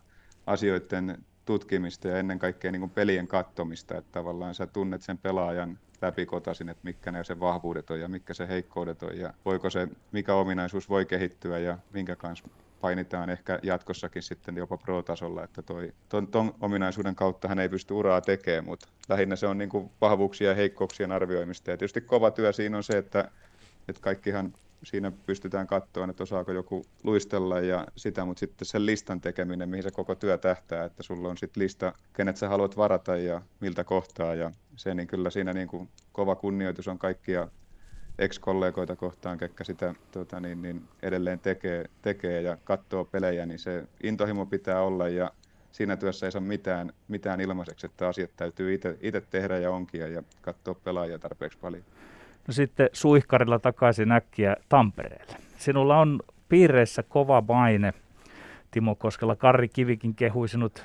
asioiden 0.46 1.24
tutkimista 1.44 2.08
ja 2.08 2.18
ennen 2.18 2.38
kaikkea 2.38 2.72
niin 2.72 2.80
kuin 2.80 2.90
pelien 2.90 3.28
kattomista, 3.28 3.96
että 3.96 4.12
tavallaan 4.12 4.54
sä 4.54 4.66
tunnet 4.66 5.02
sen 5.02 5.18
pelaajan 5.18 5.78
läpikotasin, 6.02 6.68
että 6.68 6.84
mitkä 6.84 7.12
ne 7.12 7.24
sen 7.24 7.40
vahvuudet 7.40 7.90
on 7.90 8.00
ja 8.00 8.08
mitkä 8.08 8.34
se 8.34 8.48
heikkoudet 8.48 9.02
on 9.02 9.18
ja 9.18 9.34
voiko 9.44 9.70
se, 9.70 9.88
mikä 10.12 10.34
ominaisuus 10.34 10.88
voi 10.88 11.06
kehittyä 11.06 11.58
ja 11.58 11.78
minkä 11.92 12.16
kanssa 12.16 12.48
painitaan 12.80 13.30
ehkä 13.30 13.58
jatkossakin 13.62 14.22
sitten 14.22 14.56
jopa 14.56 14.76
pro-tasolla, 14.76 15.44
että 15.44 15.62
toi, 15.62 15.92
ton, 16.08 16.28
ton 16.28 16.54
ominaisuuden 16.60 17.14
kautta 17.14 17.48
hän 17.48 17.58
ei 17.58 17.68
pysty 17.68 17.94
uraa 17.94 18.20
tekemään, 18.20 18.64
mutta 18.64 18.88
lähinnä 19.08 19.36
se 19.36 19.46
on 19.46 19.58
niin 19.58 19.70
kuin 19.70 19.90
vahvuuksia 20.00 20.48
ja 20.48 20.54
heikkouksien 20.54 21.12
arvioimista. 21.12 21.70
Ja 21.70 21.76
tietysti 21.76 22.00
kova 22.00 22.30
työ 22.30 22.52
siinä 22.52 22.76
on 22.76 22.82
se, 22.82 22.98
että, 22.98 23.30
että 23.88 24.02
kaikkihan 24.02 24.52
siinä 24.82 25.12
pystytään 25.26 25.66
katsoa, 25.66 26.06
että 26.10 26.22
osaako 26.22 26.52
joku 26.52 26.84
luistella 27.02 27.60
ja 27.60 27.86
sitä, 27.96 28.24
mutta 28.24 28.40
sitten 28.40 28.66
sen 28.66 28.86
listan 28.86 29.20
tekeminen, 29.20 29.68
mihin 29.68 29.82
se 29.82 29.90
koko 29.90 30.14
työ 30.14 30.38
tähtää, 30.38 30.84
että 30.84 31.02
sulla 31.02 31.28
on 31.28 31.36
sitten 31.36 31.62
lista, 31.62 31.92
kenet 32.12 32.36
sä 32.36 32.48
haluat 32.48 32.76
varata 32.76 33.16
ja 33.16 33.42
miltä 33.60 33.84
kohtaa 33.84 34.34
ja 34.34 34.50
se, 34.76 34.94
niin 34.94 35.08
kyllä 35.08 35.30
siinä 35.30 35.52
niin 35.52 35.68
kuin 35.68 35.88
kova 36.12 36.36
kunnioitus 36.36 36.88
on 36.88 36.98
kaikkia 36.98 37.48
ex-kollegoita 38.20 38.96
kohtaan, 38.96 39.38
ketkä 39.38 39.64
sitä 39.64 39.94
tota, 40.12 40.40
niin, 40.40 40.62
niin 40.62 40.82
edelleen 41.02 41.38
tekee, 41.38 41.84
tekee 42.02 42.42
ja 42.42 42.56
katsoo 42.64 43.04
pelejä, 43.04 43.46
niin 43.46 43.58
se 43.58 43.84
intohimo 44.02 44.46
pitää 44.46 44.82
olla 44.82 45.08
ja 45.08 45.30
siinä 45.72 45.96
työssä 45.96 46.26
ei 46.26 46.32
saa 46.32 46.40
mitään, 46.40 46.92
mitään 47.08 47.40
ilmaiseksi, 47.40 47.86
että 47.86 48.08
asiat 48.08 48.30
täytyy 48.36 48.74
itse 49.00 49.20
tehdä 49.30 49.58
ja 49.58 49.70
onkia 49.70 50.08
ja 50.08 50.22
katsoa 50.42 50.74
pelaajia 50.74 51.18
tarpeeksi 51.18 51.58
paljon. 51.58 51.82
No 52.48 52.52
sitten 52.52 52.88
suihkarilla 52.92 53.58
takaisin 53.58 54.12
äkkiä 54.12 54.56
Tampereelle. 54.68 55.36
Sinulla 55.58 55.98
on 55.98 56.20
piireissä 56.48 57.02
kova 57.02 57.42
maine. 57.48 57.92
Timo 58.70 58.94
Koskela, 58.94 59.36
Karri 59.36 59.68
Kivikin 59.68 60.14
kehui 60.14 60.48
sinut 60.48 60.84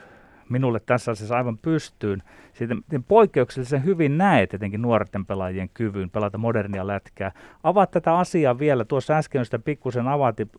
minulle 0.49 0.79
tässä 0.79 1.11
asiassa 1.11 1.35
aivan 1.35 1.57
pystyyn. 1.57 2.23
Siitä, 2.53 2.75
miten 2.75 3.03
poikkeuksellisen 3.03 3.85
hyvin 3.85 4.17
näet 4.17 4.53
etenkin 4.53 4.81
nuorten 4.81 5.25
pelaajien 5.25 5.69
kyvyn 5.69 6.09
pelata 6.09 6.37
modernia 6.37 6.87
lätkää. 6.87 7.31
Avaat 7.63 7.91
tätä 7.91 8.17
asiaa 8.17 8.59
vielä. 8.59 8.85
Tuossa 8.85 9.17
äsken 9.17 9.45
sitä 9.45 9.59
pikkusen 9.59 10.05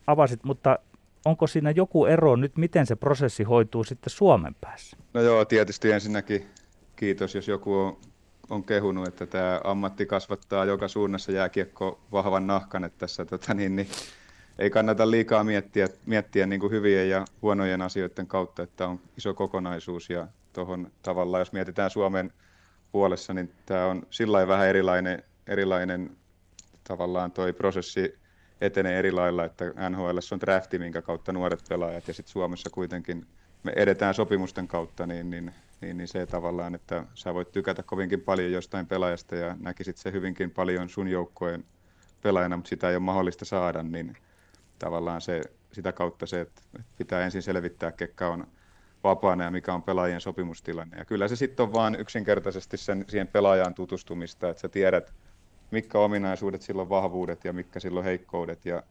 avasit, 0.06 0.44
mutta 0.44 0.78
onko 1.24 1.46
siinä 1.46 1.70
joku 1.70 2.06
ero 2.06 2.36
nyt, 2.36 2.56
miten 2.56 2.86
se 2.86 2.96
prosessi 2.96 3.44
hoituu 3.44 3.84
sitten 3.84 4.10
Suomen 4.10 4.56
päässä? 4.60 4.96
No 5.14 5.20
joo, 5.20 5.44
tietysti 5.44 5.92
ensinnäkin 5.92 6.46
kiitos, 6.96 7.34
jos 7.34 7.48
joku 7.48 7.74
on, 7.74 7.96
on 8.50 8.64
kehunut, 8.64 9.08
että 9.08 9.26
tämä 9.26 9.60
ammatti 9.64 10.06
kasvattaa 10.06 10.64
joka 10.64 10.88
suunnassa 10.88 11.32
jääkiekko 11.32 12.00
vahvan 12.12 12.46
nahkan, 12.46 12.84
että 12.84 12.98
tässä 12.98 13.24
tota, 13.24 13.54
niin, 13.54 13.76
niin, 13.76 13.88
ei 14.58 14.70
kannata 14.70 15.10
liikaa 15.10 15.44
miettiä, 15.44 15.88
miettiä 16.06 16.46
niin 16.46 16.60
kuin 16.60 16.72
hyvien 16.72 17.10
ja 17.10 17.24
huonojen 17.42 17.82
asioiden 17.82 18.26
kautta, 18.26 18.62
että 18.62 18.86
on 18.86 19.00
iso 19.18 19.34
kokonaisuus 19.34 20.10
ja 20.10 20.28
tuohon 20.52 20.90
tavallaan, 21.02 21.40
jos 21.40 21.52
mietitään 21.52 21.90
Suomen 21.90 22.32
puolessa, 22.92 23.34
niin 23.34 23.52
tämä 23.66 23.86
on 23.86 24.02
sillä 24.10 24.48
vähän 24.48 24.68
erilainen, 24.68 25.22
erilainen 25.46 26.16
tavallaan 26.84 27.32
toi 27.32 27.52
prosessi 27.52 28.18
etenee 28.60 28.98
eri 28.98 29.12
lailla, 29.12 29.44
että 29.44 29.64
NHL 29.90 30.18
on 30.32 30.40
drafti, 30.40 30.78
minkä 30.78 31.02
kautta 31.02 31.32
nuoret 31.32 31.64
pelaajat 31.68 32.08
ja 32.08 32.14
sitten 32.14 32.32
Suomessa 32.32 32.70
kuitenkin 32.70 33.26
me 33.62 33.72
edetään 33.76 34.14
sopimusten 34.14 34.68
kautta, 34.68 35.06
niin, 35.06 35.30
niin, 35.30 35.54
niin, 35.80 35.96
niin 35.96 36.08
se 36.08 36.26
tavallaan, 36.26 36.74
että 36.74 37.04
sä 37.14 37.34
voit 37.34 37.52
tykätä 37.52 37.82
kovinkin 37.82 38.20
paljon 38.20 38.52
jostain 38.52 38.86
pelaajasta 38.86 39.36
ja 39.36 39.56
näkisit 39.60 39.96
se 39.96 40.12
hyvinkin 40.12 40.50
paljon 40.50 40.88
sun 40.88 41.08
joukkojen 41.08 41.64
pelaajana, 42.22 42.56
mutta 42.56 42.68
sitä 42.68 42.88
ei 42.90 42.96
ole 42.96 43.02
mahdollista 43.02 43.44
saada, 43.44 43.82
niin 43.82 44.16
tavallaan 44.78 45.20
se, 45.20 45.42
sitä 45.72 45.92
kautta 45.92 46.26
se, 46.26 46.40
että 46.40 46.62
pitää 46.98 47.24
ensin 47.24 47.42
selvittää, 47.42 47.92
ketkä 47.92 48.28
on 48.28 48.46
vapaana 49.04 49.44
ja 49.44 49.50
mikä 49.50 49.74
on 49.74 49.82
pelaajien 49.82 50.20
sopimustilanne. 50.20 50.96
Ja 50.96 51.04
kyllä 51.04 51.28
se 51.28 51.36
sitten 51.36 51.64
on 51.64 51.72
vaan 51.72 51.94
yksinkertaisesti 51.94 52.76
sen, 52.76 53.04
siihen 53.08 53.28
pelaajaan 53.28 53.74
tutustumista, 53.74 54.48
että 54.48 54.60
sä 54.60 54.68
tiedät, 54.68 55.14
mitkä 55.70 55.98
ominaisuudet 55.98 56.62
silloin 56.62 56.88
vahvuudet 56.88 57.44
ja 57.44 57.52
mitkä 57.52 57.80
silloin 57.80 58.04
heikkoudet 58.04 58.64
ja 58.64 58.82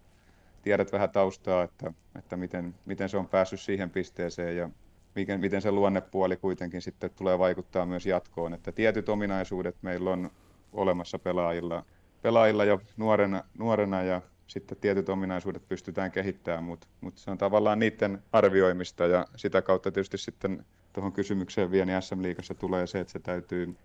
tiedät 0.62 0.92
vähän 0.92 1.10
taustaa, 1.10 1.64
että, 1.64 1.94
että 2.16 2.38
miten, 2.38 2.76
miten 2.86 3.10
se 3.10 3.18
on 3.18 3.28
päässyt 3.28 3.60
siihen 3.60 3.90
pisteeseen 3.90 4.58
ja 4.58 4.70
miten, 5.16 5.40
miten 5.40 5.62
se 5.62 5.72
luonnepuoli 5.72 6.38
kuitenkin 6.38 6.82
sitten 6.82 7.10
tulee 7.16 7.40
vaikuttaa 7.40 7.86
myös 7.86 8.06
jatkoon. 8.06 8.54
Että 8.54 8.72
tietyt 8.72 9.10
ominaisuudet 9.10 9.76
meillä 9.82 10.12
on 10.12 10.32
olemassa 10.74 11.20
pelaajilla, 11.20 11.86
pelaajilla 12.22 12.66
jo 12.66 12.82
nuorena, 12.98 13.44
nuorena 13.58 14.04
ja 14.04 14.22
sitten 14.48 14.78
tietyt 14.78 15.10
ominaisuudet 15.10 15.68
pystytään 15.68 16.12
kehittämään, 16.12 16.64
mutta, 16.64 16.88
mutta 17.02 17.22
se 17.22 17.32
on 17.32 17.38
tavallaan 17.38 17.80
niiden 17.80 18.24
arvioimista 18.32 19.06
ja 19.06 19.26
sitä 19.36 19.62
kautta 19.62 19.92
tietysti 19.92 20.18
sitten 20.18 20.66
tuohon 20.94 21.14
kysymykseen 21.14 21.72
vielä 21.72 21.86
niin 21.86 22.02
SM-liigassa 22.02 22.54
tulee 22.54 22.88
se, 22.88 23.00
että 23.00 23.14
se 23.14 23.20
täytyy 23.20 23.76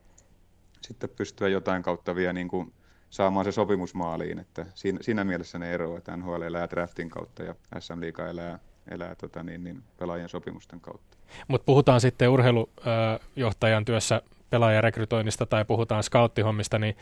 sitten 0.81 1.11
pystyä 1.11 1.49
jotain 1.49 1.83
kautta 1.83 2.15
vielä 2.15 2.33
niin 2.33 2.49
kuin 2.49 2.73
saamaan 3.11 3.45
se 3.45 3.53
sopimus 3.53 3.95
maaliin, 3.95 4.39
että 4.39 4.67
siinä, 4.75 4.99
siinä 5.03 5.25
mielessä 5.25 5.59
ne 5.59 5.73
eroavat, 5.73 5.99
että 5.99 6.17
NHL 6.17 6.43
elää 6.43 6.71
draftin 6.71 7.11
kautta 7.11 7.43
ja 7.43 7.55
SM-liiga 7.79 8.29
elää, 8.29 8.59
elää 8.91 9.15
tota 9.15 9.43
niin, 9.43 9.65
niin 9.65 9.83
pelaajien 9.99 10.29
sopimusten 10.29 10.81
kautta. 10.81 11.17
Mutta 11.49 11.65
puhutaan 11.65 12.01
sitten 12.01 12.29
urheilujohtajan 12.29 13.85
työssä 13.85 14.23
pelaajarekrytoinnista 14.51 15.47
tai 15.47 15.65
puhutaan 15.65 16.03
scouttihommista, 16.03 16.79
niin 16.79 16.97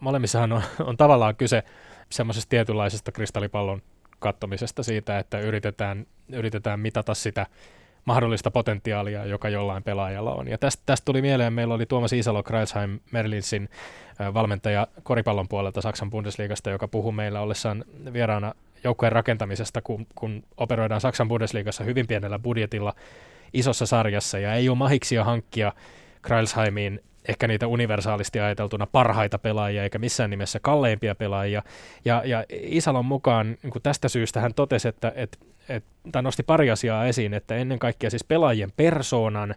molemmissahan 0.00 0.52
on, 0.52 0.62
on 0.80 0.96
tavallaan 0.96 1.36
kyse 1.36 1.62
semmoisesta 2.10 2.50
tietynlaisesta 2.50 3.12
kristallipallon 3.12 3.82
kattomisesta 4.18 4.82
siitä, 4.82 5.18
että 5.18 5.40
yritetään, 5.40 6.06
yritetään 6.32 6.80
mitata 6.80 7.14
sitä 7.14 7.46
mahdollista 8.04 8.50
potentiaalia, 8.50 9.24
joka 9.24 9.48
jollain 9.48 9.82
pelaajalla 9.82 10.34
on. 10.34 10.48
Ja 10.48 10.58
tästä, 10.58 10.82
tästä 10.86 11.04
tuli 11.04 11.22
mieleen, 11.22 11.52
meillä 11.52 11.74
oli 11.74 11.86
Tuomas 11.86 12.12
Isalo 12.12 12.42
Kreisheim 12.42 12.98
Merlinsin 13.10 13.68
valmentaja 14.34 14.86
koripallon 15.02 15.48
puolelta 15.48 15.80
Saksan 15.80 16.10
Bundesliigasta, 16.10 16.70
joka 16.70 16.88
puhui 16.88 17.12
meillä 17.12 17.40
ollessaan 17.40 17.84
vieraana 18.12 18.54
joukkueen 18.84 19.12
rakentamisesta, 19.12 19.82
kun, 19.82 20.06
kun 20.14 20.42
operoidaan 20.56 21.00
Saksan 21.00 21.28
Bundesliigassa 21.28 21.84
hyvin 21.84 22.06
pienellä 22.06 22.38
budjetilla 22.38 22.94
isossa 23.52 23.86
sarjassa 23.86 24.38
ja 24.38 24.54
ei 24.54 24.68
ole 24.68 24.78
mahiksia 24.78 25.24
hankkia 25.24 25.72
Kreilsheimiin 26.22 27.00
ehkä 27.28 27.48
niitä 27.48 27.66
universaalisti 27.66 28.40
ajateltuna 28.40 28.86
parhaita 28.86 29.38
pelaajia, 29.38 29.82
eikä 29.82 29.98
missään 29.98 30.30
nimessä 30.30 30.60
kalleimpia 30.60 31.14
pelaajia. 31.14 31.62
Ja, 32.04 32.22
ja 32.24 32.44
Isalon 32.50 33.04
mukaan 33.04 33.56
niin 33.62 33.72
tästä 33.82 34.08
syystä 34.08 34.40
hän 34.40 34.54
totesi, 34.54 34.88
että, 34.88 35.12
että, 35.16 35.38
että, 35.68 36.22
nosti 36.22 36.42
pari 36.42 36.70
asiaa 36.70 37.06
esiin, 37.06 37.34
että 37.34 37.54
ennen 37.56 37.78
kaikkea 37.78 38.10
siis 38.10 38.24
pelaajien 38.24 38.72
persoonan 38.76 39.54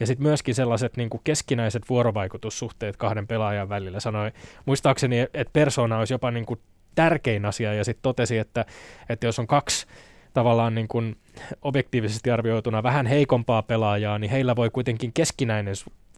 ja 0.00 0.06
sitten 0.06 0.26
myöskin 0.26 0.54
sellaiset 0.54 0.96
niin 0.96 1.10
kuin 1.10 1.20
keskinäiset 1.24 1.82
vuorovaikutussuhteet 1.88 2.96
kahden 2.96 3.26
pelaajan 3.26 3.68
välillä. 3.68 4.00
Sanoi 4.00 4.32
muistaakseni, 4.66 5.20
että 5.20 5.50
persoona 5.52 5.98
olisi 5.98 6.14
jopa 6.14 6.30
niin 6.30 6.46
kuin 6.46 6.60
tärkein 6.94 7.44
asia 7.44 7.74
ja 7.74 7.84
sitten 7.84 8.02
totesi, 8.02 8.38
että, 8.38 8.64
että 9.08 9.26
jos 9.26 9.38
on 9.38 9.46
kaksi 9.46 9.86
tavallaan 10.32 10.74
niin 10.74 10.88
kuin 10.88 11.16
objektiivisesti 11.62 12.30
arvioituna 12.30 12.82
vähän 12.82 13.06
heikompaa 13.06 13.62
pelaajaa, 13.62 14.18
niin 14.18 14.30
heillä 14.30 14.56
voi 14.56 14.70
kuitenkin 14.70 15.12
keskinäinen 15.12 15.74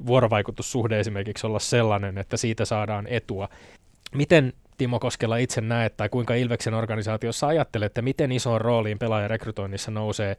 vuorovaikutussuhde 0.07 1.01
esimerkiksi 1.01 1.47
olla 1.47 1.59
sellainen, 1.59 2.19
että 2.19 2.37
siitä 2.37 2.65
saadaan 2.65 3.07
etua. 3.07 3.49
Miten 4.15 4.53
Timo 4.79 4.99
Koskela 4.99 5.37
itse 5.37 5.61
näet, 5.61 5.97
tai 5.97 6.09
kuinka 6.09 6.35
Ilveksen 6.35 6.75
organisaatiossa 6.75 7.47
ajattelet, 7.47 7.87
että 7.87 8.03
miten 8.03 8.33
isoon 8.33 8.61
rooliin 8.61 8.99
pelaajarekrytoinnissa 8.99 9.91
nousee 9.91 10.37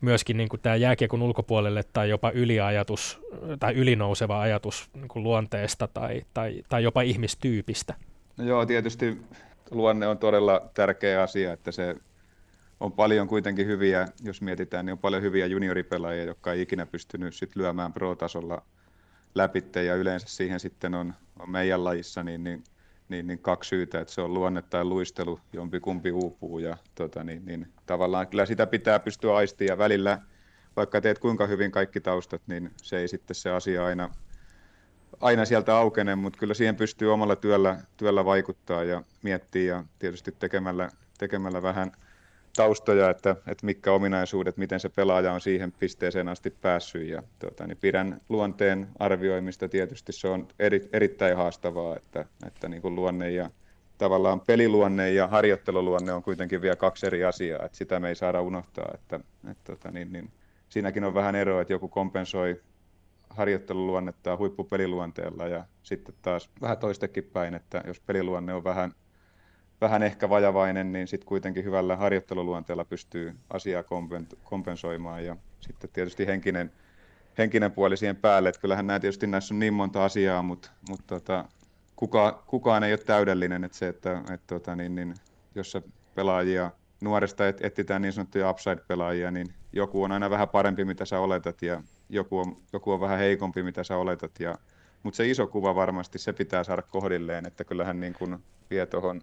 myöskin 0.00 0.36
niin 0.36 0.48
kuin 0.48 0.60
tämä 0.60 0.76
jääkiekon 0.76 1.22
ulkopuolelle 1.22 1.82
tai 1.92 2.08
jopa 2.08 2.30
yliajatus 2.30 3.20
tai 3.60 3.74
ylinouseva 3.74 4.40
ajatus 4.40 4.90
niin 4.94 5.08
kuin 5.08 5.22
luonteesta 5.22 5.88
tai, 5.88 6.22
tai, 6.34 6.62
tai 6.68 6.82
jopa 6.82 7.02
ihmistyypistä? 7.02 7.94
No 8.36 8.44
joo, 8.44 8.66
tietysti 8.66 9.18
luonne 9.70 10.06
on 10.06 10.18
todella 10.18 10.70
tärkeä 10.74 11.22
asia, 11.22 11.52
että 11.52 11.72
se 11.72 11.96
on 12.80 12.92
paljon 12.92 13.28
kuitenkin 13.28 13.66
hyviä, 13.66 14.08
jos 14.22 14.42
mietitään, 14.42 14.86
niin 14.86 14.92
on 14.92 14.98
paljon 14.98 15.22
hyviä 15.22 15.46
junioripelaajia, 15.46 16.24
jotka 16.24 16.52
ei 16.52 16.62
ikinä 16.62 16.86
pystynyt 16.86 17.34
sit 17.34 17.56
lyömään 17.56 17.92
pro-tasolla 17.92 18.62
läpitte 19.34 19.84
ja 19.84 19.94
yleensä 19.94 20.26
siihen 20.28 20.60
sitten 20.60 20.94
on, 20.94 21.14
on 21.38 21.50
meidän 21.50 21.84
lajissa 21.84 22.22
niin, 22.22 22.44
niin, 22.44 22.64
niin, 23.08 23.26
niin 23.26 23.38
kaksi 23.38 23.68
syytä, 23.68 24.00
että 24.00 24.14
se 24.14 24.20
on 24.20 24.34
luonne 24.34 24.62
tai 24.62 24.84
luistelu, 24.84 25.40
jompi 25.52 25.80
kumpi 25.80 26.12
uupuu 26.12 26.58
ja 26.58 26.76
tota, 26.94 27.24
niin, 27.24 27.44
niin, 27.44 27.72
tavallaan 27.86 28.28
kyllä 28.28 28.46
sitä 28.46 28.66
pitää 28.66 28.98
pystyä 28.98 29.36
aistimaan 29.36 29.68
ja 29.68 29.78
välillä, 29.78 30.18
vaikka 30.76 31.00
teet 31.00 31.18
kuinka 31.18 31.46
hyvin 31.46 31.70
kaikki 31.70 32.00
taustat, 32.00 32.42
niin 32.46 32.70
se 32.76 32.98
ei 32.98 33.08
sitten 33.08 33.34
se 33.34 33.50
asia 33.50 33.84
aina, 33.86 34.10
aina 35.20 35.44
sieltä 35.44 35.76
aukene, 35.76 36.14
mutta 36.14 36.38
kyllä 36.38 36.54
siihen 36.54 36.76
pystyy 36.76 37.12
omalla 37.12 37.36
työllä, 37.36 37.80
työllä 37.96 38.24
vaikuttaa 38.24 38.84
ja 38.84 39.02
miettiä 39.22 39.74
ja 39.74 39.84
tietysti 39.98 40.32
tekemällä, 40.38 40.88
tekemällä 41.18 41.62
vähän– 41.62 41.92
taustoja, 42.60 43.10
että, 43.10 43.30
että 43.30 43.66
mitkä 43.66 43.92
ominaisuudet, 43.92 44.56
miten 44.56 44.80
se 44.80 44.88
pelaaja 44.88 45.32
on 45.32 45.40
siihen 45.40 45.72
pisteeseen 45.72 46.28
asti 46.28 46.50
päässyt. 46.50 47.08
Ja, 47.08 47.22
tuota, 47.38 47.66
niin 47.66 47.78
pidän 47.80 48.20
luonteen 48.28 48.88
arvioimista 48.98 49.68
tietysti 49.68 50.12
se 50.12 50.28
on 50.28 50.48
eri, 50.58 50.88
erittäin 50.92 51.36
haastavaa, 51.36 51.96
että, 51.96 52.24
että 52.46 52.68
niin 52.68 52.82
kuin 52.82 52.94
luonne 52.94 53.30
ja 53.30 53.50
tavallaan 53.98 54.40
peliluonne 54.40 55.10
ja 55.10 55.26
harjoitteluluonne 55.26 56.12
on 56.12 56.22
kuitenkin 56.22 56.62
vielä 56.62 56.76
kaksi 56.76 57.06
eri 57.06 57.24
asiaa, 57.24 57.64
että 57.64 57.78
sitä 57.78 58.00
me 58.00 58.08
ei 58.08 58.14
saada 58.14 58.42
unohtaa. 58.42 58.90
Että, 58.94 59.20
että, 59.50 59.64
tuota, 59.64 59.90
niin, 59.90 60.12
niin, 60.12 60.30
siinäkin 60.68 61.04
on 61.04 61.14
vähän 61.14 61.34
eroa, 61.34 61.60
että 61.60 61.72
joku 61.72 61.88
kompensoi 61.88 62.60
harjoitteluluonnetta 63.30 64.36
huippupeliluonteella 64.36 65.48
ja 65.48 65.64
sitten 65.82 66.14
taas 66.22 66.50
vähän 66.60 66.78
toistekin 66.78 67.24
päin, 67.24 67.54
että 67.54 67.82
jos 67.86 68.00
peliluonne 68.00 68.54
on 68.54 68.64
vähän 68.64 68.92
vähän 69.80 70.02
ehkä 70.02 70.28
vajavainen, 70.28 70.92
niin 70.92 71.08
sitten 71.08 71.28
kuitenkin 71.28 71.64
hyvällä 71.64 71.96
harjoitteluluonteella 71.96 72.84
pystyy 72.84 73.34
asiaa 73.50 73.84
kompensoimaan. 74.44 75.24
Ja 75.24 75.36
sitten 75.60 75.90
tietysti 75.92 76.26
henkinen, 76.26 76.72
henkinen 77.38 77.72
puoli 77.72 77.96
siihen 77.96 78.16
päälle, 78.16 78.48
että 78.48 78.60
kyllähän 78.60 78.86
nämä 78.86 79.00
tietysti 79.00 79.26
näissä 79.26 79.54
on 79.54 79.58
niin 79.58 79.74
monta 79.74 80.04
asiaa, 80.04 80.42
mutta, 80.42 80.70
mutta 80.88 81.04
tota, 81.06 81.44
kuka, 81.96 82.42
kukaan 82.46 82.84
ei 82.84 82.92
ole 82.92 82.98
täydellinen, 82.98 83.64
että 83.64 83.78
se, 83.78 83.88
että, 83.88 84.18
että 84.18 84.46
tota, 84.46 84.76
niin, 84.76 84.94
niin, 84.94 85.14
jos 85.54 85.76
pelaajia 86.14 86.70
nuoresta 87.00 87.48
et, 87.48 87.64
etsitään 87.64 88.02
niin 88.02 88.12
sanottuja 88.12 88.50
upside-pelaajia, 88.50 89.30
niin 89.30 89.46
joku 89.72 90.02
on 90.02 90.12
aina 90.12 90.30
vähän 90.30 90.48
parempi, 90.48 90.84
mitä 90.84 91.04
sä 91.04 91.20
oletat, 91.20 91.62
ja 91.62 91.82
joku 92.08 92.38
on, 92.38 92.56
joku 92.72 92.92
on 92.92 93.00
vähän 93.00 93.18
heikompi, 93.18 93.62
mitä 93.62 93.84
sä 93.84 93.96
oletat, 93.96 94.40
ja, 94.40 94.54
mutta 95.02 95.16
se 95.16 95.28
iso 95.28 95.46
kuva 95.46 95.74
varmasti, 95.74 96.18
se 96.18 96.32
pitää 96.32 96.64
saada 96.64 96.82
kohdilleen, 96.82 97.46
että 97.46 97.64
kyllähän 97.64 98.00
niin 98.00 98.12
kun 98.12 98.38
vie 98.70 98.86
tuohon 98.86 99.20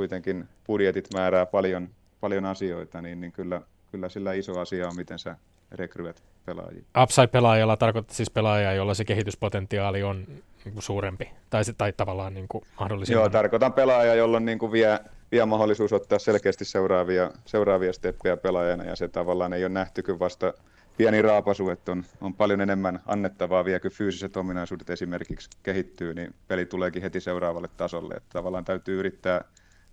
kuitenkin 0.00 0.48
budjetit 0.66 1.08
määrää 1.14 1.46
paljon, 1.46 1.88
paljon 2.20 2.44
asioita, 2.44 3.02
niin, 3.02 3.20
niin 3.20 3.32
kyllä, 3.32 3.60
kyllä 3.90 4.08
sillä 4.08 4.32
iso 4.32 4.60
asia 4.60 4.88
on, 4.88 4.96
miten 4.96 5.18
sä 5.18 5.36
rekryet 5.72 6.22
pelaajia. 6.46 6.82
Upside-pelaajalla 7.02 7.76
tarkoittaa 7.76 8.16
siis 8.16 8.30
pelaajaa, 8.30 8.72
jolla 8.72 8.94
se 8.94 9.04
kehityspotentiaali 9.04 10.02
on 10.02 10.26
niin 10.64 10.72
kuin 10.72 10.82
suurempi, 10.82 11.30
tai, 11.50 11.62
tai 11.78 11.92
tavallaan 11.92 12.34
niin 12.34 12.48
kuin 12.48 12.64
mahdollisimman... 12.80 13.22
Joo, 13.22 13.28
tarkoitan 13.28 13.72
pelaajaa, 13.72 14.14
jolla 14.14 14.36
on 14.36 14.44
niin 14.44 14.58
kuin 14.58 14.72
vie, 14.72 14.98
vie 15.32 15.44
mahdollisuus 15.44 15.92
ottaa 15.92 16.18
selkeästi 16.18 16.64
seuraavia, 16.64 17.30
seuraavia 17.44 17.92
steppejä 17.92 18.36
pelaajana, 18.36 18.84
ja 18.84 18.96
se 18.96 19.08
tavallaan 19.08 19.52
ei 19.52 19.64
ole 19.64 19.68
nähty 19.68 20.02
kuin 20.02 20.18
vasta 20.18 20.54
pieni 20.96 21.22
raapasu, 21.22 21.70
että 21.70 21.92
on, 21.92 22.04
on 22.20 22.34
paljon 22.34 22.60
enemmän 22.60 23.00
annettavaa 23.06 23.64
vielä, 23.64 23.80
kun 23.80 23.90
fyysiset 23.90 24.36
ominaisuudet 24.36 24.90
esimerkiksi 24.90 25.50
kehittyy, 25.62 26.14
niin 26.14 26.34
peli 26.48 26.66
tuleekin 26.66 27.02
heti 27.02 27.20
seuraavalle 27.20 27.68
tasolle. 27.76 28.14
Että 28.14 28.28
tavallaan 28.32 28.64
täytyy 28.64 28.98
yrittää 28.98 29.44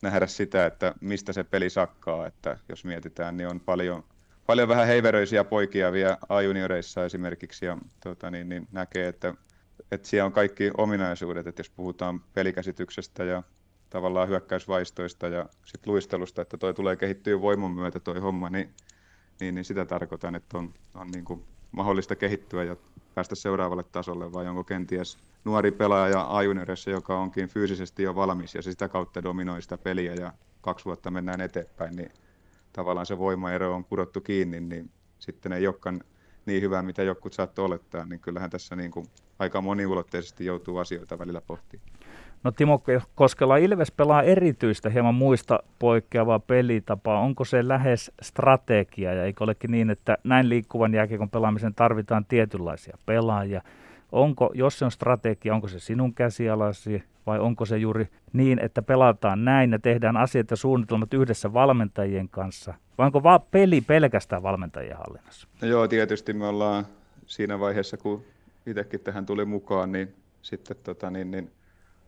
nähdä 0.02 0.28
sitä, 0.28 0.66
että 0.66 0.96
mistä 1.02 1.34
se 1.34 1.44
peli 1.44 1.70
sakkaa, 1.70 2.28
että 2.28 2.58
jos 2.70 2.86
mietitään, 2.86 3.38
niin 3.38 3.50
on 3.50 3.60
paljon, 3.60 4.04
paljon 4.46 4.68
vähän 4.68 4.88
heiveröisiä 4.88 5.44
poikia 5.44 5.92
vielä 5.92 6.18
A-junioreissa 6.30 7.06
esimerkiksi, 7.06 7.66
ja 7.66 7.78
tuota, 8.04 8.32
niin, 8.32 8.50
niin 8.50 8.68
näkee, 8.72 9.08
että, 9.08 9.34
että 9.92 10.08
siellä 10.08 10.26
on 10.26 10.32
kaikki 10.32 10.72
ominaisuudet, 10.78 11.48
että 11.48 11.60
jos 11.60 11.70
puhutaan 11.70 12.22
pelikäsityksestä 12.34 13.24
ja 13.24 13.44
tavallaan 13.90 14.30
hyökkäysvaistoista 14.30 15.28
ja 15.28 15.50
sit 15.66 15.88
luistelusta, 15.88 16.42
että 16.42 16.58
toi 16.58 16.74
tulee 16.74 16.96
kehittyä 16.96 17.42
voiman 17.42 17.72
myötä 17.72 18.00
toi 18.00 18.20
homma, 18.20 18.50
niin, 18.50 18.74
niin, 19.40 19.56
niin 19.56 19.66
sitä 19.66 19.86
tarkoitan, 19.86 20.36
että 20.36 20.58
on, 20.58 20.74
on 20.96 21.08
niin 21.08 21.26
kuin 21.26 21.44
mahdollista 21.72 22.16
kehittyä 22.16 22.64
ja 22.64 22.76
päästä 23.16 23.36
seuraavalle 23.36 23.84
tasolle 23.84 24.34
vai 24.34 24.48
onko 24.48 24.64
kenties 24.64 25.18
nuori 25.46 25.72
pelaaja 25.72 26.22
a 26.30 26.44
joka 26.92 27.20
onkin 27.20 27.48
fyysisesti 27.48 28.04
jo 28.04 28.16
valmis 28.16 28.56
ja 28.56 28.62
se 28.62 28.72
sitä 28.72 28.90
kautta 28.90 29.24
dominoi 29.24 29.62
sitä 29.62 29.78
peliä 29.78 30.14
ja 30.14 30.34
kaksi 30.62 30.86
vuotta 30.86 31.12
mennään 31.12 31.42
eteenpäin, 31.42 31.96
niin 31.96 32.12
tavallaan 32.74 33.06
se 33.06 33.18
voimaero 33.18 33.76
on 33.76 33.86
kudottu 33.86 34.22
kiinni, 34.22 34.60
niin 34.60 34.92
sitten 35.20 35.54
ei 35.54 35.68
olekaan 35.68 36.02
niin 36.46 36.62
hyvä, 36.62 36.82
mitä 36.82 37.04
jotkut 37.04 37.34
saattoi 37.34 37.66
olettaa, 37.66 38.06
niin 38.06 38.20
kyllähän 38.20 38.50
tässä 38.50 38.76
niin 38.76 38.92
kuin 38.92 39.06
aika 39.40 39.62
moniulotteisesti 39.62 40.46
joutuu 40.46 40.78
asioita 40.78 41.20
välillä 41.20 41.42
pohtimaan. 41.42 41.97
No 42.44 42.52
Timo 42.52 42.84
Koskela, 43.16 43.58
Ilves 43.58 43.92
pelaa 43.92 44.24
erityistä, 44.24 44.90
hieman 44.90 45.16
muista 45.16 45.60
poikkeavaa 45.80 46.40
pelitapaa. 46.40 47.20
Onko 47.20 47.46
se 47.46 47.68
lähes 47.68 48.12
strategia 48.22 49.14
ja 49.14 49.24
eikö 49.24 49.44
olekin 49.44 49.72
niin, 49.72 49.90
että 49.90 50.18
näin 50.24 50.50
liikkuvan 50.50 50.94
jääkiekon 50.94 51.30
pelaamisen 51.30 51.74
tarvitaan 51.74 52.26
tietynlaisia 52.26 52.98
pelaajia? 53.06 53.62
Onko, 54.12 54.52
jos 54.54 54.80
se 54.80 54.86
on 54.86 54.92
strategia, 54.92 55.56
onko 55.56 55.68
se 55.68 55.80
sinun 55.80 56.14
käsialasi 56.14 57.04
vai 57.26 57.40
onko 57.40 57.66
se 57.66 57.78
juuri 57.78 58.08
niin, 58.34 58.60
että 58.60 58.82
pelataan 58.82 59.46
näin 59.46 59.72
ja 59.72 59.80
tehdään 59.80 60.18
asiat 60.18 60.52
ja 60.52 60.58
suunnitelmat 60.58 61.14
yhdessä 61.14 61.54
valmentajien 61.54 62.30
kanssa? 62.30 62.74
Vai 62.98 63.06
onko 63.06 63.24
vaan 63.24 63.40
peli 63.52 63.82
pelkästään 63.82 64.44
valmentajien 64.44 64.98
hallinnassa? 64.98 65.48
No 65.62 65.68
joo, 65.68 65.88
tietysti 65.88 66.34
me 66.34 66.48
ollaan 66.48 66.86
siinä 67.26 67.60
vaiheessa, 67.60 67.98
kun 67.98 68.24
itsekin 68.66 69.00
tähän 69.00 69.26
tuli 69.26 69.46
mukaan, 69.46 69.92
niin 69.92 70.16
sitten 70.42 70.78
tota, 70.84 71.12
niin, 71.12 71.32
niin 71.32 71.52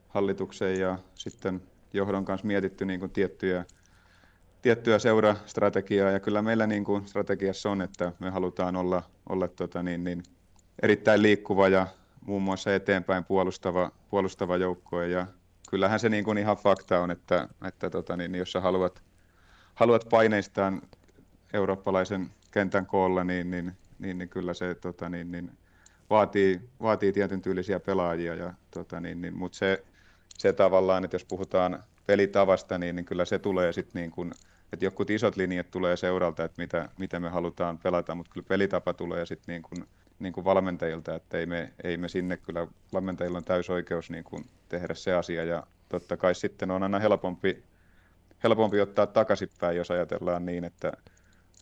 hallituksen 0.09 0.79
ja 0.79 0.99
sitten 1.15 1.61
johdon 1.93 2.25
kanssa 2.25 2.47
mietitty 2.47 2.85
niin 2.85 2.99
kuin 2.99 3.11
tiettyjä, 3.11 3.65
tiettyä 4.61 4.99
seurastrategiaa. 4.99 6.11
Ja 6.11 6.19
kyllä 6.19 6.41
meillä 6.41 6.67
niin 6.67 6.83
kuin 6.83 7.07
strategiassa 7.07 7.69
on, 7.71 7.81
että 7.81 8.13
me 8.19 8.29
halutaan 8.29 8.75
olla, 8.75 9.03
olla 9.29 9.47
tota, 9.47 9.83
niin, 9.83 10.03
niin, 10.03 10.23
erittäin 10.81 11.21
liikkuva 11.21 11.67
ja 11.67 11.87
muun 12.25 12.41
muassa 12.41 12.75
eteenpäin 12.75 13.25
puolustava, 13.25 13.91
puolustava 14.09 14.57
joukkue. 14.57 15.07
Ja 15.07 15.27
kyllähän 15.69 15.99
se 15.99 16.09
niin 16.09 16.23
kuin 16.23 16.37
ihan 16.37 16.57
fakta 16.57 16.99
on, 16.99 17.11
että, 17.11 17.47
että 17.67 17.89
tota, 17.89 18.17
niin, 18.17 18.35
jos 18.35 18.51
sä 18.51 18.61
haluat, 18.61 19.03
haluat 19.75 20.09
paineistaa 20.09 20.73
eurooppalaisen 21.53 22.29
kentän 22.51 22.85
koolla, 22.85 23.23
niin, 23.23 23.51
niin, 23.51 23.71
niin, 23.99 24.17
niin 24.17 24.29
kyllä 24.29 24.53
se 24.53 24.75
tota, 24.75 25.09
niin, 25.09 25.31
niin, 25.31 25.51
vaatii, 26.09 26.61
vaatii 26.81 27.13
tietyn 27.13 27.41
tyylisiä 27.41 27.79
pelaajia. 27.79 28.35
Ja, 28.35 28.53
tota, 28.71 28.99
niin, 28.99 29.21
niin, 29.21 29.37
mutta 29.37 29.57
se, 29.57 29.83
se 30.39 30.53
tavallaan, 30.53 31.03
että 31.05 31.15
jos 31.15 31.25
puhutaan 31.25 31.83
pelitavasta, 32.05 32.77
niin, 32.77 32.95
niin 32.95 33.05
kyllä 33.05 33.25
se 33.25 33.39
tulee 33.39 33.73
sitten 33.73 34.01
niin 34.01 34.11
kuin, 34.11 34.31
että 34.73 34.85
jotkut 34.85 35.09
isot 35.09 35.35
linjat 35.35 35.71
tulee 35.71 35.97
seuralta, 35.97 36.43
että 36.43 36.61
mitä, 36.61 36.89
mitä 36.97 37.19
me 37.19 37.29
halutaan 37.29 37.77
pelata, 37.77 38.15
mutta 38.15 38.31
kyllä 38.33 38.45
pelitapa 38.47 38.93
tulee 38.93 39.25
sitten 39.25 39.53
niin 39.53 39.61
kuin, 39.61 39.85
niin 40.19 40.33
kuin 40.33 40.45
valmentajilta, 40.45 41.15
että 41.15 41.37
ei 41.37 41.45
me, 41.45 41.73
ei 41.83 41.97
me 41.97 42.07
sinne 42.07 42.37
kyllä, 42.37 42.67
valmentajilla 42.93 43.37
on 43.37 43.43
täysoikeus 43.43 44.09
niin 44.09 44.23
kuin 44.23 44.45
tehdä 44.69 44.93
se 44.93 45.13
asia. 45.13 45.43
Ja 45.43 45.63
totta 45.89 46.17
kai 46.17 46.35
sitten 46.35 46.71
on 46.71 46.83
aina 46.83 46.99
helpompi, 46.99 47.63
helpompi 48.43 48.81
ottaa 48.81 49.07
takaisinpäin, 49.07 49.77
jos 49.77 49.91
ajatellaan 49.91 50.45
niin, 50.45 50.63
että, 50.63 50.91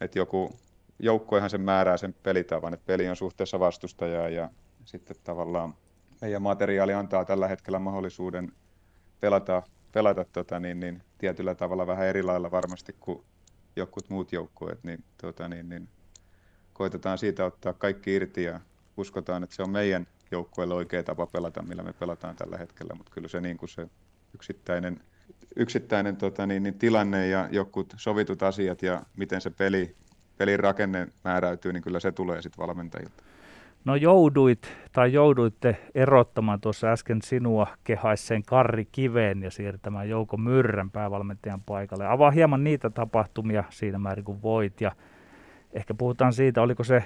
että 0.01 0.19
joku 0.19 0.59
joukkoihan 0.99 1.49
sen 1.49 1.61
määrää 1.61 1.97
sen 1.97 2.15
pelitavan, 2.23 2.73
että 2.73 2.85
peli 2.85 3.09
on 3.09 3.15
suhteessa 3.15 3.59
vastustajaa 3.59 4.29
ja 4.29 4.49
sitten 4.85 5.15
tavallaan 5.23 5.73
meidän 6.21 6.41
materiaali 6.41 6.93
antaa 6.93 7.25
tällä 7.25 7.47
hetkellä 7.47 7.79
mahdollisuuden 7.79 8.51
pelata, 9.19 9.63
pelata 9.91 10.25
tota, 10.25 10.59
niin, 10.59 10.79
niin, 10.79 11.03
tietyllä 11.17 11.55
tavalla 11.55 11.87
vähän 11.87 12.07
eri 12.07 12.23
lailla 12.23 12.51
varmasti 12.51 12.95
kuin 12.99 13.23
jokut 13.75 14.09
muut 14.09 14.31
joukkueet, 14.31 14.83
niin, 14.83 15.03
tota, 15.21 15.47
niin, 15.47 15.69
niin 15.69 15.89
koitetaan 16.73 17.17
siitä 17.17 17.45
ottaa 17.45 17.73
kaikki 17.73 18.15
irti 18.15 18.43
ja 18.43 18.59
uskotaan, 18.97 19.43
että 19.43 19.55
se 19.55 19.63
on 19.63 19.69
meidän 19.69 20.07
joukkueelle 20.31 20.73
oikea 20.73 21.03
tapa 21.03 21.27
pelata, 21.27 21.63
millä 21.63 21.83
me 21.83 21.93
pelataan 21.93 22.35
tällä 22.35 22.57
hetkellä, 22.57 22.93
mutta 22.95 23.11
kyllä 23.11 23.27
se, 23.27 23.41
niin 23.41 23.57
kuin 23.57 23.69
se 23.69 23.87
yksittäinen, 24.33 24.99
yksittäinen 25.55 26.17
tota, 26.17 26.45
niin, 26.47 26.63
niin, 26.63 26.79
tilanne 26.79 27.27
ja 27.27 27.49
jokut 27.51 27.93
sovitut 27.97 28.43
asiat 28.43 28.81
ja 28.81 29.03
miten 29.17 29.41
se 29.41 29.49
peli, 29.49 29.95
pelin 30.37 30.59
rakenne 30.59 31.07
määräytyy, 31.23 31.73
niin 31.73 31.83
kyllä 31.83 31.99
se 31.99 32.11
tulee 32.11 32.41
sitten 32.41 32.67
valmentajilta. 32.67 33.23
No 33.85 33.95
jouduit 33.95 34.67
tai 34.91 35.13
jouduitte 35.13 35.77
erottamaan 35.95 36.61
tuossa 36.61 36.87
äsken 36.87 37.21
sinua 37.21 37.67
kehaisseen 37.83 38.43
Karri 38.43 38.87
Kiveen 38.91 39.43
ja 39.43 39.51
siirtämään 39.51 40.09
Jouko 40.09 40.37
Myrrän 40.37 40.91
päävalmentajan 40.91 41.61
paikalle. 41.65 42.07
Avaa 42.07 42.31
hieman 42.31 42.63
niitä 42.63 42.89
tapahtumia 42.89 43.63
siinä 43.69 43.99
määrin 43.99 44.25
kuin 44.25 44.41
voit 44.41 44.81
ja 44.81 44.91
ehkä 45.73 45.93
puhutaan 45.93 46.33
siitä, 46.33 46.61
oliko 46.61 46.83
se 46.83 47.03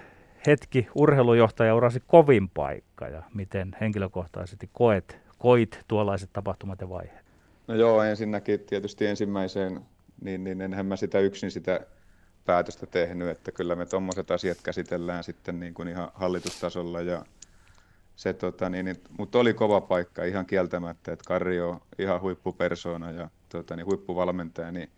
hetki 0.47 0.88
urheilujohtaja 0.95 1.76
urasi 1.76 1.99
kovin 2.07 2.49
paikka 2.49 3.07
ja 3.07 3.24
miten 3.34 3.76
henkilökohtaisesti 3.82 4.69
koet, 4.74 5.19
koit 5.38 5.80
tuollaiset 5.88 6.30
tapahtumat 6.34 6.82
ja 6.82 6.89
vaiheet? 6.89 7.26
No 7.67 7.76
joo, 7.76 8.03
ensinnäkin 8.03 8.59
tietysti 8.59 9.05
ensimmäiseen, 9.05 9.82
niin, 10.22 10.43
niin 10.43 10.61
enhän 10.61 10.86
mä 10.86 10.95
sitä 10.95 11.19
yksin 11.19 11.51
sitä 11.51 11.80
päätöstä 12.45 12.85
tehnyt, 12.85 13.27
että 13.27 13.51
kyllä 13.51 13.75
me 13.75 13.85
tuommoiset 13.85 14.31
asiat 14.31 14.57
käsitellään 14.63 15.23
sitten 15.23 15.59
niin 15.59 15.73
kuin 15.73 15.87
ihan 15.87 16.11
hallitustasolla 16.13 17.01
ja 17.01 17.25
se, 18.15 18.33
tota, 18.33 18.69
niin, 18.69 18.85
niin, 18.85 19.01
mutta 19.17 19.39
oli 19.39 19.53
kova 19.53 19.81
paikka 19.81 20.23
ihan 20.23 20.45
kieltämättä, 20.45 21.11
että 21.11 21.25
Karri 21.27 21.61
on 21.61 21.81
ihan 21.99 22.21
huippupersona 22.21 23.11
ja 23.11 23.29
tota, 23.49 23.75
niin, 23.75 23.85
huippuvalmentaja, 23.85 24.71
niin 24.71 24.89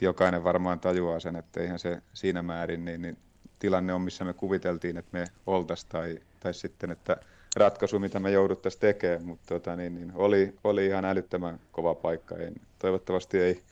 jokainen 0.00 0.44
varmaan 0.44 0.80
tajuaa 0.80 1.20
sen, 1.20 1.36
että 1.36 1.60
eihän 1.60 1.78
se 1.78 2.02
siinä 2.14 2.42
määrin 2.42 2.84
niin, 2.84 3.02
niin 3.02 3.18
tilanne 3.58 3.94
on, 3.94 4.00
missä 4.00 4.24
me 4.24 4.32
kuviteltiin, 4.32 4.96
että 4.96 5.18
me 5.18 5.24
oltaisiin 5.46 5.90
tai, 5.90 6.18
tai 6.40 6.54
sitten, 6.54 6.90
että 6.90 7.16
ratkaisu, 7.56 7.98
mitä 7.98 8.20
me 8.20 8.30
jouduttaisiin 8.30 8.80
tekemään, 8.80 9.24
mutta 9.24 9.46
tota, 9.54 9.76
niin, 9.76 9.94
niin, 9.94 10.12
oli, 10.14 10.54
oli 10.64 10.86
ihan 10.86 11.04
älyttömän 11.04 11.60
kova 11.72 11.94
paikka. 11.94 12.36
Ei, 12.36 12.52
toivottavasti 12.78 13.38
ei, 13.38 13.62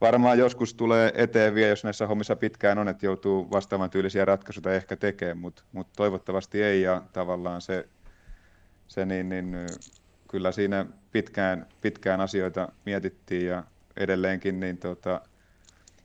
varmaan 0.00 0.38
joskus 0.38 0.74
tulee 0.74 1.12
eteen 1.14 1.54
vielä, 1.54 1.68
jos 1.68 1.84
näissä 1.84 2.06
hommissa 2.06 2.36
pitkään 2.36 2.78
on, 2.78 2.88
että 2.88 3.06
joutuu 3.06 3.50
vastaavan 3.50 3.90
tyylisiä 3.90 4.24
ratkaisuja 4.24 4.74
ehkä 4.74 4.96
tekemään, 4.96 5.38
mutta 5.38 5.62
mut 5.72 5.86
toivottavasti 5.96 6.62
ei. 6.62 6.82
Ja 6.82 7.02
tavallaan 7.12 7.60
se, 7.60 7.88
se 8.88 9.06
niin, 9.06 9.28
niin, 9.28 9.56
kyllä 10.28 10.52
siinä 10.52 10.86
pitkään, 11.12 11.66
pitkään 11.80 12.20
asioita 12.20 12.68
mietittiin 12.86 13.46
ja 13.46 13.64
edelleenkin 13.96 14.60
niin 14.60 14.78
tota, 14.78 15.20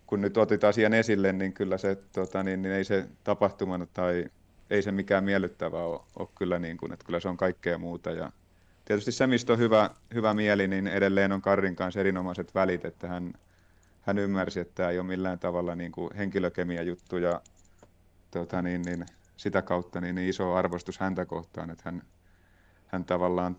kun 0.08 0.22
nyt 0.22 0.38
otit 0.38 0.64
asian 0.64 0.94
esille, 0.94 1.34
niin 1.34 1.54
kyllä 1.54 1.78
se, 1.78 1.98
tota, 2.14 2.44
niin, 2.44 2.62
niin 2.62 2.76
ei 2.76 2.84
se 2.84 3.08
tapahtumana 3.24 3.86
tai 3.86 4.26
ei 4.70 4.82
se 4.82 4.92
mikään 4.92 5.24
miellyttävää 5.24 5.84
ole, 5.84 6.00
ole 6.20 6.28
kyllä 6.36 6.60
niin 6.60 6.78
kuin, 6.78 6.94
että 6.94 7.06
kyllä 7.06 7.20
se 7.20 7.30
on 7.30 7.38
kaikkea 7.38 7.78
muuta. 7.78 8.12
Ja 8.12 8.32
tietysti 8.86 9.12
se, 9.12 9.28
mistä 9.28 9.54
on 9.54 9.60
hyvä, 9.60 9.90
hyvä 10.14 10.34
mieli, 10.34 10.68
niin 10.68 10.88
edelleen 10.88 11.32
on 11.32 11.42
Karrin 11.42 11.76
kanssa 11.76 12.00
erinomaiset 12.00 12.56
välit, 12.56 12.86
että 12.86 13.08
hän, 13.08 13.34
hän 14.02 14.18
ymmärsi, 14.18 14.60
että 14.60 14.76
tämä 14.76 14.90
ei 14.90 15.00
ole 15.00 15.08
millään 15.08 15.40
tavalla 15.40 15.76
niin 15.76 15.92
kuin 15.92 16.16
henkilökemia 16.16 16.84
juttu 16.84 17.18
ja 17.18 17.42
tota, 18.32 18.62
niin, 18.62 18.82
niin, 18.82 19.06
sitä 19.38 19.62
kautta 19.62 20.02
niin, 20.02 20.16
niin 20.16 20.30
iso 20.30 20.54
arvostus 20.54 21.00
häntä 21.00 21.26
kohtaan, 21.26 21.70
että 21.70 21.82
hän, 21.86 22.04
hän 22.88 23.06
tavallaan, 23.06 23.56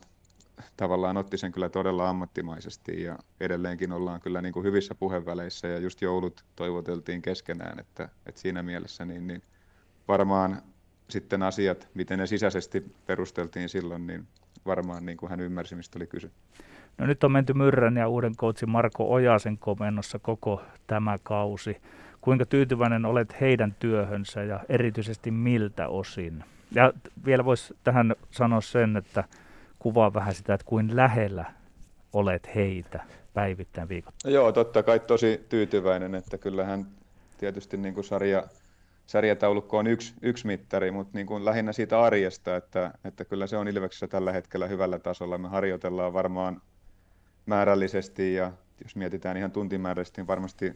tavallaan 0.76 1.16
otti 1.16 1.38
sen 1.38 1.52
kyllä 1.52 1.68
todella 1.68 2.08
ammattimaisesti 2.08 3.02
ja 3.02 3.18
edelleenkin 3.40 3.92
ollaan 3.92 4.20
kyllä 4.20 4.42
niin 4.42 4.52
kuin 4.52 4.64
hyvissä 4.64 4.94
puheväleissä 4.94 5.68
ja 5.68 5.78
just 5.78 6.02
joulut 6.02 6.44
toivoteltiin 6.56 7.22
keskenään, 7.22 7.78
että, 7.78 8.08
että 8.26 8.40
siinä 8.40 8.62
mielessä 8.62 9.04
niin, 9.04 9.26
niin 9.26 9.42
varmaan 10.08 10.62
sitten 11.08 11.42
asiat, 11.42 11.88
miten 11.94 12.18
ne 12.18 12.26
sisäisesti 12.26 12.94
perusteltiin 13.06 13.68
silloin, 13.68 14.06
niin 14.06 14.28
varmaan 14.66 15.06
niin 15.06 15.16
kuin 15.16 15.30
hän 15.30 15.40
ymmärsi, 15.40 15.74
mistä 15.74 15.98
oli 15.98 16.06
kyse. 16.06 16.30
No 16.98 17.06
nyt 17.06 17.24
on 17.24 17.32
menty 17.32 17.52
Myrrän 17.52 17.96
ja 17.96 18.08
uuden 18.08 18.36
coachin 18.36 18.70
Marko 18.70 19.12
Ojasen 19.12 19.58
komennossa 19.58 20.18
koko 20.18 20.62
tämä 20.86 21.18
kausi. 21.22 21.76
Kuinka 22.20 22.46
tyytyväinen 22.46 23.04
olet 23.04 23.40
heidän 23.40 23.74
työhönsä 23.78 24.42
ja 24.42 24.60
erityisesti 24.68 25.30
miltä 25.30 25.88
osin? 25.88 26.44
Ja 26.74 26.92
vielä 27.24 27.44
voisi 27.44 27.74
tähän 27.84 28.14
sanoa 28.30 28.60
sen, 28.60 28.96
että 28.96 29.24
kuvaa 29.78 30.14
vähän 30.14 30.34
sitä, 30.34 30.54
että 30.54 30.66
kuin 30.66 30.96
lähellä 30.96 31.44
olet 32.12 32.54
heitä 32.54 33.04
päivittäin 33.34 33.88
viikot. 33.88 34.14
No 34.24 34.30
joo, 34.30 34.52
totta 34.52 34.82
kai 34.82 35.00
tosi 35.00 35.46
tyytyväinen, 35.48 36.14
että 36.14 36.38
kyllähän 36.38 36.86
tietysti 37.38 37.76
niin 37.76 37.94
kuin 37.94 38.04
sarja, 38.04 38.42
sarjataulukko 39.06 39.78
on 39.78 39.86
yksi, 39.86 40.14
yksi 40.22 40.46
mittari, 40.46 40.90
mutta 40.90 41.12
niin 41.14 41.26
kuin 41.26 41.44
lähinnä 41.44 41.72
siitä 41.72 42.02
arjesta, 42.02 42.56
että, 42.56 42.90
että 43.04 43.24
kyllä 43.24 43.46
se 43.46 43.56
on 43.56 43.68
Ilveksessä 43.68 44.08
tällä 44.08 44.32
hetkellä 44.32 44.66
hyvällä 44.66 44.98
tasolla. 44.98 45.38
Me 45.38 45.48
harjoitellaan 45.48 46.12
varmaan 46.12 46.60
määrällisesti 47.46 48.34
ja 48.34 48.52
jos 48.84 48.96
mietitään 48.96 49.36
ihan 49.36 49.52
tuntimäärällisesti, 49.52 50.20
niin 50.20 50.26
varmasti 50.26 50.74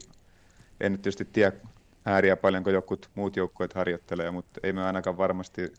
en 0.79 0.91
nyt 0.91 1.01
tietysti 1.01 1.25
tiedä 1.25 1.51
ääriä 2.05 2.37
paljonko 2.37 2.69
jokut 2.69 3.09
muut 3.15 3.35
joukkueet 3.35 3.73
harjoittelee, 3.73 4.31
mutta 4.31 4.59
ei 4.63 4.73
me 4.73 4.83
ainakaan 4.83 5.17
varmasti, 5.17 5.73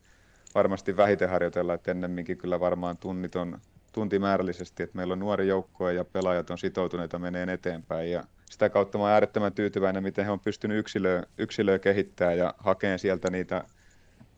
varmasti 0.54 0.96
vähiten 0.96 1.30
harjoitella, 1.30 1.74
että 1.74 1.90
ennemminkin 1.90 2.38
kyllä 2.38 2.60
varmaan 2.60 2.96
tunnit 2.96 3.36
on 3.36 3.58
tuntimäärällisesti, 3.92 4.82
että 4.82 4.96
meillä 4.96 5.12
on 5.12 5.18
nuori 5.18 5.48
joukkue 5.48 5.92
ja 5.94 6.04
pelaajat 6.04 6.50
on 6.50 6.58
sitoutuneita 6.58 7.18
meneen 7.18 7.48
eteenpäin 7.48 8.10
ja 8.10 8.24
sitä 8.50 8.68
kautta 8.68 8.98
mä 8.98 9.04
olen 9.04 9.14
äärettömän 9.14 9.52
tyytyväinen, 9.52 10.02
miten 10.02 10.24
he 10.24 10.30
on 10.30 10.40
pystynyt 10.40 10.78
yksilöä, 10.78 11.22
yksilöä 11.38 11.78
kehittämään 11.78 12.38
ja 12.38 12.54
hakemaan 12.58 12.98
sieltä 12.98 13.30
niitä 13.30 13.64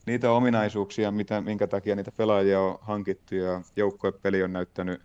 niitä 0.06 0.30
ominaisuuksia, 0.30 1.10
mitä, 1.10 1.40
minkä 1.40 1.66
takia 1.66 1.96
niitä 1.96 2.12
pelaajia 2.12 2.60
on 2.60 2.78
hankittu 2.80 3.34
ja 3.34 3.62
joukkuepeli 3.76 4.42
on 4.42 4.52
näyttänyt, 4.52 5.02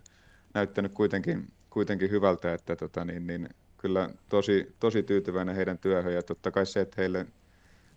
näyttänyt 0.56 0.92
kuitenkin, 0.92 1.52
kuitenkin 1.70 2.10
hyvältä, 2.10 2.54
että 2.54 2.76
tota, 2.76 3.04
niin, 3.04 3.26
niin, 3.26 3.48
kyllä 3.76 4.10
tosi, 4.28 4.74
tosi 4.80 5.02
tyytyväinen 5.02 5.56
heidän 5.56 5.78
työhön 5.78 6.14
ja 6.14 6.22
totta 6.22 6.50
kai 6.50 6.66
se, 6.66 6.80
että 6.80 6.94
heille 6.98 7.26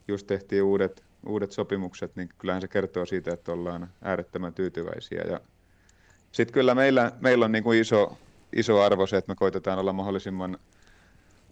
just 0.08 0.28
tehtiin 0.28 0.64
uudet, 0.64 1.04
uudet 1.26 1.52
sopimukset, 1.52 2.16
niin 2.16 2.30
kyllähän 2.38 2.62
se 2.62 2.68
kertoo 2.68 3.06
siitä, 3.06 3.34
että 3.34 3.52
ollaan 3.52 3.90
äärettömän 4.02 4.54
tyytyväisiä 4.54 5.22
ja 5.30 5.40
sitten 6.32 6.54
kyllä 6.54 6.76
meillä, 6.76 7.12
meillä 7.20 7.46
on 7.46 7.52
niin 7.52 7.64
kuin 7.64 7.80
iso, 7.80 8.18
iso 8.56 8.82
arvo 8.82 9.08
se, 9.08 9.18
että 9.18 9.32
me 9.32 9.36
koitetaan 9.36 9.80
olla 9.80 9.94
mahdollisimman 9.94 10.58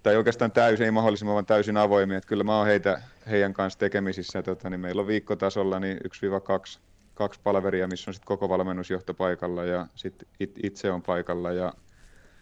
tai 0.04 0.18
oikeastaan 0.18 0.52
täysin, 0.52 0.86
ei 0.86 0.92
mahdollisimman, 0.92 1.34
vaan 1.34 1.46
täysin 1.46 1.78
avoimia. 1.78 2.18
Että 2.18 2.28
kyllä 2.28 2.44
mä 2.44 2.58
oon 2.58 2.68
heitä, 2.68 3.02
heidän 3.30 3.54
kanssa 3.54 3.80
tekemisissä. 3.80 4.44
Tota, 4.44 4.70
niin 4.70 4.80
meillä 4.80 5.02
on 5.02 5.08
viikkotasolla 5.08 5.80
niin 5.80 5.98
1-2 5.98 6.80
kaksi 7.18 7.40
palveria, 7.44 7.88
missä 7.88 8.10
on 8.10 8.14
sit 8.14 8.26
koko 8.26 8.50
valmennusjohto 8.50 9.14
paikalla 9.14 9.64
ja 9.64 9.88
sit 9.96 10.28
itse 10.64 10.92
on 10.92 11.02
paikalla. 11.02 11.52
Ja 11.52 11.74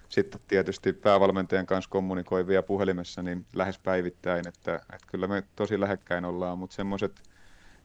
sitten 0.10 0.42
tietysti 0.48 0.94
päävalmentajan 0.94 1.66
kanssa 1.66 1.90
kommunikoivia 1.90 2.64
puhelimessa 2.64 3.24
niin 3.24 3.46
lähes 3.56 3.80
päivittäin, 3.80 4.48
että, 4.48 4.76
että 4.76 5.08
kyllä 5.08 5.28
me 5.28 5.44
tosi 5.56 5.80
lähekkäin 5.80 6.26
ollaan, 6.26 6.58
mutta 6.58 6.76
semmoiset 6.76 7.22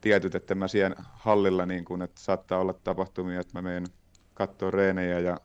tietyt, 0.01 0.35
että 0.35 0.55
mä 0.55 0.69
siellä 0.69 0.97
hallilla, 1.13 1.67
niin 1.67 1.85
kun, 1.85 2.03
että 2.03 2.21
saattaa 2.21 2.59
olla 2.59 2.73
tapahtumia, 2.73 3.41
että 3.41 3.59
mä 3.59 3.63
menen 3.63 3.87
katsoa 4.35 4.71
reenejä 4.71 5.19
ja 5.19 5.37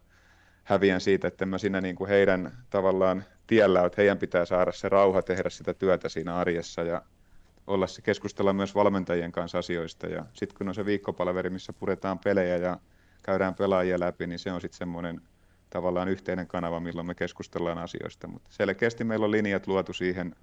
häviän 0.64 1.02
siitä, 1.02 1.28
että 1.28 1.46
mä 1.46 1.58
siinä 1.58 1.82
niin 1.82 1.96
kuin 1.96 2.10
heidän 2.10 2.52
tavallaan 2.70 3.24
tiellä, 3.48 3.86
että 3.86 4.02
heidän 4.02 4.18
pitää 4.18 4.46
saada 4.46 4.72
se 4.72 4.90
rauha 4.90 5.22
tehdä 5.22 5.50
sitä 5.50 5.74
työtä 5.74 6.10
siinä 6.10 6.36
arjessa 6.36 6.82
ja 6.84 7.02
olla 7.68 7.88
se 7.88 8.02
keskustella 8.02 8.54
myös 8.54 8.76
valmentajien 8.76 9.32
kanssa 9.32 9.58
asioista. 9.58 10.08
Ja 10.08 10.26
sitten 10.34 10.58
kun 10.58 10.68
on 10.68 10.76
se 10.76 10.86
viikkopalveri, 10.86 11.50
missä 11.50 11.74
puretaan 11.74 12.20
pelejä 12.20 12.58
ja 12.58 12.80
käydään 13.24 13.56
pelaajia 13.56 14.00
läpi, 14.00 14.28
niin 14.28 14.40
se 14.40 14.52
on 14.52 14.62
sitten 14.62 14.78
semmoinen 14.78 15.22
tavallaan 15.70 16.08
yhteinen 16.08 16.48
kanava, 16.48 16.80
milloin 16.80 17.08
me 17.08 17.16
keskustellaan 17.16 17.78
asioista. 17.78 18.28
Mutta 18.28 18.50
selkeästi 18.52 19.04
meillä 19.04 19.26
on 19.26 19.32
linjat 19.32 19.68
luotu 19.68 19.94
siihen, 19.94 20.36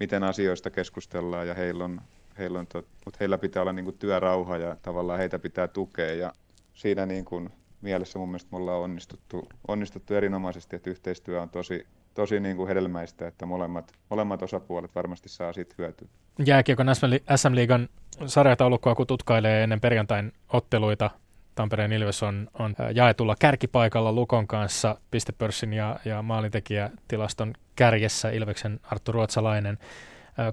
miten 0.00 0.22
asioista 0.24 0.70
keskustellaan 0.70 1.48
ja 1.48 1.54
heillä 1.54 1.84
on, 1.84 2.00
heillä 2.38 2.58
on 2.58 2.66
tot, 2.66 2.86
mutta 3.04 3.16
heillä 3.20 3.38
pitää 3.38 3.62
olla 3.62 3.72
niin 3.72 3.84
kuin 3.84 3.98
työrauha 3.98 4.56
ja 4.56 4.76
tavallaan 4.82 5.18
heitä 5.18 5.38
pitää 5.38 5.68
tukea 5.68 6.14
ja 6.14 6.32
siinä 6.74 7.06
niin 7.06 7.24
kuin 7.24 7.50
mielessä 7.80 8.18
mun 8.18 8.28
mielestä 8.28 8.48
me 8.52 8.56
ollaan 8.56 8.80
onnistuttu, 8.80 9.48
onnistuttu 9.68 10.14
erinomaisesti, 10.14 10.76
että 10.76 10.90
yhteistyö 10.90 11.42
on 11.42 11.50
tosi, 11.50 11.86
tosi 12.14 12.40
niin 12.40 12.56
kuin 12.56 12.68
hedelmäistä, 12.68 13.26
että 13.26 13.46
molemmat, 13.46 13.92
molemmat 14.10 14.42
osapuolet 14.42 14.94
varmasti 14.94 15.28
saa 15.28 15.52
siitä 15.52 15.74
hyötyä. 15.78 16.08
Jääkiekon 16.46 16.86
SM-liigan 17.36 17.88
sarjataulukkoa, 18.26 18.94
kun 18.94 19.06
tutkailee 19.06 19.62
ennen 19.62 19.80
perjantain 19.80 20.32
otteluita, 20.48 21.10
Tampereen 21.54 21.92
Ilves 21.92 22.22
on, 22.22 22.48
on 22.58 22.74
jaetulla 22.94 23.34
kärkipaikalla 23.38 24.12
Lukon 24.12 24.46
kanssa 24.46 24.96
pistepörssin 25.10 25.72
ja, 25.72 25.98
ja 26.04 26.22
maalintekijätilaston 26.22 27.54
kärjessä 27.76 28.30
Ilveksen 28.30 28.80
Arttu 28.82 29.12
Ruotsalainen 29.12 29.78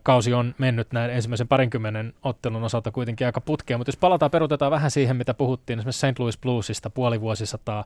kausi 0.03 0.33
on 0.33 0.55
mennyt 0.57 0.91
näin 0.91 1.11
ensimmäisen 1.11 1.47
parinkymmenen 1.47 2.13
ottelun 2.23 2.63
osalta 2.63 2.91
kuitenkin 2.91 3.27
aika 3.27 3.41
putkeen, 3.41 3.79
mutta 3.79 3.89
jos 3.89 3.97
palataan, 3.97 4.31
perutetaan 4.31 4.71
vähän 4.71 4.91
siihen, 4.91 5.15
mitä 5.15 5.33
puhuttiin 5.33 5.79
esimerkiksi 5.79 6.07
St. 6.07 6.19
Louis 6.19 6.37
Bluesista 6.37 6.89
puoli 6.89 7.21
vuosisataa 7.21 7.85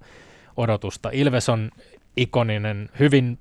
odotusta. 0.57 1.09
Ilves 1.13 1.49
on 1.49 1.71
ikoninen, 2.17 2.89
hyvin 2.99 3.39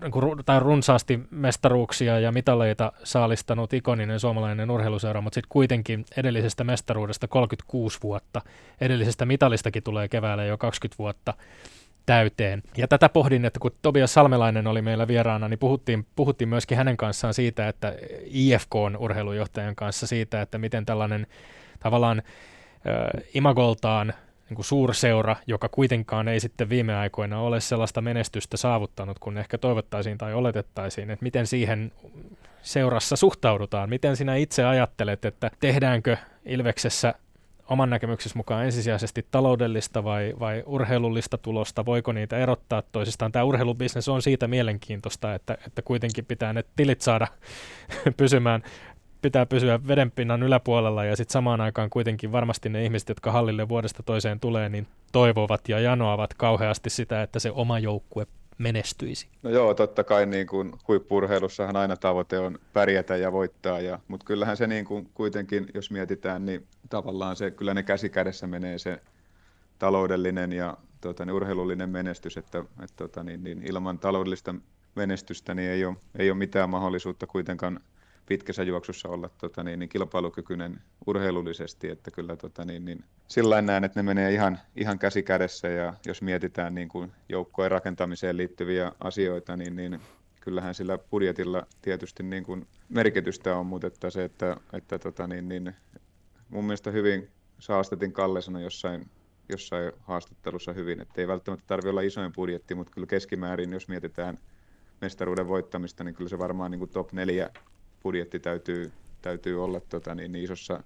niin 0.00 0.44
tai 0.44 0.60
runsaasti 0.60 1.20
mestaruuksia 1.30 2.20
ja 2.20 2.32
mitaleita 2.32 2.92
saalistanut 3.04 3.72
ikoninen 3.72 4.20
suomalainen 4.20 4.70
urheiluseura, 4.70 5.20
mutta 5.20 5.34
sitten 5.34 5.48
kuitenkin 5.48 6.04
edellisestä 6.16 6.64
mestaruudesta 6.64 7.28
36 7.28 7.98
vuotta, 8.02 8.42
edellisestä 8.80 9.26
mitalistakin 9.26 9.82
tulee 9.82 10.08
keväällä 10.08 10.44
jo 10.44 10.58
20 10.58 10.98
vuotta 10.98 11.34
täyteen. 12.06 12.62
Ja 12.76 12.88
tätä 12.88 13.08
pohdin, 13.08 13.44
että 13.44 13.60
kun 13.60 13.70
Tobias 13.82 14.14
Salmelainen 14.14 14.66
oli 14.66 14.82
meillä 14.82 15.08
vieraana, 15.08 15.48
niin 15.48 15.58
puhuttiin, 15.58 16.06
puhuttiin 16.16 16.48
myöskin 16.48 16.78
hänen 16.78 16.96
kanssaan 16.96 17.34
siitä, 17.34 17.68
että 17.68 17.94
IFK 18.24 18.74
on 18.74 18.96
urheilujohtajan 18.96 19.76
kanssa 19.76 20.06
siitä, 20.06 20.42
että 20.42 20.58
miten 20.58 20.86
tällainen 20.86 21.26
tavallaan 21.80 22.18
äh, 22.18 23.22
imagoltaan 23.34 24.12
niin 24.54 24.64
suurseura, 24.64 25.36
joka 25.46 25.68
kuitenkaan 25.68 26.28
ei 26.28 26.40
sitten 26.40 26.68
viime 26.68 26.96
aikoina 26.96 27.40
ole 27.40 27.60
sellaista 27.60 28.00
menestystä 28.00 28.56
saavuttanut, 28.56 29.18
kun 29.18 29.38
ehkä 29.38 29.58
toivottaisiin 29.58 30.18
tai 30.18 30.34
oletettaisiin, 30.34 31.10
että 31.10 31.22
miten 31.22 31.46
siihen 31.46 31.92
seurassa 32.62 33.16
suhtaudutaan. 33.16 33.88
Miten 33.88 34.16
sinä 34.16 34.36
itse 34.36 34.64
ajattelet, 34.64 35.24
että 35.24 35.50
tehdäänkö 35.60 36.16
Ilveksessä 36.44 37.14
oman 37.68 37.90
näkemyksesi 37.90 38.36
mukaan 38.36 38.64
ensisijaisesti 38.64 39.26
taloudellista 39.30 40.04
vai, 40.04 40.34
vai 40.40 40.62
urheilullista 40.66 41.38
tulosta? 41.38 41.84
Voiko 41.86 42.12
niitä 42.12 42.38
erottaa 42.38 42.82
toisistaan? 42.92 43.32
Tämä 43.32 43.44
urheilubisnes 43.44 44.08
on 44.08 44.22
siitä 44.22 44.48
mielenkiintoista, 44.48 45.34
että, 45.34 45.58
että 45.66 45.82
kuitenkin 45.82 46.26
pitää 46.26 46.52
ne 46.52 46.64
tilit 46.76 47.00
saada 47.00 47.26
pysymään 48.16 48.62
pitää 49.22 49.46
pysyä 49.46 49.86
vedenpinnan 49.86 50.42
yläpuolella 50.42 51.04
ja 51.04 51.16
sitten 51.16 51.32
samaan 51.32 51.60
aikaan 51.60 51.90
kuitenkin 51.90 52.32
varmasti 52.32 52.68
ne 52.68 52.84
ihmiset, 52.84 53.08
jotka 53.08 53.32
hallille 53.32 53.68
vuodesta 53.68 54.02
toiseen 54.02 54.40
tulee, 54.40 54.68
niin 54.68 54.86
toivovat 55.12 55.68
ja 55.68 55.80
janoavat 55.80 56.34
kauheasti 56.34 56.90
sitä, 56.90 57.22
että 57.22 57.38
se 57.38 57.50
oma 57.50 57.78
joukkue 57.78 58.26
menestyisi? 58.58 59.28
No 59.42 59.50
joo, 59.50 59.74
totta 59.74 60.04
kai 60.04 60.26
niin 60.26 60.46
kuin 60.46 60.72
huippurheilussahan 60.88 61.76
aina 61.76 61.96
tavoite 61.96 62.38
on 62.38 62.58
pärjätä 62.72 63.16
ja 63.16 63.32
voittaa, 63.32 63.80
ja, 63.80 63.98
mutta 64.08 64.26
kyllähän 64.26 64.56
se 64.56 64.66
niin 64.66 64.84
kuin 64.84 65.10
kuitenkin, 65.14 65.66
jos 65.74 65.90
mietitään, 65.90 66.46
niin 66.46 66.66
tavallaan 66.90 67.36
se, 67.36 67.50
kyllä 67.50 67.74
ne 67.74 67.82
käsi 67.82 68.10
kädessä 68.10 68.46
menee 68.46 68.78
se 68.78 69.00
taloudellinen 69.78 70.52
ja 70.52 70.76
tota, 71.00 71.24
niin 71.24 71.34
urheilullinen 71.34 71.90
menestys, 71.90 72.36
että, 72.36 72.58
että 72.58 72.96
tota, 72.96 73.22
niin, 73.22 73.44
niin 73.44 73.62
ilman 73.62 73.98
taloudellista 73.98 74.54
menestystä 74.94 75.54
niin 75.54 75.70
ei 75.70 75.84
ole, 75.84 75.96
ei 76.18 76.30
ole 76.30 76.38
mitään 76.38 76.70
mahdollisuutta 76.70 77.26
kuitenkaan 77.26 77.80
pitkässä 78.26 78.62
juoksussa 78.62 79.08
olla 79.08 79.30
tota, 79.38 79.62
niin, 79.62 79.78
niin 79.78 79.88
kilpailukykyinen 79.88 80.80
urheilullisesti, 81.06 81.88
että 81.88 82.10
kyllä 82.10 82.36
tota, 82.36 82.64
niin, 82.64 82.84
niin, 82.84 83.04
sillä 83.28 83.62
näen, 83.62 83.84
että 83.84 83.98
ne 83.98 84.02
menee 84.02 84.32
ihan, 84.32 84.58
ihan 84.76 84.98
käsi 84.98 85.22
kädessä 85.22 85.68
ja 85.68 85.94
jos 86.06 86.22
mietitään 86.22 86.74
niin 86.74 86.88
kuin 86.88 87.12
joukkojen 87.28 87.70
rakentamiseen 87.70 88.36
liittyviä 88.36 88.92
asioita, 89.00 89.56
niin, 89.56 89.76
niin 89.76 90.00
kyllähän 90.40 90.74
sillä 90.74 90.98
budjetilla 90.98 91.66
tietysti 91.82 92.22
niin 92.22 92.44
kuin 92.44 92.66
merkitystä 92.88 93.56
on, 93.56 93.66
mutta 93.66 93.86
että 93.86 94.10
se, 94.10 94.24
että, 94.24 94.56
että 94.72 94.98
tota, 94.98 95.26
niin, 95.26 95.48
niin, 95.48 95.74
mun 96.48 96.64
mielestä 96.64 96.90
hyvin 96.90 97.28
Saastetin 97.58 98.12
Kalle 98.12 98.42
sanoi 98.42 98.62
jossain, 98.62 99.10
jossain 99.48 99.92
haastattelussa 100.00 100.72
hyvin, 100.72 101.00
että 101.00 101.20
ei 101.20 101.28
välttämättä 101.28 101.64
tarvitse 101.66 101.88
olla 101.88 102.00
isoin 102.00 102.32
budjetti, 102.32 102.74
mutta 102.74 102.92
kyllä 102.92 103.06
keskimäärin, 103.06 103.72
jos 103.72 103.88
mietitään 103.88 104.38
mestaruuden 105.00 105.48
voittamista, 105.48 106.04
niin 106.04 106.14
kyllä 106.14 106.28
se 106.28 106.38
varmaan 106.38 106.70
niin 106.70 106.78
kuin 106.78 106.90
top 106.90 107.12
neljä 107.12 107.50
budjetti 108.02 108.40
täytyy, 108.40 108.92
täytyy 109.22 109.64
olla 109.64 109.80
tota, 109.80 110.14
niin, 110.14 110.32
niin 110.32 110.44
isossa 110.44 110.82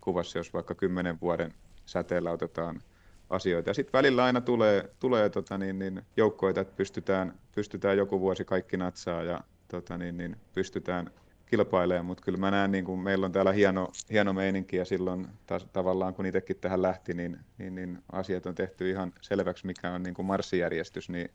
kuvassa, 0.00 0.38
jos 0.38 0.54
vaikka 0.54 0.74
kymmenen 0.74 1.20
vuoden 1.20 1.54
säteellä 1.86 2.30
otetaan 2.30 2.82
asioita. 3.30 3.70
Ja 3.70 3.74
sitten 3.74 3.92
välillä 3.92 4.24
aina 4.24 4.40
tulee, 4.40 4.90
tulee 5.00 5.30
tota, 5.30 5.58
niin, 5.58 5.78
niin, 5.78 6.02
joukkoita, 6.16 6.60
että 6.60 6.76
pystytään, 6.76 7.34
pystytään 7.54 7.96
joku 7.96 8.20
vuosi 8.20 8.44
kaikki 8.44 8.76
natsaa 8.76 9.22
ja 9.22 9.40
tota, 9.68 9.98
niin, 9.98 10.16
niin, 10.16 10.36
pystytään 10.54 11.10
kilpailemaan, 11.46 12.06
mutta 12.06 12.24
kyllä 12.24 12.38
mä 12.38 12.50
näen, 12.50 12.72
niin 12.72 12.84
kuin 12.84 13.00
meillä 13.00 13.26
on 13.26 13.32
täällä 13.32 13.52
hieno, 13.52 13.88
hieno 14.10 14.32
meininki 14.32 14.76
ja 14.76 14.84
silloin 14.84 15.28
taas, 15.46 15.66
tavallaan 15.72 16.14
kun 16.14 16.26
itsekin 16.26 16.56
tähän 16.56 16.82
lähti, 16.82 17.14
niin, 17.14 17.38
niin, 17.58 17.74
niin 17.74 17.98
asiat 18.12 18.46
on 18.46 18.54
tehty 18.54 18.90
ihan 18.90 19.12
selväksi, 19.20 19.66
mikä 19.66 19.92
on 19.92 20.02
niin 20.02 20.14
kuin 20.14 20.26
marssijärjestys, 20.26 21.08
niin 21.08 21.30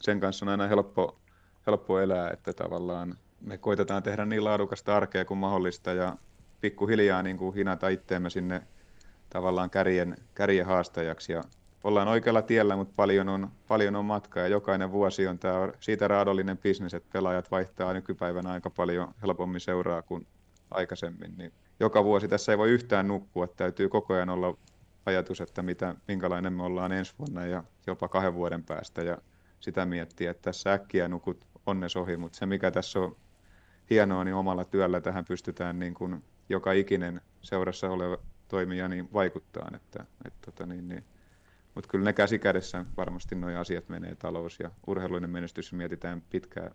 sen 0.00 0.20
kanssa 0.20 0.44
on 0.44 0.48
aina 0.48 0.66
helppo, 0.66 1.18
helppo 1.66 2.00
elää, 2.00 2.30
että 2.30 2.52
tavallaan 2.52 3.18
me 3.40 3.58
koitetaan 3.58 4.02
tehdä 4.02 4.24
niin 4.24 4.44
laadukasta 4.44 4.96
arkea 4.96 5.24
kuin 5.24 5.38
mahdollista 5.38 5.92
ja 5.92 6.16
pikkuhiljaa 6.60 7.22
niin 7.22 7.36
kuin 7.36 7.54
hinata 7.54 7.88
itteemme 7.88 8.30
sinne 8.30 8.62
tavallaan 9.30 9.70
kärjen, 9.70 10.16
kärjen 10.34 10.66
haastajaksi. 10.66 11.32
Ja 11.32 11.42
ollaan 11.84 12.08
oikealla 12.08 12.42
tiellä, 12.42 12.76
mutta 12.76 12.94
paljon 12.96 13.28
on, 13.28 13.48
paljon 13.68 13.96
on 13.96 14.04
matkaa 14.04 14.42
ja 14.42 14.48
jokainen 14.48 14.92
vuosi 14.92 15.26
on 15.26 15.38
tämä 15.38 15.72
siitä 15.80 16.08
raadollinen 16.08 16.58
bisnes, 16.58 16.94
että 16.94 17.12
pelaajat 17.12 17.50
vaihtaa 17.50 17.92
nykypäivänä 17.92 18.50
aika 18.50 18.70
paljon 18.70 19.14
helpommin 19.22 19.60
seuraa 19.60 20.02
kuin 20.02 20.26
aikaisemmin. 20.70 21.34
Niin 21.38 21.52
joka 21.80 22.04
vuosi 22.04 22.28
tässä 22.28 22.52
ei 22.52 22.58
voi 22.58 22.70
yhtään 22.70 23.08
nukkua, 23.08 23.46
täytyy 23.46 23.88
koko 23.88 24.14
ajan 24.14 24.30
olla 24.30 24.56
ajatus, 25.06 25.40
että 25.40 25.62
mitä, 25.62 25.94
minkälainen 26.08 26.52
me 26.52 26.62
ollaan 26.62 26.92
ensi 26.92 27.14
vuonna 27.18 27.46
ja 27.46 27.64
jopa 27.86 28.08
kahden 28.08 28.34
vuoden 28.34 28.64
päästä 28.64 29.02
ja 29.02 29.18
sitä 29.60 29.86
miettiä, 29.86 30.30
että 30.30 30.42
tässä 30.42 30.72
äkkiä 30.72 31.08
nukut 31.08 31.46
onnes 31.66 31.96
ohi, 31.96 32.16
mutta 32.16 32.38
se 32.38 32.46
mikä 32.46 32.70
tässä 32.70 33.00
on 33.00 33.16
hienoa, 33.90 34.24
niin 34.24 34.34
omalla 34.34 34.64
työllä 34.64 35.00
tähän 35.00 35.24
pystytään 35.24 35.78
niin 35.78 35.94
kuin 35.94 36.24
joka 36.48 36.72
ikinen 36.72 37.20
seurassa 37.42 37.90
oleva 37.90 38.18
toimija 38.48 38.88
niin 38.88 39.12
vaikuttaa. 39.12 39.68
Että, 39.74 40.06
että 40.24 40.38
tota 40.44 40.66
niin, 40.66 40.88
niin. 40.88 41.04
Mutta 41.74 41.90
kyllä 41.90 42.04
ne 42.04 42.12
käsi 42.12 42.38
kädessä 42.38 42.84
varmasti 42.96 43.34
nuo 43.34 43.50
asiat 43.58 43.88
menee 43.88 44.14
talous 44.14 44.60
ja 44.60 44.70
urheilullinen 44.86 45.30
menestys 45.30 45.72
mietitään 45.72 46.22
pitkää, 46.30 46.70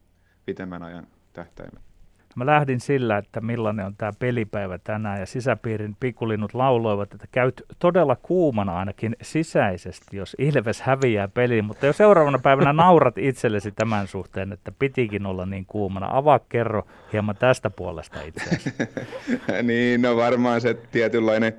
pitemmän 0.46 0.84
ajan 0.84 1.08
tähtäimellä. 1.34 1.93
Mä 2.36 2.46
lähdin 2.46 2.80
sillä, 2.80 3.18
että 3.18 3.42
millainen 3.42 3.86
on 3.86 3.96
tämä 3.96 4.12
pelipäivä 4.20 4.78
tänään 4.78 5.20
ja 5.20 5.26
sisäpiirin 5.26 5.96
pikkulinnut 6.00 6.54
lauloivat, 6.54 7.14
että 7.14 7.28
käyt 7.32 7.62
todella 7.80 8.16
kuumana 8.16 8.78
ainakin 8.80 9.16
sisäisesti, 9.22 10.18
jos 10.18 10.36
Ilves 10.40 10.82
häviää 10.82 11.28
peliin, 11.28 11.66
mutta 11.66 11.86
jo 11.86 11.94
seuraavana 11.94 12.40
päivänä 12.40 12.74
naurat 12.84 13.18
itsellesi 13.18 13.72
tämän 13.72 14.08
suhteen, 14.08 14.52
että 14.52 14.72
pitikin 14.80 15.26
olla 15.26 15.46
niin 15.46 15.66
kuumana. 15.66 16.08
Avaa 16.12 16.40
kerro 16.40 16.88
hieman 17.14 17.36
tästä 17.36 17.70
puolesta 17.70 18.22
itseäsi. 18.22 18.74
niin, 19.64 20.02
no 20.02 20.16
varmaan 20.16 20.62
se 20.62 20.74
tietynlainen 20.74 21.54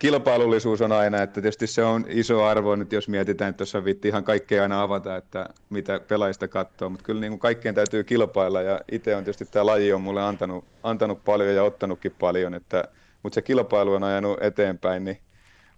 kilpailullisuus 0.00 0.80
on 0.80 0.92
aina, 0.92 1.22
että 1.22 1.40
tietysti 1.40 1.66
se 1.66 1.84
on 1.84 2.04
iso 2.08 2.44
arvo 2.44 2.76
nyt, 2.76 2.92
jos 2.92 3.08
mietitään, 3.08 3.50
että 3.50 3.58
tuossa 3.58 3.84
vitti 3.84 4.08
ihan 4.08 4.24
kaikkea 4.24 4.62
aina 4.62 4.82
avata, 4.82 5.16
että 5.16 5.48
mitä 5.70 6.00
pelaajista 6.08 6.48
katsoo, 6.48 6.90
mutta 6.90 7.04
kyllä 7.04 7.20
niin 7.20 7.30
kuin 7.30 7.40
kaikkien 7.40 7.74
täytyy 7.74 8.04
kilpailla 8.04 8.62
ja 8.62 8.80
itse 8.92 9.16
on 9.16 9.24
tietysti 9.24 9.44
tämä 9.46 9.66
laji 9.66 9.92
on 9.92 10.00
mulle 10.00 10.22
antanut, 10.22 10.64
antanut 10.82 11.24
paljon 11.24 11.54
ja 11.54 11.62
ottanutkin 11.62 12.14
paljon, 12.18 12.54
että, 12.54 12.84
mutta 13.22 13.34
se 13.34 13.42
kilpailu 13.42 13.92
on 13.92 14.04
ajanut 14.04 14.42
eteenpäin, 14.42 15.04
niin 15.04 15.18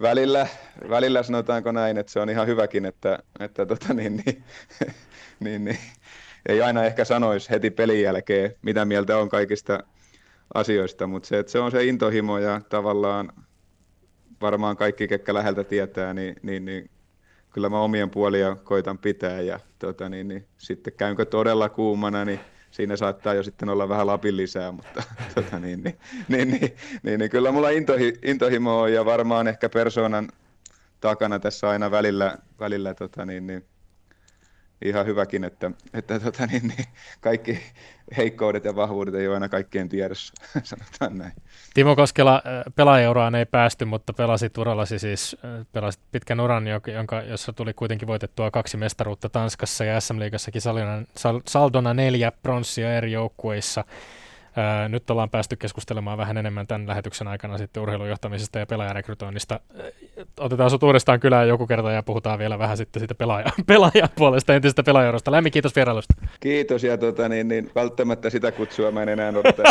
välillä, 0.03 0.47
välillä 0.89 1.23
sanotaanko 1.23 1.73
näin, 1.73 1.99
että 1.99 2.13
se 2.13 2.21
on 2.21 2.31
ihan 2.31 2.47
hyväkin, 2.47 2.85
että, 2.85 3.19
että 3.41 3.67
tota 3.67 3.95
niin, 3.95 4.23
niin, 4.27 4.45
niin, 5.41 5.65
niin, 5.65 5.79
ei 6.49 6.63
aina 6.63 6.85
ehkä 6.85 7.05
sanoisi 7.05 7.51
heti 7.51 7.71
pelin 7.71 8.03
jälkeen, 8.03 8.55
mitä 8.63 8.85
mieltä 8.85 9.19
on 9.19 9.29
kaikista 9.29 9.85
asioista, 10.55 11.07
mutta 11.07 11.29
se, 11.29 11.39
että 11.39 11.53
se 11.53 11.59
on 11.59 11.71
se 11.71 11.85
intohimo 11.85 12.39
ja 12.39 12.61
tavallaan 12.69 13.33
varmaan 14.43 14.77
kaikki, 14.77 15.09
ketkä 15.09 15.35
läheltä 15.35 15.65
tietää, 15.65 16.15
niin, 16.15 16.37
niin, 16.43 16.65
niin 16.65 16.91
kyllä 17.51 17.69
mä 17.69 17.81
omien 17.81 18.11
puolia 18.11 18.57
koitan 18.65 18.99
pitää 18.99 19.41
ja 19.41 19.61
tota, 19.79 20.09
niin, 20.09 20.29
niin, 20.29 20.47
sitten 20.59 20.93
käynkö 20.93 21.25
todella 21.25 21.69
kuumana, 21.69 22.25
niin 22.25 22.41
siinä 22.71 22.97
saattaa 22.97 23.35
jo 23.35 23.43
sitten 23.43 23.69
olla 23.69 23.89
vähän 23.89 24.07
lapin 24.07 24.37
lisää, 24.37 24.73
mutta 24.73 25.03
tota, 25.35 25.59
niin, 25.59 25.83
niin, 25.83 25.99
niin, 26.29 26.51
niin, 26.51 26.77
niin, 27.03 27.19
niin, 27.19 27.31
kyllä 27.31 27.53
mulla 27.53 27.71
intohi, 27.71 28.13
intohimo 28.23 28.81
on 28.81 28.93
ja 28.93 29.05
varmaan 29.05 29.49
ehkä 29.49 29.69
persoonan 29.69 30.29
takana 31.01 31.39
tässä 31.39 31.69
aina 31.69 31.91
välillä, 31.91 32.39
välillä 32.61 32.95
tota, 32.95 33.27
niin, 33.27 33.47
niin, 33.47 33.65
ihan 34.85 35.07
hyväkin, 35.07 35.45
että, 35.45 35.71
että 35.95 36.21
tota, 36.21 36.47
niin, 36.47 36.69
niin, 36.69 36.87
kaikki 37.21 37.59
heikkoudet 38.17 38.65
ja 38.65 38.77
vahvuudet 38.77 39.15
ei 39.15 39.27
ole 39.27 39.35
aina 39.35 39.49
kaikkien 39.49 39.89
tiedossa, 39.89 40.33
sanotaan 40.63 41.19
näin. 41.19 41.33
Timo 41.75 41.97
Koskela, 41.97 42.35
äh, 42.47 42.65
pelaajauraan 42.75 43.35
ei 43.35 43.47
päästy, 43.47 43.85
mutta 43.85 44.13
pelasit 44.13 44.59
urallasi 44.59 44.99
siis, 44.99 45.37
äh, 45.45 45.67
pelasit 45.73 46.03
pitkän 46.13 46.41
uran, 46.41 46.67
jonka, 46.67 47.23
jossa 47.23 47.53
tuli 47.53 47.75
kuitenkin 47.75 48.09
voitettua 48.09 48.51
kaksi 48.51 48.77
mestaruutta 48.77 49.29
Tanskassa 49.29 49.85
ja 49.85 50.01
SM-liigassakin 50.01 50.63
saldona 51.47 51.95
neljä 51.95 52.33
pronssia 52.43 52.97
eri 52.97 53.13
joukkueissa. 53.13 53.85
Ää, 54.57 54.89
nyt 54.89 55.11
ollaan 55.11 55.31
päästy 55.31 55.57
keskustelemaan 55.57 56.19
vähän 56.19 56.37
enemmän 56.37 56.67
tämän 56.67 56.89
lähetyksen 56.89 57.29
aikana 57.29 57.59
sitten 57.59 57.83
urheilujohtamisesta 57.83 58.59
ja 58.59 58.67
pelaajarekrytoinnista. 58.67 59.61
Otetaan 60.43 60.71
sut 60.71 60.83
uudestaan 60.83 61.21
kylään 61.21 61.49
joku 61.49 61.67
kerta 61.67 61.93
ja 61.93 62.03
puhutaan 62.03 62.39
vielä 62.39 62.59
vähän 62.59 62.77
sitten 62.77 63.01
siitä 63.01 63.15
pelaaja, 63.15 63.47
pelaajan 63.67 64.09
puolesta 64.15 64.55
entisestä 64.55 64.83
pelaajarosta. 64.83 65.33
Lämmin 65.33 65.53
kiitos 65.53 65.77
vierailusta. 65.77 66.15
Kiitos 66.41 66.85
ja 66.85 66.99
tota, 66.99 67.29
niin, 67.29 67.49
niin, 67.49 67.71
välttämättä 67.75 68.31
sitä 68.31 68.53
kutsua 68.53 68.91
mä 68.91 69.03
en 69.03 69.09
enää 69.09 69.29
odota, 69.29 69.63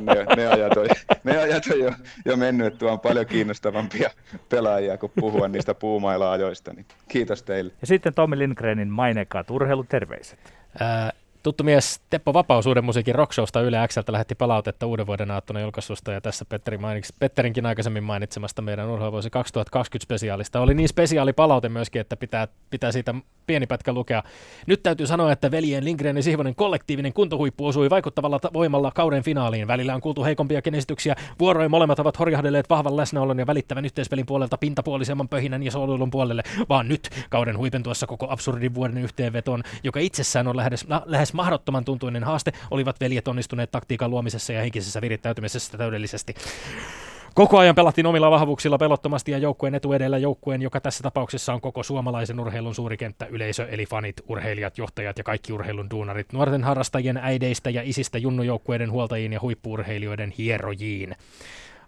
ne, 0.00 0.26
ne, 0.36 0.46
ajat 0.46 0.76
on, 0.76 0.86
ne 1.24 1.38
ajat 1.38 1.62
on 1.72 1.80
jo, 1.80 1.92
jo 2.24 2.36
mennyt, 2.36 2.66
että 2.66 2.86
on 2.86 3.00
paljon 3.00 3.26
kiinnostavampia 3.26 4.10
pelaajia 4.48 4.98
kuin 4.98 5.12
puhua 5.20 5.48
niistä 5.48 5.74
puumaila-ajoista. 5.74 6.72
Niin 6.72 6.86
kiitos 7.08 7.42
teille. 7.42 7.72
Ja 7.80 7.86
sitten 7.86 8.14
Tommi 8.14 8.38
Lindgrenin 8.38 8.88
mainekaat 8.88 9.50
urheiluterveiset. 9.50 10.54
Ää, 10.80 11.12
Tuttu 11.42 11.64
mies 11.64 12.00
Teppo 12.10 12.34
Vapaus 12.34 12.66
uuden 12.66 12.84
musiikin 12.84 13.14
rockshowsta 13.14 13.60
Yle 13.60 13.88
Xltä 13.88 14.12
lähetti 14.12 14.34
palautetta 14.34 14.86
uuden 14.86 15.06
vuoden 15.06 15.30
aattona 15.30 15.60
julkaisusta 15.60 16.12
ja 16.12 16.20
tässä 16.20 16.44
Petteri 16.44 16.78
mainitsi, 16.78 17.14
Petterinkin 17.18 17.66
aikaisemmin 17.66 18.04
mainitsemasta 18.04 18.62
meidän 18.62 18.88
urheiluvuosi 18.88 19.30
2020 19.30 20.04
spesiaalista. 20.04 20.60
Oli 20.60 20.74
niin 20.74 20.88
spesiaali 20.88 21.32
palaute 21.32 21.68
myöskin, 21.68 22.00
että 22.00 22.16
pitää, 22.16 22.48
pitää 22.70 22.92
siitä 22.92 23.14
pieni 23.48 23.66
pätkä 23.66 23.92
lukea. 23.92 24.22
Nyt 24.66 24.82
täytyy 24.82 25.06
sanoa, 25.06 25.32
että 25.32 25.50
veljen 25.50 25.84
Lindgren 25.84 26.16
ja 26.16 26.22
Sihvonen 26.22 26.54
kollektiivinen 26.54 27.12
kuntohuippu 27.12 27.66
osui 27.66 27.90
vaikuttavalla 27.90 28.40
voimalla 28.52 28.90
kauden 28.94 29.22
finaaliin. 29.22 29.68
Välillä 29.68 29.94
on 29.94 30.00
kuultu 30.00 30.24
heikompia 30.24 30.60
esityksiä. 30.72 31.16
Vuoroin 31.40 31.70
molemmat 31.70 31.98
ovat 31.98 32.18
horjahdelleet 32.18 32.70
vahvan 32.70 32.96
läsnäolon 32.96 33.38
ja 33.38 33.46
välittävän 33.46 33.84
yhteispelin 33.84 34.26
puolelta 34.26 34.58
pintapuolisemman 34.58 35.28
pöhinän 35.28 35.62
ja 35.62 35.70
soolulun 35.70 36.10
puolelle, 36.10 36.42
vaan 36.68 36.88
nyt 36.88 37.10
kauden 37.30 37.58
huipentuessa 37.58 38.06
koko 38.06 38.26
absurdin 38.30 38.74
vuoden 38.74 38.98
yhteenvetoon, 38.98 39.62
joka 39.84 40.00
itsessään 40.00 40.48
on 40.48 40.56
lähes, 40.56 40.86
lähes 41.04 41.27
mahdottoman 41.34 41.84
tuntuinen 41.84 42.24
haaste, 42.24 42.52
olivat 42.70 43.00
veljet 43.00 43.28
onnistuneet 43.28 43.70
taktiikan 43.70 44.10
luomisessa 44.10 44.52
ja 44.52 44.60
henkisessä 44.60 45.00
virittäytymisessä 45.00 45.78
täydellisesti. 45.78 46.34
Koko 47.34 47.58
ajan 47.58 47.74
pelattiin 47.74 48.06
omilla 48.06 48.30
vahvuuksilla 48.30 48.78
pelottomasti 48.78 49.32
ja 49.32 49.38
joukkueen 49.38 49.74
etu 49.74 49.92
edellä 49.92 50.18
joukkueen, 50.18 50.62
joka 50.62 50.80
tässä 50.80 51.02
tapauksessa 51.02 51.54
on 51.54 51.60
koko 51.60 51.82
suomalaisen 51.82 52.40
urheilun 52.40 52.74
suuri 52.74 52.96
kenttä, 52.96 53.26
yleisö 53.26 53.68
eli 53.68 53.86
fanit, 53.86 54.16
urheilijat, 54.28 54.78
johtajat 54.78 55.18
ja 55.18 55.24
kaikki 55.24 55.52
urheilun 55.52 55.90
duunarit, 55.90 56.32
nuorten 56.32 56.64
harrastajien 56.64 57.16
äideistä 57.16 57.70
ja 57.70 57.82
isistä 57.84 58.18
junnujoukkueiden 58.18 58.90
huoltajiin 58.90 59.32
ja 59.32 59.40
huippuurheilijoiden 59.40 60.30
hierojiin. 60.38 61.14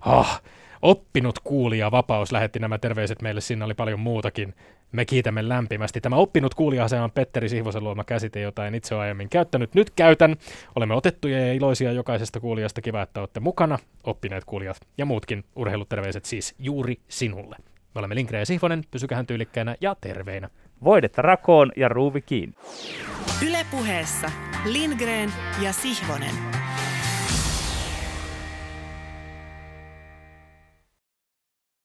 Ah, 0.01 0.43
oppinut 0.83 1.39
kuulija 1.39 1.91
Vapaus 1.91 2.33
lähetti 2.33 2.59
nämä 2.59 2.79
terveiset 2.79 3.23
meille, 3.23 3.41
siinä 3.41 3.65
oli 3.65 3.75
paljon 3.75 4.01
muutakin. 4.01 4.55
Me 4.93 5.05
kiitämme 5.05 5.49
lämpimästi. 5.49 6.01
Tämä 6.01 6.17
oppinut 6.17 6.55
kuulija 6.55 6.87
on 7.03 7.11
Petteri 7.11 7.49
Sihvosen 7.49 7.85
luoma 7.85 8.05
käsite, 8.05 8.41
jota 8.41 8.67
en 8.67 8.75
itse 8.75 8.95
ole 8.95 9.03
aiemmin 9.03 9.29
käyttänyt. 9.29 9.75
Nyt 9.75 9.91
käytän. 9.91 10.37
Olemme 10.77 10.95
otettuja 10.95 11.47
ja 11.47 11.53
iloisia 11.53 11.93
jokaisesta 11.93 12.41
kuulijasta. 12.41 12.81
Kiva, 12.81 13.03
että 13.03 13.21
olette 13.21 13.41
mukana. 13.41 13.79
Oppineet 14.05 14.45
kuulijat 14.45 14.77
ja 14.99 15.07
muutkin 15.07 15.45
urheiluterveiset 15.57 16.25
siis 16.25 16.55
juuri 16.59 16.99
sinulle. 17.09 17.57
Me 17.95 17.99
olemme 17.99 18.15
Linkre 18.15 18.39
ja 18.39 18.47
Sihvonen. 18.47 18.85
Pysykähän 18.91 19.27
tyylikkäänä 19.27 19.77
ja 19.81 19.97
terveinä. 20.01 20.49
Voidetta 20.85 21.23
rakoon 21.23 21.73
ja 21.77 21.89
ruuvi 21.89 22.23
kiinni. 22.23 22.57
Ylepuheessa 23.49 24.31
Lindgren 24.65 25.33
ja 25.63 25.73
Sihvonen. 25.73 26.35